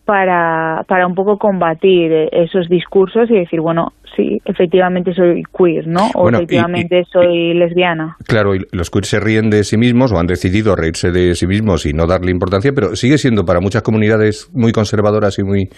para, 0.06 0.84
para 0.88 1.08
un 1.08 1.16
poco 1.16 1.38
combatir 1.38 2.12
esos 2.32 2.68
discursos 2.68 3.30
y 3.30 3.36
decir, 3.36 3.62
bueno, 3.62 3.94
sí, 4.16 4.40
efectivamente 4.46 5.14
soy 5.14 5.44
queer, 5.58 5.88
¿no? 5.88 6.10
O 6.16 6.30
efectivamente 6.30 7.04
soy 7.12 7.54
lesbiana. 7.54 8.18
Claro, 8.28 8.56
y 8.56 8.60
los 8.72 8.90
queer 8.90 9.06
se 9.06 9.20
ríen 9.20 9.50
de 9.50 9.64
sí 9.64 9.78
mismos 9.78 10.12
o 10.12 10.20
han 10.20 10.28
decidido 10.28 10.76
reírse 10.76 11.12
de 11.12 11.36
sí 11.36 11.48
mismos 11.48 11.86
y 11.86 11.94
no 11.94 12.06
darle 12.06 12.32
importancia, 12.32 12.72
pero 12.76 12.96
sigue 12.96 13.18
siendo 13.18 13.44
para 13.44 13.60
muchas 13.60 13.82
comunidades 13.82 14.50
muy 14.54 14.72
conservadoras 14.72 15.40
y 15.40 15.44
muy, 15.44 15.70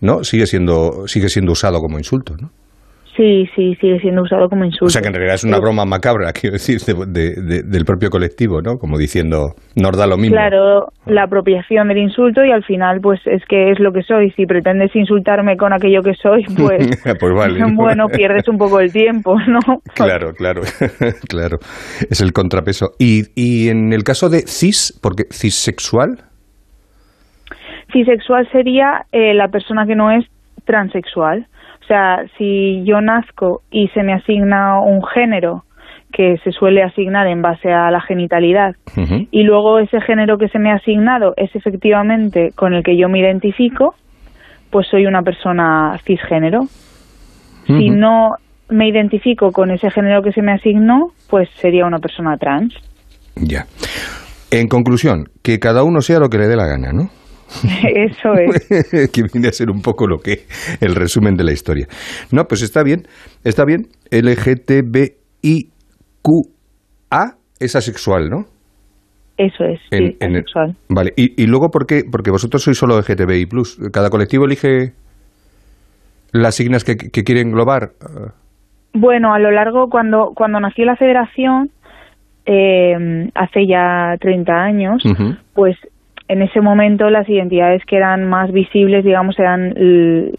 ¿no? 0.00 0.24
Sigue 0.24 0.46
siendo, 0.46 1.06
sigue 1.06 1.28
siendo 1.28 1.52
usado 1.52 1.78
como 1.78 1.98
insulto, 1.98 2.34
¿no? 2.40 2.50
Sí, 3.16 3.46
sí, 3.54 3.76
sigue 3.80 4.00
siendo 4.00 4.22
usado 4.22 4.48
como 4.48 4.64
insulto. 4.64 4.86
O 4.86 4.88
sea 4.88 5.00
que 5.00 5.06
en 5.06 5.14
realidad 5.14 5.36
es 5.36 5.44
una 5.44 5.60
broma 5.60 5.84
macabra, 5.84 6.32
quiero 6.40 6.54
decir, 6.54 6.80
de, 6.80 7.62
del 7.62 7.84
propio 7.84 8.10
colectivo, 8.10 8.60
¿no? 8.60 8.76
Como 8.76 8.98
diciendo, 8.98 9.54
nos 9.76 9.96
da 9.96 10.06
lo 10.06 10.16
mismo. 10.16 10.36
Claro, 10.36 10.88
la 11.06 11.24
apropiación 11.24 11.88
del 11.88 11.98
insulto 11.98 12.44
y 12.44 12.50
al 12.50 12.64
final, 12.64 12.98
pues 13.00 13.20
es 13.26 13.42
que 13.48 13.70
es 13.70 13.78
lo 13.78 13.92
que 13.92 14.02
soy. 14.02 14.32
Si 14.32 14.46
pretendes 14.46 14.94
insultarme 14.96 15.56
con 15.56 15.72
aquello 15.72 16.02
que 16.02 16.14
soy, 16.14 16.44
pues, 16.56 17.02
pues 17.20 17.32
vale. 17.34 17.60
bueno, 17.74 18.08
pierdes 18.08 18.48
un 18.48 18.58
poco 18.58 18.80
el 18.80 18.92
tiempo, 18.92 19.36
¿no? 19.46 19.60
Claro, 19.94 20.32
claro, 20.32 20.62
claro. 21.28 21.58
Es 22.10 22.20
el 22.20 22.32
contrapeso. 22.32 22.90
Y, 22.98 23.22
y 23.36 23.68
en 23.68 23.92
el 23.92 24.02
caso 24.02 24.28
de 24.28 24.40
cis, 24.40 24.98
porque 25.00 25.24
cisexual. 25.30 26.24
Cisexual 27.92 28.48
sería 28.50 29.02
eh, 29.12 29.34
la 29.34 29.48
persona 29.48 29.86
que 29.86 29.94
no 29.94 30.10
es 30.10 30.24
transexual. 30.64 31.46
O 31.84 31.86
sea, 31.86 32.24
si 32.38 32.82
yo 32.84 33.02
nazco 33.02 33.60
y 33.70 33.88
se 33.88 34.02
me 34.02 34.14
asigna 34.14 34.80
un 34.80 35.04
género 35.04 35.64
que 36.10 36.38
se 36.42 36.52
suele 36.52 36.82
asignar 36.82 37.26
en 37.26 37.42
base 37.42 37.72
a 37.72 37.90
la 37.90 38.00
genitalidad 38.00 38.76
y 39.30 39.42
luego 39.42 39.80
ese 39.80 40.00
género 40.00 40.38
que 40.38 40.48
se 40.48 40.58
me 40.58 40.70
ha 40.70 40.76
asignado 40.76 41.34
es 41.36 41.54
efectivamente 41.54 42.52
con 42.54 42.72
el 42.72 42.84
que 42.84 42.96
yo 42.96 43.08
me 43.08 43.18
identifico, 43.18 43.94
pues 44.70 44.86
soy 44.88 45.06
una 45.06 45.22
persona 45.22 45.98
cisgénero. 46.06 46.60
Si 47.66 47.90
no 47.90 48.36
me 48.68 48.88
identifico 48.88 49.50
con 49.50 49.70
ese 49.70 49.90
género 49.90 50.22
que 50.22 50.32
se 50.32 50.40
me 50.40 50.52
asignó, 50.52 51.08
pues 51.28 51.48
sería 51.56 51.84
una 51.84 51.98
persona 51.98 52.36
trans. 52.38 52.74
Ya. 53.36 53.66
En 54.50 54.68
conclusión, 54.68 55.24
que 55.42 55.58
cada 55.58 55.82
uno 55.82 56.00
sea 56.00 56.20
lo 56.20 56.28
que 56.28 56.38
le 56.38 56.46
dé 56.46 56.56
la 56.56 56.66
gana, 56.66 56.92
¿no? 56.92 57.10
Eso 57.94 58.34
es. 58.34 59.10
que 59.12 59.22
viene 59.32 59.48
a 59.48 59.52
ser 59.52 59.70
un 59.70 59.80
poco 59.80 60.06
lo 60.06 60.18
que 60.18 60.44
el 60.80 60.94
resumen 60.94 61.34
de 61.34 61.44
la 61.44 61.52
historia. 61.52 61.86
No, 62.32 62.44
pues 62.44 62.62
está 62.62 62.82
bien, 62.82 63.02
está 63.44 63.64
bien. 63.64 63.88
LGTBIQA 64.10 65.14
es 67.60 67.76
asexual, 67.76 68.28
¿no? 68.28 68.44
Eso 69.36 69.64
es, 69.64 69.80
sí, 69.90 70.16
asexual. 70.20 70.76
vale, 70.88 71.12
¿Y, 71.16 71.42
¿Y, 71.42 71.46
luego 71.48 71.68
por 71.70 71.86
qué? 71.86 72.02
Porque 72.10 72.30
vosotros 72.30 72.62
sois 72.62 72.78
solo 72.78 72.96
LGTBI+. 72.98 73.48
¿Cada 73.92 74.08
colectivo 74.08 74.44
elige 74.44 74.92
las 76.30 76.54
signas 76.54 76.84
que, 76.84 76.96
que 76.96 77.24
quiere 77.24 77.40
englobar? 77.40 77.90
Bueno, 78.92 79.34
a 79.34 79.40
lo 79.40 79.50
largo, 79.50 79.88
cuando, 79.88 80.32
cuando 80.36 80.60
nació 80.60 80.84
la 80.84 80.94
federación, 80.94 81.70
eh, 82.46 83.30
hace 83.34 83.66
ya 83.66 84.16
30 84.20 84.52
años, 84.52 85.02
pues 85.54 85.76
en 86.28 86.42
ese 86.42 86.60
momento 86.60 87.10
las 87.10 87.28
identidades 87.28 87.84
que 87.84 87.96
eran 87.96 88.24
más 88.24 88.50
visibles, 88.52 89.04
digamos, 89.04 89.38
eran 89.38 89.74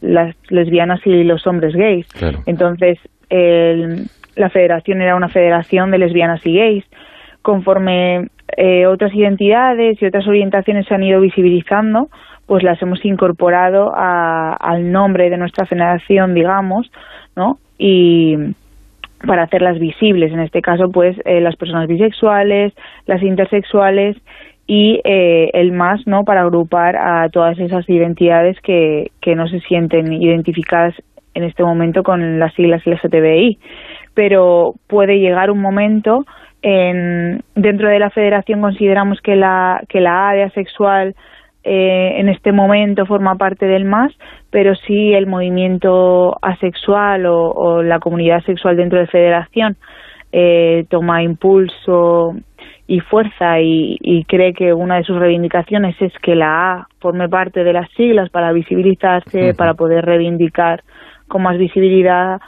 las 0.01 0.35
lesbianas 0.49 0.99
y 1.05 1.23
los 1.23 1.45
hombres 1.45 1.75
gays. 1.75 2.07
Entonces, 2.45 2.97
la 3.29 4.49
federación 4.49 5.01
era 5.01 5.15
una 5.15 5.29
federación 5.29 5.91
de 5.91 5.99
lesbianas 5.99 6.45
y 6.45 6.55
gays. 6.55 6.85
Conforme 7.41 8.29
eh, 8.57 8.87
otras 8.87 9.13
identidades 9.13 10.01
y 10.01 10.05
otras 10.05 10.27
orientaciones 10.27 10.87
se 10.87 10.95
han 10.95 11.03
ido 11.03 11.21
visibilizando, 11.21 12.09
pues 12.47 12.63
las 12.63 12.81
hemos 12.81 13.03
incorporado 13.05 13.93
al 13.95 14.91
nombre 14.91 15.29
de 15.29 15.37
nuestra 15.37 15.65
federación, 15.65 16.33
digamos, 16.33 16.91
¿no? 17.35 17.59
Y 17.77 18.35
para 19.25 19.43
hacerlas 19.43 19.79
visibles, 19.79 20.31
en 20.31 20.39
este 20.39 20.61
caso, 20.61 20.91
pues 20.91 21.17
eh, 21.25 21.41
las 21.41 21.55
personas 21.55 21.87
bisexuales, 21.87 22.73
las 23.07 23.23
intersexuales 23.23 24.17
y 24.67 25.01
eh, 25.03 25.51
el 25.53 25.71
más 25.71 26.05
no 26.07 26.23
para 26.23 26.41
agrupar 26.41 26.95
a 26.97 27.29
todas 27.29 27.57
esas 27.59 27.87
identidades 27.89 28.59
que, 28.61 29.11
que 29.21 29.35
no 29.35 29.47
se 29.47 29.59
sienten 29.61 30.11
identificadas 30.11 30.95
en 31.33 31.43
este 31.43 31.63
momento 31.63 32.03
con 32.03 32.39
las 32.39 32.53
siglas 32.55 32.81
LGTBI 32.85 33.59
pero 34.13 34.73
puede 34.87 35.19
llegar 35.19 35.51
un 35.51 35.61
momento 35.61 36.25
en, 36.61 37.43
dentro 37.53 37.89
de 37.89 37.99
la 37.99 38.09
federación 38.09 38.61
consideramos 38.61 39.21
que 39.21 39.35
la 39.35 39.83
que 39.87 39.99
la 39.99 40.29
A 40.29 40.33
de 40.33 40.43
asexual 40.43 41.15
eh, 41.67 42.19
en 42.19 42.29
este 42.29 42.51
momento 42.51 43.07
forma 43.07 43.37
parte 43.37 43.65
del 43.65 43.85
MAS, 43.85 44.13
pero 44.51 44.75
si 44.75 45.13
el 45.13 45.25
movimiento 45.25 46.37
asexual 46.39 47.25
o, 47.25 47.81
la 47.81 47.97
comunidad 47.99 48.43
sexual 48.43 48.77
dentro 48.77 48.99
de 48.99 49.07
federación 49.07 49.75
eh, 50.31 50.85
toma 50.89 51.23
impulso 51.23 52.35
y 52.87 52.99
fuerza 52.99 53.59
y, 53.59 54.23
cree 54.27 54.53
que 54.53 54.73
una 54.73 54.97
de 54.97 55.03
sus 55.03 55.17
reivindicaciones 55.17 55.95
es 56.01 56.13
que 56.21 56.35
la 56.35 56.73
A 56.73 56.87
forme 56.99 57.27
parte 57.27 57.63
de 57.63 57.73
las 57.73 57.89
siglas 57.95 58.29
para 58.29 58.51
visibilizarse, 58.53 59.53
para 59.55 59.73
poder 59.73 60.05
reivindicar 60.05 60.83
con 61.27 61.41
más 61.41 61.57
visibilidad 61.57 62.39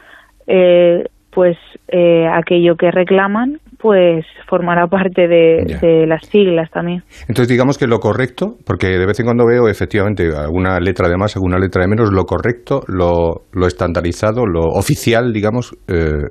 eh, 0.45 1.05
pues 1.31 1.57
eh, 1.87 2.25
aquello 2.27 2.75
que 2.75 2.89
reclaman 2.89 3.59
pues 3.77 4.25
formará 4.49 4.87
parte 4.87 5.27
de, 5.27 6.05
las 6.07 6.25
siglas 6.25 6.69
también. 6.71 7.03
Entonces 7.27 7.47
digamos 7.47 7.77
que 7.77 7.85
lo 7.85 7.99
correcto, 7.99 8.55
porque 8.65 8.87
de 8.87 9.05
vez 9.05 9.19
en 9.19 9.25
cuando 9.25 9.45
veo 9.45 9.67
efectivamente 9.67 10.29
alguna 10.35 10.79
letra 10.79 11.07
de 11.07 11.15
más, 11.15 11.35
alguna 11.35 11.59
letra 11.59 11.83
de 11.83 11.87
menos, 11.87 12.11
lo 12.11 12.23
correcto, 12.23 12.81
lo, 12.87 13.43
lo 13.51 13.67
estandarizado, 13.67 14.47
lo 14.47 14.63
oficial, 14.63 15.31
digamos, 15.31 15.73
eh, 15.87 16.25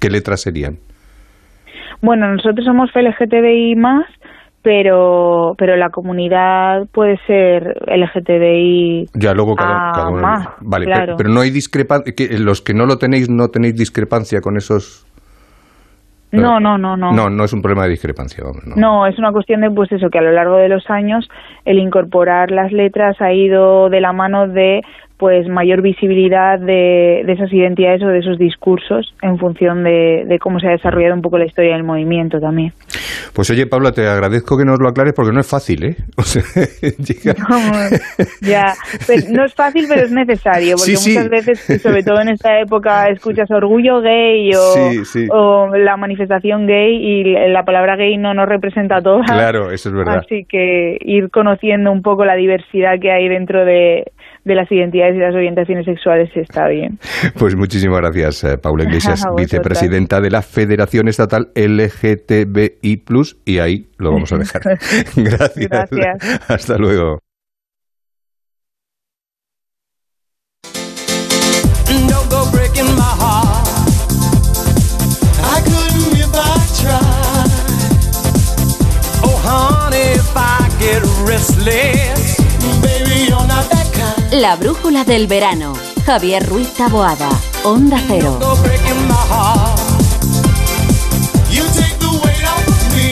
¿qué 0.00 0.10
letras 0.10 0.40
serían? 0.40 0.78
Bueno, 2.02 2.32
nosotros 2.32 2.64
somos 2.64 2.90
LGTBI 2.94 3.76
más, 3.76 4.06
pero 4.62 5.54
pero 5.56 5.76
la 5.76 5.90
comunidad 5.90 6.86
puede 6.92 7.18
ser 7.26 7.76
LGTBI 7.86 9.08
ya 9.14 9.32
luego 9.32 9.56
cada, 9.56 10.10
más, 10.10 10.48
vale 10.60 10.86
pero, 11.16 11.30
no 11.30 11.40
hay 11.40 11.50
discrepancia 11.50 12.12
los 12.38 12.60
que 12.60 12.74
no 12.74 12.84
lo 12.84 12.98
tenéis 12.98 13.30
no 13.30 13.48
tenéis 13.48 13.74
discrepancia 13.76 14.40
con 14.42 14.58
esos 14.58 15.06
no, 16.32 16.60
no, 16.60 16.78
no, 16.78 16.96
no. 16.96 17.12
No, 17.12 17.28
no 17.28 17.44
es 17.44 17.52
un 17.52 17.60
problema 17.60 17.84
de 17.84 17.90
discrepancia. 17.90 18.44
no. 18.44 18.76
no. 18.76 19.06
es 19.06 19.18
una 19.18 19.32
cuestión 19.32 19.62
de, 19.62 19.70
pues 19.70 19.90
eso, 19.90 20.10
que 20.10 20.18
a 20.18 20.22
lo 20.22 20.30
largo 20.30 20.58
de 20.58 20.68
los 20.68 20.88
años 20.88 21.28
el 21.64 21.80
incorporar 21.80 22.52
las 22.52 22.70
letras 22.70 23.20
ha 23.20 23.32
ido 23.32 23.88
de 23.88 24.00
la 24.00 24.12
mano 24.12 24.46
de 24.46 24.82
pues 25.20 25.46
mayor 25.48 25.82
visibilidad 25.82 26.58
de, 26.58 27.22
de, 27.26 27.32
esas 27.34 27.52
identidades 27.52 28.02
o 28.02 28.06
de 28.06 28.20
esos 28.20 28.38
discursos 28.38 29.14
en 29.20 29.36
función 29.36 29.84
de, 29.84 30.24
de, 30.26 30.38
cómo 30.38 30.58
se 30.58 30.66
ha 30.66 30.70
desarrollado 30.70 31.14
un 31.14 31.20
poco 31.20 31.36
la 31.36 31.44
historia 31.44 31.74
del 31.74 31.84
movimiento 31.84 32.40
también. 32.40 32.72
Pues 33.34 33.50
oye, 33.50 33.66
Paula, 33.66 33.92
te 33.92 34.08
agradezco 34.08 34.56
que 34.56 34.64
nos 34.64 34.80
lo 34.80 34.88
aclares 34.88 35.12
porque 35.14 35.30
no 35.30 35.40
es 35.40 35.46
fácil, 35.46 35.84
¿eh? 35.84 35.96
O 36.16 36.22
sea, 36.22 36.42
no, 37.38 37.96
ya, 38.40 38.72
pues 39.06 39.28
no 39.28 39.44
es 39.44 39.54
fácil, 39.54 39.84
pero 39.88 40.06
es 40.06 40.10
necesario, 40.10 40.76
porque 40.76 40.96
sí, 40.96 41.10
sí. 41.10 41.10
muchas 41.10 41.28
veces, 41.28 41.82
sobre 41.82 42.02
todo 42.02 42.22
en 42.22 42.30
esta 42.30 42.58
época, 42.58 43.08
escuchas 43.10 43.50
orgullo 43.50 44.00
gay 44.00 44.50
o, 44.54 45.04
sí, 45.04 45.28
o, 45.30 45.68
la 45.76 45.98
manifestación 45.98 46.66
gay 46.66 46.96
y 46.96 47.24
la 47.50 47.62
palabra 47.64 47.96
gay 47.96 48.16
no 48.16 48.32
nos 48.32 48.48
representa 48.48 49.02
todo. 49.02 49.20
Claro, 49.20 49.70
eso 49.70 49.90
es 49.90 49.94
verdad. 49.94 50.22
Así 50.24 50.46
que 50.48 50.96
ir 51.02 51.28
conociendo 51.30 51.92
un 51.92 52.00
poco 52.00 52.24
la 52.24 52.36
diversidad 52.36 52.98
que 52.98 53.12
hay 53.12 53.28
dentro 53.28 53.66
de, 53.66 54.12
de 54.44 54.54
las 54.54 54.70
identidades 54.70 55.16
y 55.16 55.18
las 55.18 55.34
orientaciones 55.34 55.84
sexuales 55.84 56.30
está 56.34 56.68
bien. 56.68 56.98
Pues 57.38 57.56
muchísimas 57.56 58.00
gracias, 58.00 58.44
eh, 58.44 58.58
Paula 58.58 58.84
Iglesias, 58.84 59.24
vicepresidenta 59.36 60.20
de 60.20 60.30
la 60.30 60.42
Federación 60.42 61.08
Estatal 61.08 61.50
LGTBI+, 61.54 63.02
y 63.44 63.58
ahí 63.58 63.86
lo 63.98 64.12
vamos 64.12 64.32
a 64.32 64.38
dejar. 64.38 64.62
gracias. 65.16 65.68
gracias. 65.68 66.50
Hasta 66.50 66.76
luego. 66.76 67.20
La 84.40 84.56
brújula 84.56 85.04
del 85.04 85.26
verano. 85.26 85.74
Javier 86.06 86.48
Ruiz 86.48 86.72
Taboada. 86.72 87.28
Onda 87.62 87.98
Cero. 88.08 88.38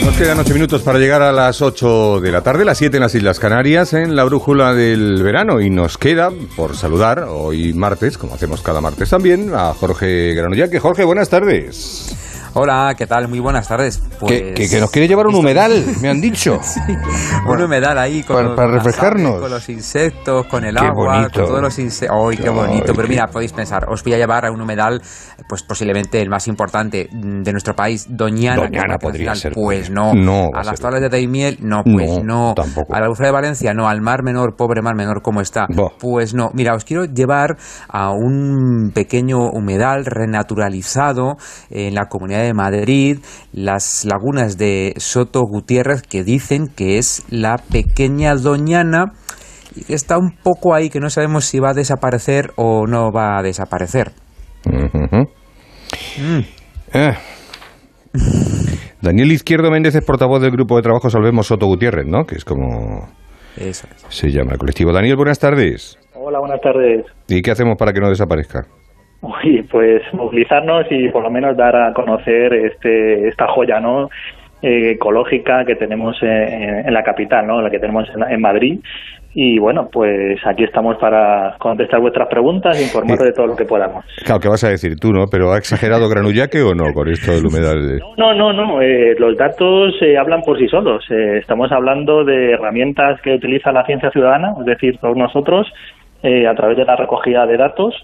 Nos 0.05 0.17
quedan 0.17 0.39
ocho 0.39 0.53
minutos 0.55 0.81
para 0.81 0.97
llegar 0.97 1.21
a 1.21 1.31
las 1.31 1.61
8 1.61 2.19
de 2.19 2.31
la 2.31 2.41
tarde, 2.41 2.65
las 2.65 2.79
7 2.79 2.97
en 2.97 3.03
las 3.03 3.13
Islas 3.13 3.39
Canarias, 3.39 3.93
en 3.93 4.15
la 4.15 4.23
brújula 4.23 4.73
del 4.73 5.21
verano. 5.21 5.61
Y 5.61 5.69
nos 5.69 5.99
queda 5.99 6.31
por 6.55 6.75
saludar 6.75 7.19
hoy 7.29 7.73
martes, 7.73 8.17
como 8.17 8.33
hacemos 8.33 8.63
cada 8.63 8.81
martes 8.81 9.11
también, 9.11 9.53
a 9.53 9.75
Jorge 9.75 10.33
Granollaque. 10.33 10.79
Jorge, 10.79 11.03
buenas 11.03 11.29
tardes. 11.29 12.15
Hola, 12.55 12.95
¿qué 12.97 13.05
tal? 13.05 13.27
Muy 13.27 13.39
buenas 13.39 13.67
tardes. 13.67 14.01
Pues, 14.19 14.31
que, 14.31 14.53
que, 14.55 14.67
que, 14.67 14.79
nos 14.79 14.89
quiere 14.89 15.07
llevar 15.07 15.27
un 15.27 15.35
humedal, 15.39 15.85
me 16.01 16.09
han 16.09 16.19
dicho. 16.19 16.59
sí, 16.63 16.79
un 17.47 17.61
humedal 17.61 17.97
ahí 17.99 18.23
con, 18.23 18.37
para, 18.37 18.55
para 18.55 18.71
refrescarnos. 18.71 19.39
Con 19.39 19.51
los 19.51 19.69
insectos, 19.69 20.47
con 20.47 20.65
el 20.65 20.75
qué 20.75 20.85
agua, 20.85 21.17
bonito. 21.17 21.39
con 21.41 21.49
todos 21.49 21.61
los 21.61 21.77
insectos. 21.77 22.17
¡Ay, 22.19 22.37
qué, 22.37 22.49
bonito! 22.49 22.85
Ay, 22.87 22.93
Pero 22.95 23.07
mira, 23.07 23.27
podéis 23.27 23.53
pensar, 23.53 23.87
os 23.87 24.03
voy 24.03 24.13
a 24.13 24.17
llevar 24.17 24.47
a 24.47 24.51
un 24.51 24.61
humedal, 24.61 24.99
pues 25.47 25.61
posiblemente 25.61 26.19
el 26.21 26.29
más 26.29 26.47
importante 26.47 27.07
de 27.11 27.51
nuestro 27.51 27.75
país, 27.75 28.07
Doñana. 28.09 28.63
Doñana 28.63 28.97
podría 28.97 29.35
ser. 29.35 29.53
Pues 29.53 29.91
no. 29.91 30.15
no 30.15 30.49
a 30.53 30.63
las 30.63 30.79
tablas 30.79 31.01
de 31.01 31.09
Daimiel, 31.09 31.59
no, 31.61 31.83
pues 31.83 32.23
no. 32.23 32.47
no. 32.49 32.53
Tampoco. 32.55 32.95
A 32.95 32.99
la 32.99 33.09
Bufra 33.09 33.27
de 33.27 33.33
Valencia, 33.33 33.73
no. 33.75 33.87
Al 33.87 34.01
Mar 34.01 34.23
Menor, 34.23 34.55
pobre 34.55 34.81
Mar 34.81 34.95
Menor, 34.95 35.21
¿cómo 35.21 35.41
está? 35.41 35.67
Bo. 35.69 35.91
Pues 35.99 36.33
no. 36.33 36.49
Mira, 36.55 36.73
os 36.73 36.83
quiero 36.83 37.05
llevar 37.05 37.57
a 37.87 38.11
un 38.11 38.91
pequeño 38.93 39.37
humedal 39.51 40.05
renaturalizado 40.05 41.37
en 41.69 41.93
la 41.93 42.07
Comunidad 42.07 42.38
de 42.41 42.53
Madrid 42.53 43.19
las 43.53 44.05
lagunas 44.05 44.57
de 44.57 44.93
Soto 44.97 45.41
Gutiérrez 45.43 46.01
que 46.01 46.23
dicen 46.23 46.67
que 46.67 46.97
es 46.97 47.23
la 47.29 47.57
pequeña 47.57 48.35
Doñana 48.35 49.13
y 49.75 49.83
que 49.83 49.93
está 49.93 50.17
un 50.17 50.31
poco 50.43 50.73
ahí 50.73 50.89
que 50.89 50.99
no 50.99 51.09
sabemos 51.09 51.45
si 51.45 51.59
va 51.59 51.69
a 51.71 51.73
desaparecer 51.73 52.51
o 52.55 52.87
no 52.87 53.11
va 53.11 53.37
a 53.37 53.43
desaparecer. 53.43 54.11
Uh 54.65 54.71
-huh. 54.71 55.27
mm. 56.19 56.39
eh. 56.93 57.13
Daniel 59.01 59.31
Izquierdo 59.31 59.71
Méndez 59.71 59.95
es 59.95 60.03
portavoz 60.03 60.41
del 60.41 60.51
grupo 60.51 60.75
de 60.75 60.81
trabajo 60.81 61.09
Salvemos 61.09 61.47
Soto 61.47 61.67
Gutiérrez, 61.67 62.05
¿no? 62.05 62.25
Que 62.25 62.35
es 62.35 62.43
como 62.43 63.07
Eso 63.55 63.87
es. 63.95 64.05
se 64.09 64.29
llama 64.29 64.51
el 64.53 64.57
colectivo. 64.57 64.91
Daniel, 64.91 65.15
buenas 65.15 65.39
tardes. 65.39 65.97
Hola, 66.15 66.39
buenas 66.39 66.59
tardes. 66.61 67.05
¿Y 67.27 67.41
qué 67.41 67.51
hacemos 67.51 67.77
para 67.77 67.93
que 67.93 68.01
no 68.01 68.09
desaparezca? 68.09 68.65
Uy, 69.21 69.63
pues 69.69 70.01
movilizarnos 70.13 70.85
y 70.89 71.09
por 71.09 71.23
lo 71.23 71.29
menos 71.29 71.57
dar 71.57 71.75
a 71.75 71.93
conocer 71.93 72.53
este, 72.53 73.27
esta 73.27 73.47
joya, 73.47 73.79
¿no? 73.79 74.09
Eh, 74.61 74.91
ecológica 74.91 75.63
que 75.65 75.75
tenemos 75.75 76.21
en, 76.21 76.85
en, 76.85 76.93
la 76.93 77.01
capital, 77.01 77.47
¿no? 77.47 77.61
La 77.61 77.69
que 77.69 77.79
tenemos 77.79 78.09
en, 78.13 78.23
en, 78.23 78.41
Madrid. 78.41 78.79
Y 79.33 79.59
bueno, 79.59 79.87
pues 79.91 80.39
aquí 80.45 80.63
estamos 80.63 80.97
para 80.97 81.55
contestar 81.59 82.01
vuestras 82.01 82.27
preguntas 82.27 82.77
e 82.77 82.83
informar 82.83 83.19
de 83.19 83.31
todo 83.31 83.47
lo 83.47 83.55
que 83.55 83.63
podamos. 83.63 84.03
Claro, 84.25 84.41
¿qué 84.41 84.49
vas 84.49 84.63
a 84.63 84.69
decir 84.69 84.99
tú, 84.99 85.13
no? 85.13 85.27
¿Pero 85.31 85.53
ha 85.53 85.57
exagerado 85.57 86.09
Granullaque 86.09 86.61
o 86.61 86.73
no 86.73 86.93
con 86.93 87.07
esto 87.07 87.31
del 87.31 87.45
humedal? 87.45 88.01
No, 88.17 88.33
no, 88.33 88.51
no. 88.51 88.81
Eh, 88.81 89.15
los 89.17 89.37
datos 89.37 89.93
eh, 90.01 90.17
hablan 90.17 90.41
por 90.41 90.57
sí 90.57 90.67
solos. 90.67 91.05
Eh, 91.09 91.37
estamos 91.39 91.71
hablando 91.71 92.25
de 92.25 92.51
herramientas 92.51 93.21
que 93.21 93.35
utiliza 93.35 93.71
la 93.71 93.85
ciencia 93.85 94.09
ciudadana, 94.11 94.55
es 94.59 94.65
decir, 94.65 94.97
todos 94.99 95.15
nosotros, 95.15 95.67
a 96.21 96.53
través 96.53 96.75
de 96.75 96.83
la 96.83 96.97
recogida 96.97 97.45
de 97.45 97.55
datos 97.55 97.95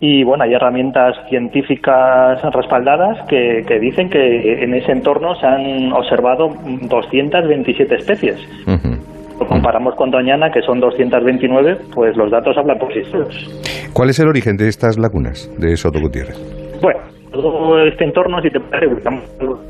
y 0.00 0.22
bueno, 0.22 0.44
hay 0.44 0.54
herramientas 0.54 1.16
científicas 1.28 2.40
respaldadas 2.52 3.26
que, 3.28 3.64
que, 3.66 3.80
dicen 3.80 4.08
que 4.08 4.62
en 4.62 4.74
ese 4.74 4.92
entorno 4.92 5.34
se 5.34 5.46
han 5.46 5.92
observado 5.92 6.50
227 6.88 7.94
especies. 7.96 8.36
Uh 8.66 8.72
-huh. 8.72 8.98
Lo 9.40 9.46
comparamos 9.46 9.94
con 9.94 10.10
Doñana, 10.10 10.50
que 10.50 10.62
son 10.62 10.80
229, 10.80 11.78
pues 11.94 12.16
los 12.16 12.30
datos 12.30 12.56
hablan 12.56 12.78
por 12.78 12.92
sí 12.92 13.02
solos. 13.04 13.90
¿Cuál 13.92 14.10
es 14.10 14.18
el 14.20 14.28
origen 14.28 14.56
de 14.56 14.68
estas 14.68 14.98
lagunas 14.98 15.50
de 15.58 15.76
Soto 15.76 16.00
Gutiérrez? 16.00 16.36
Bueno, 16.82 17.00
todo 17.32 17.80
este 17.84 18.04
entorno, 18.04 18.40
si 18.40 18.50
te 18.50 18.60
parece, 18.60 18.94
estamos 18.94 19.24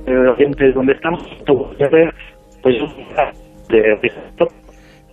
en 0.07 0.73
donde 0.75 0.93
estamos, 0.93 1.23
pues 2.63 2.77
de 3.69 4.11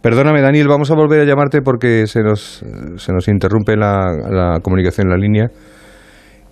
Perdóname, 0.06 0.39
Daniel, 0.39 0.68
vamos 0.68 0.91
a 0.91 0.93
volver 0.93 1.22
a 1.22 1.26
llamarte 1.26 1.64
porque 1.64 2.06
se 2.06 2.22
nos, 2.22 2.64
se 2.97 3.12
nos 3.12 3.28
interrumpe 3.28 3.76
la, 3.76 4.12
la, 4.30 4.60
comunicación 4.62 5.08
en 5.08 5.10
la 5.10 5.18
línea 5.18 5.47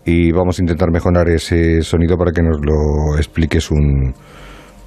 y 0.04 0.32
vamos 0.32 0.58
a 0.58 0.64
intentar 0.64 0.90
mejorar 0.92 1.30
ese 1.30 1.84
sonido 1.84 2.18
para 2.18 2.32
que 2.32 2.42
nos 2.42 2.58
lo 2.66 3.16
expliques 3.16 3.70
un, 3.70 4.12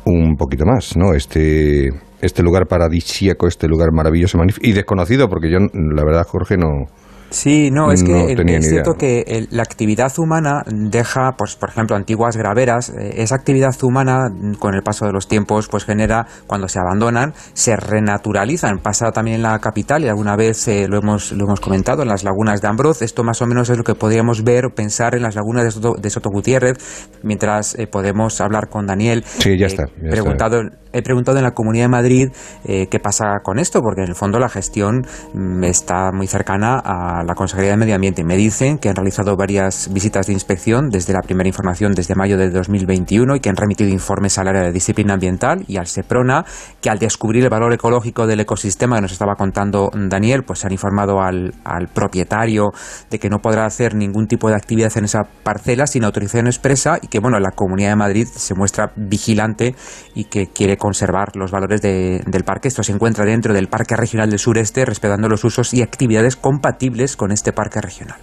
un 0.04 0.34
poquito 0.34 0.64
más, 0.66 0.96
¿no? 0.96 1.14
Este, 1.14 1.90
este 2.20 2.42
lugar 2.42 2.66
paradisíaco, 2.66 3.46
este 3.46 3.68
lugar 3.68 3.92
maravilloso 3.92 4.36
y 4.60 4.72
desconocido, 4.72 5.28
porque 5.28 5.48
yo, 5.48 5.58
la 5.60 6.04
verdad, 6.04 6.26
Jorge, 6.26 6.56
no, 6.56 6.86
Sí, 7.30 7.70
no, 7.70 7.90
es 7.90 8.04
que 8.04 8.12
no 8.12 8.28
el, 8.28 8.48
es 8.50 8.68
cierto 8.68 8.94
que 8.94 9.24
el, 9.26 9.48
la 9.50 9.62
actividad 9.62 10.12
humana 10.18 10.62
deja, 10.66 11.32
pues, 11.36 11.56
por 11.56 11.70
ejemplo, 11.70 11.96
antiguas 11.96 12.36
graveras. 12.36 12.90
Eh, 12.90 13.22
esa 13.22 13.34
actividad 13.34 13.74
humana, 13.82 14.28
con 14.58 14.74
el 14.74 14.82
paso 14.82 15.06
de 15.06 15.12
los 15.12 15.26
tiempos, 15.26 15.68
pues 15.68 15.84
genera, 15.84 16.26
cuando 16.46 16.68
se 16.68 16.78
abandonan, 16.78 17.34
se 17.52 17.76
renaturalizan. 17.76 18.78
Pasa 18.78 19.10
también 19.10 19.36
en 19.36 19.42
la 19.42 19.58
capital 19.58 20.04
y 20.04 20.08
alguna 20.08 20.36
vez 20.36 20.68
eh, 20.68 20.86
lo, 20.88 20.98
hemos, 20.98 21.32
lo 21.32 21.44
hemos 21.44 21.60
comentado 21.60 22.02
en 22.02 22.08
las 22.08 22.22
lagunas 22.22 22.62
de 22.62 22.68
Ambroz. 22.68 23.02
Esto 23.02 23.24
más 23.24 23.42
o 23.42 23.46
menos 23.46 23.70
es 23.70 23.76
lo 23.76 23.84
que 23.84 23.94
podríamos 23.94 24.44
ver 24.44 24.66
o 24.66 24.70
pensar 24.74 25.14
en 25.14 25.22
las 25.22 25.34
lagunas 25.34 25.64
de 25.64 25.70
Soto, 25.72 25.94
de 26.00 26.10
Soto 26.10 26.30
Gutiérrez, 26.30 26.76
mientras 27.22 27.74
eh, 27.78 27.86
podemos 27.86 28.40
hablar 28.40 28.68
con 28.68 28.86
Daniel. 28.86 29.24
Sí, 29.24 29.58
ya 29.58 29.66
está. 29.66 29.86
Ya 30.02 30.10
preguntado, 30.10 30.62
está. 30.62 30.78
He 30.92 31.02
preguntado 31.02 31.36
en 31.36 31.44
la 31.44 31.50
Comunidad 31.50 31.84
de 31.84 31.88
Madrid 31.88 32.28
qué 32.64 32.98
pasa 33.02 33.40
con 33.42 33.58
esto, 33.58 33.82
porque 33.82 34.00
en 34.00 34.08
el 34.08 34.14
fondo 34.14 34.38
la 34.38 34.48
gestión 34.48 35.02
mm, 35.34 35.64
está 35.64 36.10
muy 36.10 36.26
cercana 36.26 36.80
a 36.82 37.15
la 37.24 37.34
Consejería 37.34 37.72
de 37.72 37.76
Medio 37.76 37.94
Ambiente. 37.94 38.24
Me 38.24 38.36
dicen 38.36 38.78
que 38.78 38.88
han 38.88 38.96
realizado 38.96 39.36
varias 39.36 39.92
visitas 39.92 40.26
de 40.26 40.32
inspección 40.32 40.88
desde 40.88 41.12
la 41.12 41.20
primera 41.22 41.48
información 41.48 41.92
desde 41.92 42.14
mayo 42.14 42.36
de 42.36 42.50
2021 42.50 43.36
y 43.36 43.40
que 43.40 43.48
han 43.48 43.56
remitido 43.56 43.90
informes 43.90 44.38
al 44.38 44.48
área 44.48 44.62
de 44.62 44.72
disciplina 44.72 45.14
ambiental 45.14 45.64
y 45.68 45.76
al 45.76 45.86
SEPRONA, 45.86 46.44
que 46.80 46.90
al 46.90 46.98
descubrir 46.98 47.44
el 47.44 47.50
valor 47.50 47.72
ecológico 47.72 48.26
del 48.26 48.40
ecosistema 48.40 48.96
que 48.96 49.02
nos 49.02 49.12
estaba 49.12 49.34
contando 49.34 49.90
Daniel, 49.94 50.42
pues 50.42 50.64
han 50.64 50.72
informado 50.72 51.20
al, 51.20 51.52
propietario 51.94 52.72
de 53.10 53.18
que 53.18 53.28
no 53.30 53.38
podrá 53.38 53.66
hacer 53.66 53.94
ningún 53.94 54.26
tipo 54.26 54.48
de 54.48 54.56
actividad 54.56 54.92
en 54.96 55.04
esa 55.04 55.24
parcela 55.42 55.86
sin 55.86 56.04
autorización 56.04 56.46
expresa 56.46 56.98
y 57.00 57.08
que, 57.08 57.20
bueno, 57.20 57.38
la 57.38 57.50
Comunidad 57.50 57.90
de 57.90 57.96
Madrid 57.96 58.26
se 58.26 58.54
muestra 58.54 58.92
vigilante 58.96 59.74
y 60.14 60.24
que 60.24 60.48
quiere 60.48 60.76
conservar 60.76 61.36
los 61.36 61.50
valores 61.50 61.80
de, 61.82 62.22
del 62.26 62.44
parque. 62.44 62.68
Esto 62.68 62.82
se 62.82 62.92
encuentra 62.92 63.24
dentro 63.24 63.54
del 63.54 63.68
Parque 63.68 63.96
Regional 63.96 64.30
del 64.30 64.38
Sureste, 64.38 64.84
respetando 64.84 65.28
los 65.28 65.44
usos 65.44 65.72
y 65.72 65.82
actividades 65.82 66.36
compatibles 66.36 67.05
con 67.14 67.30
este 67.30 67.52
parque 67.52 67.80
regional. 67.80 68.18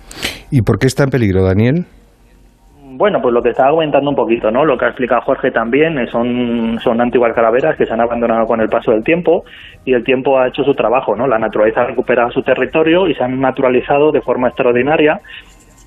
¿Y 0.51 0.63
por 0.63 0.79
qué 0.79 0.87
está 0.87 1.03
en 1.03 1.11
peligro, 1.11 1.45
Daniel? 1.45 1.85
Bueno, 2.95 3.19
pues 3.21 3.33
lo 3.33 3.41
que 3.41 3.49
estaba 3.49 3.71
comentando 3.71 4.09
un 4.09 4.15
poquito, 4.15 4.51
¿no? 4.51 4.65
Lo 4.65 4.77
que 4.77 4.85
ha 4.85 4.89
explicado 4.89 5.21
Jorge 5.21 5.49
también 5.49 5.97
eh, 5.97 6.05
son, 6.11 6.77
son 6.79 7.01
antiguas 7.01 7.33
calaveras 7.33 7.75
que 7.75 7.85
se 7.85 7.93
han 7.93 8.01
abandonado 8.01 8.45
con 8.45 8.61
el 8.61 8.69
paso 8.69 8.91
del 8.91 9.03
tiempo 9.03 9.45
y 9.83 9.93
el 9.93 10.03
tiempo 10.03 10.37
ha 10.37 10.47
hecho 10.47 10.63
su 10.63 10.75
trabajo, 10.75 11.15
¿no? 11.15 11.25
La 11.25 11.39
naturaleza 11.39 11.81
ha 11.81 11.87
recuperado 11.87 12.29
su 12.29 12.43
territorio 12.43 13.07
y 13.07 13.15
se 13.15 13.23
han 13.23 13.39
naturalizado 13.39 14.11
de 14.11 14.21
forma 14.21 14.49
extraordinaria. 14.49 15.19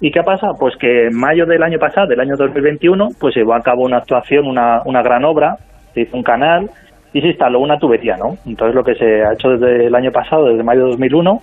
¿Y 0.00 0.10
qué 0.10 0.22
pasa? 0.22 0.48
Pues 0.58 0.74
que 0.80 1.06
en 1.06 1.16
mayo 1.16 1.46
del 1.46 1.62
año 1.62 1.78
pasado, 1.78 2.08
del 2.08 2.20
año 2.20 2.34
2021, 2.36 3.08
pues 3.20 3.34
se 3.34 3.40
llevó 3.40 3.54
a 3.54 3.60
cabo 3.60 3.84
una 3.84 3.98
actuación, 3.98 4.46
una, 4.46 4.82
una 4.84 5.00
gran 5.02 5.24
obra, 5.24 5.56
se 5.94 6.00
hizo 6.00 6.16
un 6.16 6.24
canal 6.24 6.68
y 7.12 7.20
se 7.20 7.28
instaló 7.28 7.60
una 7.60 7.78
tubería, 7.78 8.16
¿no? 8.16 8.34
Entonces 8.44 8.74
lo 8.74 8.82
que 8.82 8.94
se 8.94 9.24
ha 9.24 9.32
hecho 9.32 9.50
desde 9.50 9.86
el 9.86 9.94
año 9.94 10.10
pasado, 10.10 10.46
desde 10.46 10.64
mayo 10.64 10.82
de 10.84 10.90
2001, 10.90 11.38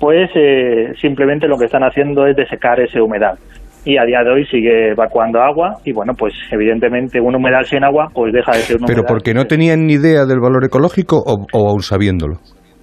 pues 0.00 0.30
eh, 0.34 0.92
simplemente 1.00 1.48
lo 1.48 1.56
que 1.56 1.66
están 1.66 1.82
haciendo 1.82 2.26
es 2.26 2.36
desecar 2.36 2.80
ese 2.80 3.00
humedal. 3.00 3.36
Y 3.84 3.98
a 3.98 4.04
día 4.04 4.22
de 4.24 4.30
hoy 4.32 4.44
sigue 4.46 4.90
evacuando 4.90 5.40
agua 5.40 5.76
y 5.84 5.92
bueno, 5.92 6.12
pues 6.18 6.34
evidentemente 6.50 7.20
un 7.20 7.36
humedal 7.36 7.64
sin 7.64 7.84
agua 7.84 8.08
pues 8.12 8.32
deja 8.32 8.52
de 8.52 8.58
ser 8.58 8.76
un 8.76 8.86
¿Pero 8.86 9.00
humedal. 9.00 9.14
porque 9.14 9.32
no 9.32 9.44
tenían 9.44 9.86
ni 9.86 9.94
idea 9.94 10.24
del 10.26 10.40
valor 10.40 10.64
ecológico 10.64 11.18
o, 11.18 11.46
o 11.52 11.70
aún 11.70 11.82
sabiéndolo? 11.82 12.34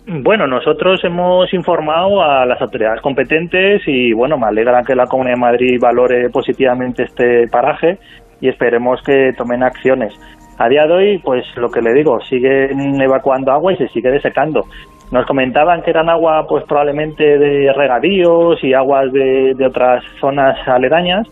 Bueno, 0.06 0.48
nosotros 0.48 1.00
hemos 1.06 1.54
informado 1.54 2.22
a 2.22 2.46
las 2.46 2.62
autoridades 2.62 3.02
competentes 3.02 3.82
y 3.88 4.12
bueno, 4.14 4.38
me 4.38 4.48
alegra 4.48 4.82
que 4.86 4.96
la 4.96 5.06
Comunidad 5.06 5.36
de 5.36 5.42
Madrid 5.42 5.78
valore 5.82 6.30
positivamente 6.30 7.04
este 7.04 7.48
paraje 7.50 7.98
y 8.42 8.50
esperemos 8.50 9.02
que 9.06 9.32
tomen 9.38 9.64
acciones. 9.64 10.14
A 10.60 10.68
día 10.68 10.86
de 10.86 10.94
hoy, 10.94 11.22
pues 11.24 11.46
lo 11.56 11.70
que 11.70 11.82
le 11.82 11.94
digo, 11.94 12.20
siguen 12.30 13.02
evacuando 13.02 13.52
agua 13.52 13.72
y 13.74 13.78
se 13.78 13.88
sigue 13.88 14.12
desecando. 14.12 14.66
Nos 15.14 15.28
comentaban 15.28 15.84
que 15.84 15.92
eran 15.92 16.10
agua, 16.10 16.48
pues 16.50 16.64
probablemente 16.64 17.38
de 17.38 17.72
regadíos 17.72 18.58
y 18.64 18.74
aguas 18.74 19.14
de, 19.14 19.54
de 19.56 19.68
otras 19.68 20.04
zonas 20.20 20.58
aledañas, 20.68 21.28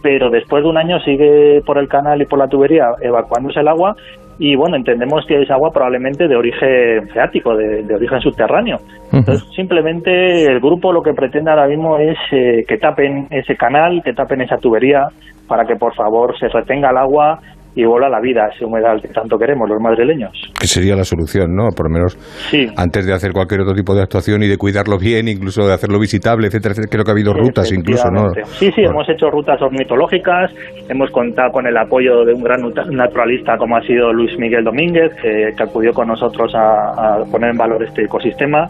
pero 0.00 0.30
después 0.30 0.62
de 0.62 0.70
un 0.70 0.78
año 0.78 1.00
sigue 1.00 1.60
por 1.66 1.76
el 1.76 1.88
canal 1.88 2.22
y 2.22 2.26
por 2.26 2.38
la 2.38 2.46
tubería 2.46 2.84
evacuándose 3.02 3.58
el 3.58 3.66
agua 3.66 3.96
y 4.38 4.54
bueno, 4.54 4.76
entendemos 4.76 5.24
que 5.26 5.42
es 5.42 5.50
agua 5.50 5.72
probablemente 5.72 6.28
de 6.28 6.36
origen 6.36 7.08
freático, 7.08 7.56
de, 7.56 7.82
de 7.82 7.94
origen 7.96 8.20
subterráneo. 8.20 8.78
Entonces, 9.12 9.42
simplemente 9.56 10.44
el 10.44 10.60
grupo 10.60 10.92
lo 10.92 11.02
que 11.02 11.12
pretende 11.12 11.50
ahora 11.50 11.66
mismo 11.66 11.98
es 11.98 12.16
eh, 12.30 12.64
que 12.68 12.76
tapen 12.78 13.26
ese 13.30 13.56
canal, 13.56 14.02
que 14.04 14.12
tapen 14.12 14.42
esa 14.42 14.58
tubería, 14.58 15.08
para 15.48 15.64
que 15.64 15.74
por 15.74 15.94
favor 15.96 16.38
se 16.38 16.46
retenga 16.48 16.90
el 16.90 16.96
agua 16.96 17.40
y 17.76 17.84
vuelva 17.84 18.08
a 18.08 18.10
la 18.10 18.20
vida 18.20 18.48
ese 18.52 18.64
humedal 18.64 19.00
que 19.00 19.08
tanto 19.08 19.38
queremos 19.38 19.68
los 19.68 19.80
madrileños. 19.80 20.32
Que 20.58 20.66
sería 20.66 20.96
la 20.96 21.04
solución, 21.04 21.54
¿no? 21.54 21.68
Por 21.76 21.88
lo 21.88 21.94
menos 21.94 22.16
Sí. 22.50 22.66
antes 22.76 23.06
de 23.06 23.12
hacer 23.12 23.32
cualquier 23.32 23.60
otro 23.60 23.74
tipo 23.74 23.94
de 23.94 24.02
actuación 24.02 24.42
y 24.42 24.48
de 24.48 24.56
cuidarlo 24.56 24.98
bien, 24.98 25.28
incluso 25.28 25.66
de 25.68 25.74
hacerlo 25.74 26.00
visitable, 26.00 26.48
etcétera, 26.48 26.72
etcétera. 26.72 26.90
Creo 26.90 27.04
que 27.04 27.10
ha 27.10 27.14
habido 27.14 27.32
rutas 27.34 27.70
incluso, 27.72 28.10
¿no? 28.10 28.30
Sí, 28.58 28.72
sí, 28.72 28.80
hemos 28.82 29.08
hecho 29.08 29.30
rutas 29.30 29.60
ornitológicas, 29.62 30.50
hemos 30.88 31.10
contado 31.10 31.52
con 31.52 31.66
el 31.66 31.76
apoyo 31.76 32.24
de 32.24 32.32
un 32.32 32.42
gran 32.42 32.62
nat- 32.62 32.90
naturalista 32.90 33.56
como 33.58 33.76
ha 33.76 33.82
sido 33.82 34.12
Luis 34.12 34.36
Miguel 34.38 34.64
Domínguez, 34.64 35.12
que, 35.20 35.50
que 35.56 35.62
acudió 35.62 35.92
con 35.92 36.08
nosotros 36.08 36.54
a, 36.54 37.18
a 37.20 37.24
poner 37.30 37.50
en 37.50 37.58
valor 37.58 37.82
este 37.82 38.04
ecosistema. 38.04 38.66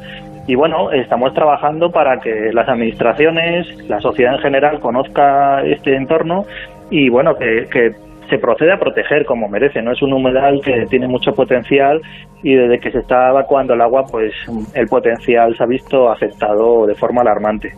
Y 0.48 0.54
bueno, 0.54 0.90
estamos 0.92 1.32
trabajando 1.34 1.90
para 1.90 2.18
que 2.20 2.50
las 2.52 2.68
administraciones, 2.68 3.66
la 3.88 4.00
sociedad 4.00 4.34
en 4.34 4.40
general 4.40 4.80
conozca 4.80 5.62
este 5.64 5.96
entorno 5.96 6.42
y 6.90 7.09
bueno, 7.09 7.34
que, 7.34 7.66
que 7.70 7.90
se 8.29 8.39
procede 8.39 8.72
a 8.72 8.79
proteger 8.79 9.24
como 9.24 9.49
merece. 9.49 9.83
No 9.83 9.93
es 9.93 10.03
un 10.03 10.12
humedal 10.12 10.61
que 10.64 10.85
tiene 10.89 11.07
mucho 11.09 11.33
potencial 11.33 12.01
y 12.43 12.55
desde 12.55 12.79
que 12.79 12.91
se 12.91 12.99
está 12.99 13.31
evacuando 13.31 13.74
el 13.74 13.81
agua, 13.81 14.05
pues 14.11 14.33
el 14.74 14.87
potencial 14.87 15.55
se 15.57 15.62
ha 15.62 15.66
visto 15.66 16.11
afectado 16.11 16.87
de 16.87 16.95
forma 16.95 17.22
alarmante. 17.22 17.72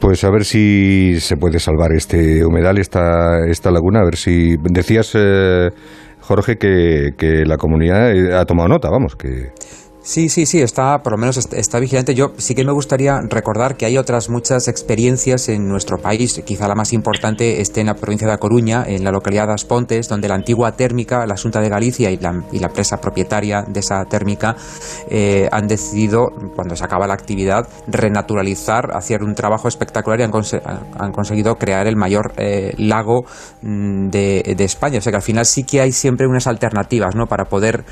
Pues 0.00 0.22
a 0.24 0.30
ver 0.30 0.44
si 0.44 1.18
se 1.20 1.36
puede 1.36 1.58
salvar 1.58 1.92
este 1.92 2.44
humedal, 2.44 2.78
esta, 2.78 3.46
esta 3.48 3.70
laguna, 3.70 4.00
a 4.00 4.04
ver 4.04 4.16
si... 4.16 4.56
Decías, 4.62 5.14
eh, 5.18 5.70
Jorge, 6.20 6.56
que, 6.56 7.12
que 7.16 7.44
la 7.46 7.56
comunidad 7.56 8.12
eh, 8.12 8.34
ha 8.34 8.44
tomado 8.44 8.68
nota, 8.68 8.90
vamos, 8.90 9.16
que... 9.16 9.50
Sí, 10.08 10.28
sí, 10.28 10.46
sí, 10.46 10.62
está, 10.62 11.02
por 11.02 11.10
lo 11.14 11.18
menos 11.18 11.36
est- 11.36 11.52
está 11.54 11.80
vigilante. 11.80 12.14
Yo 12.14 12.30
sí 12.38 12.54
que 12.54 12.64
me 12.64 12.70
gustaría 12.70 13.18
recordar 13.28 13.76
que 13.76 13.86
hay 13.86 13.98
otras 13.98 14.28
muchas 14.30 14.68
experiencias 14.68 15.48
en 15.48 15.66
nuestro 15.66 15.98
país. 15.98 16.40
Quizá 16.44 16.68
la 16.68 16.76
más 16.76 16.92
importante 16.92 17.60
esté 17.60 17.80
en 17.80 17.88
la 17.88 17.94
provincia 17.94 18.28
de 18.28 18.32
A 18.34 18.38
Coruña, 18.38 18.84
en 18.86 19.02
la 19.02 19.10
localidad 19.10 19.48
de 19.48 19.54
As 19.54 19.64
Pontes, 19.64 20.08
donde 20.08 20.28
la 20.28 20.36
antigua 20.36 20.76
térmica, 20.76 21.26
la 21.26 21.36
Junta 21.36 21.60
de 21.60 21.68
Galicia 21.68 22.12
y 22.12 22.18
la, 22.18 22.40
y 22.52 22.60
la 22.60 22.68
empresa 22.68 22.98
propietaria 23.00 23.62
de 23.66 23.80
esa 23.80 24.04
térmica 24.04 24.54
eh, 25.10 25.48
han 25.50 25.66
decidido, 25.66 26.26
cuando 26.54 26.76
se 26.76 26.84
acaba 26.84 27.08
la 27.08 27.14
actividad, 27.14 27.66
renaturalizar, 27.88 28.90
hacer 28.94 29.24
un 29.24 29.34
trabajo 29.34 29.66
espectacular 29.66 30.20
y 30.20 30.22
han, 30.22 30.30
han 31.00 31.10
conseguido 31.10 31.56
crear 31.56 31.88
el 31.88 31.96
mayor 31.96 32.32
eh, 32.36 32.74
lago 32.78 33.24
mm, 33.62 34.10
de, 34.10 34.54
de 34.56 34.64
España. 34.64 34.98
O 34.98 35.00
sea 35.00 35.10
que 35.10 35.16
al 35.16 35.22
final 35.22 35.46
sí 35.46 35.64
que 35.64 35.80
hay 35.80 35.90
siempre 35.90 36.28
unas 36.28 36.46
alternativas 36.46 37.16
¿no? 37.16 37.26
para 37.26 37.46
poder 37.46 37.84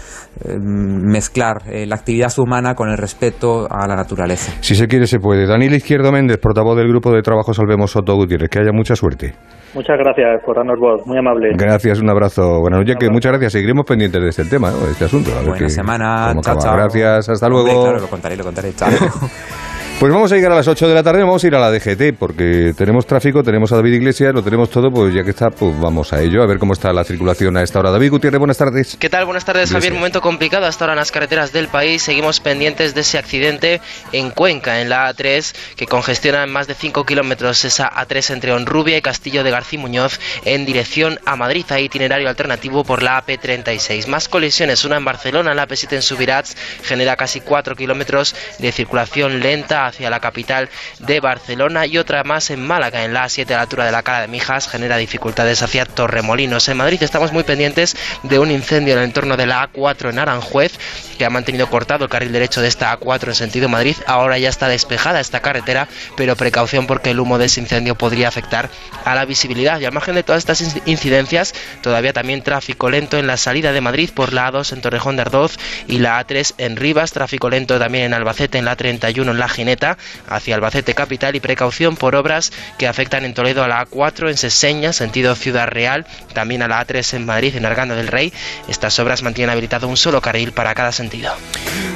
eh, 0.45 0.57
mezclar 0.61 1.63
eh, 1.67 1.87
la 1.87 2.04
actividad 2.05 2.31
humana 2.37 2.75
con 2.75 2.91
el 2.91 2.99
respeto 2.99 3.67
a 3.71 3.87
la 3.89 3.97
naturaleza. 3.97 4.53
Si 4.61 4.75
se 4.75 4.87
quiere, 4.87 5.07
se 5.07 5.19
puede. 5.19 5.47
Daniel 5.47 5.73
Izquierdo 5.73 6.13
Méndez, 6.13 6.37
portavoz 6.37 6.77
del 6.77 6.87
grupo 6.89 7.11
de 7.11 7.23
trabajo 7.23 7.55
Salvemos 7.55 7.93
Soto 7.93 8.15
Gutiérrez, 8.15 8.51
que 8.51 8.59
haya 8.59 8.73
mucha 8.73 8.95
suerte. 8.95 9.35
Muchas 9.75 9.97
gracias 9.99 10.43
por 10.45 10.55
darnos 10.55 10.79
voz, 10.79 11.01
muy 11.07 11.17
amable. 11.17 11.49
Gracias, 11.57 12.01
un 12.01 12.11
abrazo. 12.11 12.61
Bueno, 12.61 12.79
oye, 12.81 12.95
que 13.01 13.09
muchas 13.09 13.33
gracias. 13.33 13.53
Seguiremos 13.53 13.87
pendientes 13.87 14.21
de 14.21 14.29
este 14.29 14.45
tema, 14.45 14.71
¿no? 14.71 14.81
de 14.85 14.93
este 14.93 15.07
asunto. 15.07 15.31
A 15.33 15.41
ver 15.41 15.49
Buena 15.49 15.69
semana, 15.71 16.35
chao, 16.43 16.59
chao. 16.59 16.75
Gracias, 16.77 17.31
hasta 17.31 17.47
Hombre, 17.47 17.63
luego. 17.73 17.83
claro, 17.85 18.01
lo 18.01 18.09
contaré, 18.09 18.37
lo 18.37 18.45
contaré. 18.45 18.75
Chao. 18.75 18.91
Pues 20.01 20.13
vamos 20.13 20.31
a 20.33 20.35
llegar 20.35 20.51
a 20.51 20.57
las 20.57 20.67
8 20.67 20.89
de 20.89 20.95
la 20.95 21.05
tarde, 21.05 21.21
vamos 21.21 21.43
a 21.43 21.47
ir 21.47 21.55
a 21.55 21.61
la 21.61 21.71
DGT, 21.71 22.19
porque 22.19 22.75
tenemos 22.77 23.07
tráfico, 23.07 23.45
tenemos 23.45 23.71
a 23.73 23.77
David 23.77 23.95
Iglesias, 23.95 24.35
lo 24.35 24.43
tenemos 24.43 24.69
todo, 24.69 24.91
pues 24.91 25.15
ya 25.15 25.23
que 25.23 25.31
está, 25.31 25.51
pues 25.51 25.81
vamos 25.81 26.13
a 26.13 26.21
ello, 26.21 26.43
a 26.43 26.47
ver 26.47 26.59
cómo 26.59 26.73
está 26.73 26.93
la 26.93 27.05
circulación 27.05 27.57
a 27.57 27.63
esta 27.63 27.79
hora. 27.79 27.93
David 27.93 28.11
Gutiérrez, 28.11 28.39
buenas 28.39 28.59
tardes. 28.59 28.97
¿Qué 28.99 29.09
tal? 29.09 29.25
Buenas 29.25 29.45
tardes, 29.45 29.71
Javier. 29.71 29.95
Momento 29.95 30.21
complicado 30.21 30.67
hasta 30.67 30.85
ahora 30.85 30.95
en 30.95 30.99
las 30.99 31.13
carreteras 31.13 31.53
del 31.53 31.69
país. 31.69 32.03
Seguimos 32.03 32.41
pendientes 32.41 32.95
de 32.95 33.03
ese 33.03 33.19
accidente 33.19 33.81
en 34.11 34.31
Cuenca, 34.31 34.83
en 34.83 34.91
la 34.91 35.09
A3, 35.11 35.55
que 35.77 35.87
congestiona 35.87 36.43
en 36.43 36.51
más 36.51 36.67
de 36.67 36.75
5 36.75 37.05
kilómetros 37.07 37.65
esa 37.65 37.89
A3 37.89 38.35
entre 38.35 38.53
Honrubia 38.53 38.99
y 38.99 39.01
Castillo 39.01 39.45
de 39.45 39.53
García 39.53 39.79
Muñoz 39.79 40.19
en 40.45 40.67
dirección 40.67 41.21
a 41.25 41.37
Madrid. 41.37 41.65
Hay 41.71 41.85
itinerario 41.85 42.29
alternativo 42.29 42.83
por 42.85 43.03
la 43.03 43.25
AP36. 43.25 44.09
Más 44.09 44.29
colisiones, 44.29 44.85
una 44.85 44.97
en 44.97 45.05
Barcelona, 45.05 45.53
en 45.53 45.57
la 45.57 45.69
AP7 45.69 45.93
en 45.93 46.03
Subirats, 46.03 46.57
genera 46.83 47.15
casi 47.17 47.41
4 47.41 47.77
kilómetros 47.77 48.35
de 48.59 48.73
circulación 48.73 49.41
lenta 49.41 49.84
hacia 49.87 50.11
la 50.11 50.21
capital 50.21 50.69
de 50.99 51.21
Barcelona 51.21 51.87
y 51.87 51.99
otra 51.99 52.25
más 52.25 52.51
en 52.51 52.65
Málaga, 52.67 53.05
en 53.05 53.13
la 53.15 53.25
A7 53.25 53.51
a 53.53 53.57
la 53.57 53.61
altura 53.63 53.85
de 53.85 53.93
la 53.93 54.03
Cala 54.03 54.21
de 54.23 54.29
Mijas, 54.29 54.69
genera 54.69 54.97
dificultades 54.97 55.63
hacia 55.63 55.85
Torremolinos. 55.87 56.69
En 56.69 56.77
Madrid 56.77 57.03
estamos 57.03 57.33
muy 57.33 57.43
pendientes 57.45 57.97
de 58.23 58.39
un 58.39 58.51
incendio 58.51 58.95
en 58.95 59.01
el 59.01 59.05
entorno 59.07 59.37
de 59.37 59.47
la 59.47 59.71
A4 59.73 60.11
en 60.11 60.19
Aranjuez, 60.19 60.73
que 61.19 61.25
ha 61.25 61.31
mantenido 61.31 61.69
cortado 61.69 62.05
el 62.05 62.11
carril 62.11 62.33
derecho 62.33 62.61
de 62.61 62.69
esta 62.69 62.99
A4 62.99 63.29
en 63.29 63.35
sentido 63.35 63.69
Madrid. 63.69 63.97
Ahora 64.07 64.39
ya 64.39 64.49
está 64.49 64.69
despejada 64.69 65.21
esta 65.21 65.41
carretera, 65.41 65.89
pero 66.17 66.37
precaución 66.37 66.87
porque 66.87 67.11
el 67.11 67.21
humo 67.21 67.39
de 67.39 67.47
ese 67.47 67.61
incendio 67.61 67.95
podría 67.95 68.29
afectar 68.29 68.69
a 69.05 69.15
la 69.15 69.25
visibilidad. 69.25 69.81
Y 69.81 69.85
al 69.85 69.93
margen 69.93 70.15
de 70.15 70.23
todas 70.23 70.41
estas 70.41 70.63
inc- 70.63 70.83
incidencias, 70.87 71.55
todavía 71.83 72.13
también 72.13 72.43
tráfico 72.43 72.91
lento 72.91 73.19
en 73.19 73.27
la 73.27 73.37
salida 73.37 73.73
de 73.73 73.81
Madrid 73.81 74.11
por 74.15 74.33
la 74.33 74.51
A2 74.51 74.73
en 74.73 74.81
Torrejón 74.81 75.17
de 75.17 75.23
Ardoz 75.23 75.57
y 75.87 75.99
la 75.99 76.25
A3 76.25 76.55
en 76.59 76.77
Rivas, 76.77 77.13
tráfico 77.13 77.51
lento 77.51 77.79
también 77.79 78.05
en 78.07 78.15
Albacete, 78.15 78.59
en 78.59 78.65
la 78.65 78.77
31 78.77 79.31
en 79.31 79.39
La 79.39 79.49
Gineta, 79.75 79.99
hacia 80.29 80.55
Albacete 80.55 80.95
Capital 80.95 81.35
y 81.35 81.41
precaución 81.41 81.97
por 81.97 82.15
obras 82.15 82.53
que 82.79 82.87
afectan 82.87 83.25
en 83.25 83.35
Toledo 83.35 83.65
a 83.65 83.69
la 83.69 83.85
A4 83.85 84.29
en 84.29 84.37
Seseña, 84.37 84.93
sentido 84.93 85.35
Ciudad 85.35 85.67
Real, 85.67 86.07
también 86.33 86.63
a 86.63 86.69
la 86.69 86.85
A3 86.85 87.15
en 87.15 87.27
Madrid, 87.27 87.57
en 87.57 87.67
Arganda 87.67 87.95
del 87.95 88.09
Rey. 88.09 88.33
Estas 88.69 88.99
obras 89.01 89.23
mantienen 89.23 89.51
habilitado 89.51 89.89
un 89.89 89.97
solo 89.97 90.21
carril 90.21 90.53
para 90.53 90.75
cada 90.75 90.93
sentido. 90.93 91.33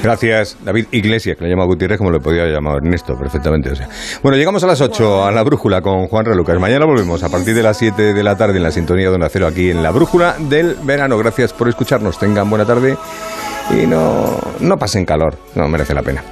Gracias, 0.02 0.56
David 0.64 0.86
Iglesias, 0.90 1.36
que 1.36 1.44
le 1.44 1.50
llama 1.50 1.64
Gutiérrez 1.66 1.98
como 1.98 2.10
le 2.10 2.18
podía 2.18 2.46
llamar 2.46 2.78
Ernesto, 2.82 3.14
perfectamente. 3.16 3.70
o 3.70 3.76
sea. 3.76 3.88
Bueno, 4.22 4.36
llegamos 4.36 4.62
a 4.64 4.66
las 4.66 4.80
8 4.80 5.24
a 5.24 5.30
la 5.30 5.42
brújula 5.42 5.80
con 5.80 6.08
Juan 6.08 6.24
Relucas. 6.24 6.58
Mañana 6.58 6.84
volvemos 6.84 7.22
a 7.22 7.28
partir 7.28 7.54
de 7.54 7.62
las 7.62 7.76
7 7.78 8.14
de 8.14 8.22
la 8.22 8.36
tarde 8.36 8.56
en 8.56 8.62
la 8.62 8.72
sintonía 8.72 9.08
de 9.08 9.14
Onda 9.14 9.28
Cero 9.30 9.46
aquí 9.46 9.70
en 9.70 9.82
la 9.82 9.90
brújula 9.90 10.36
del 10.38 10.74
verano. 10.82 11.16
Gracias 11.18 11.52
por 11.52 11.68
escucharnos, 11.68 12.18
tengan 12.18 12.48
buena 12.50 12.64
tarde 12.64 12.96
y 13.70 13.86
no, 13.86 14.38
no 14.60 14.76
pasen 14.76 15.04
calor, 15.04 15.36
no 15.54 15.68
merece 15.68 15.94
la 15.94 16.02
pena. 16.02 16.22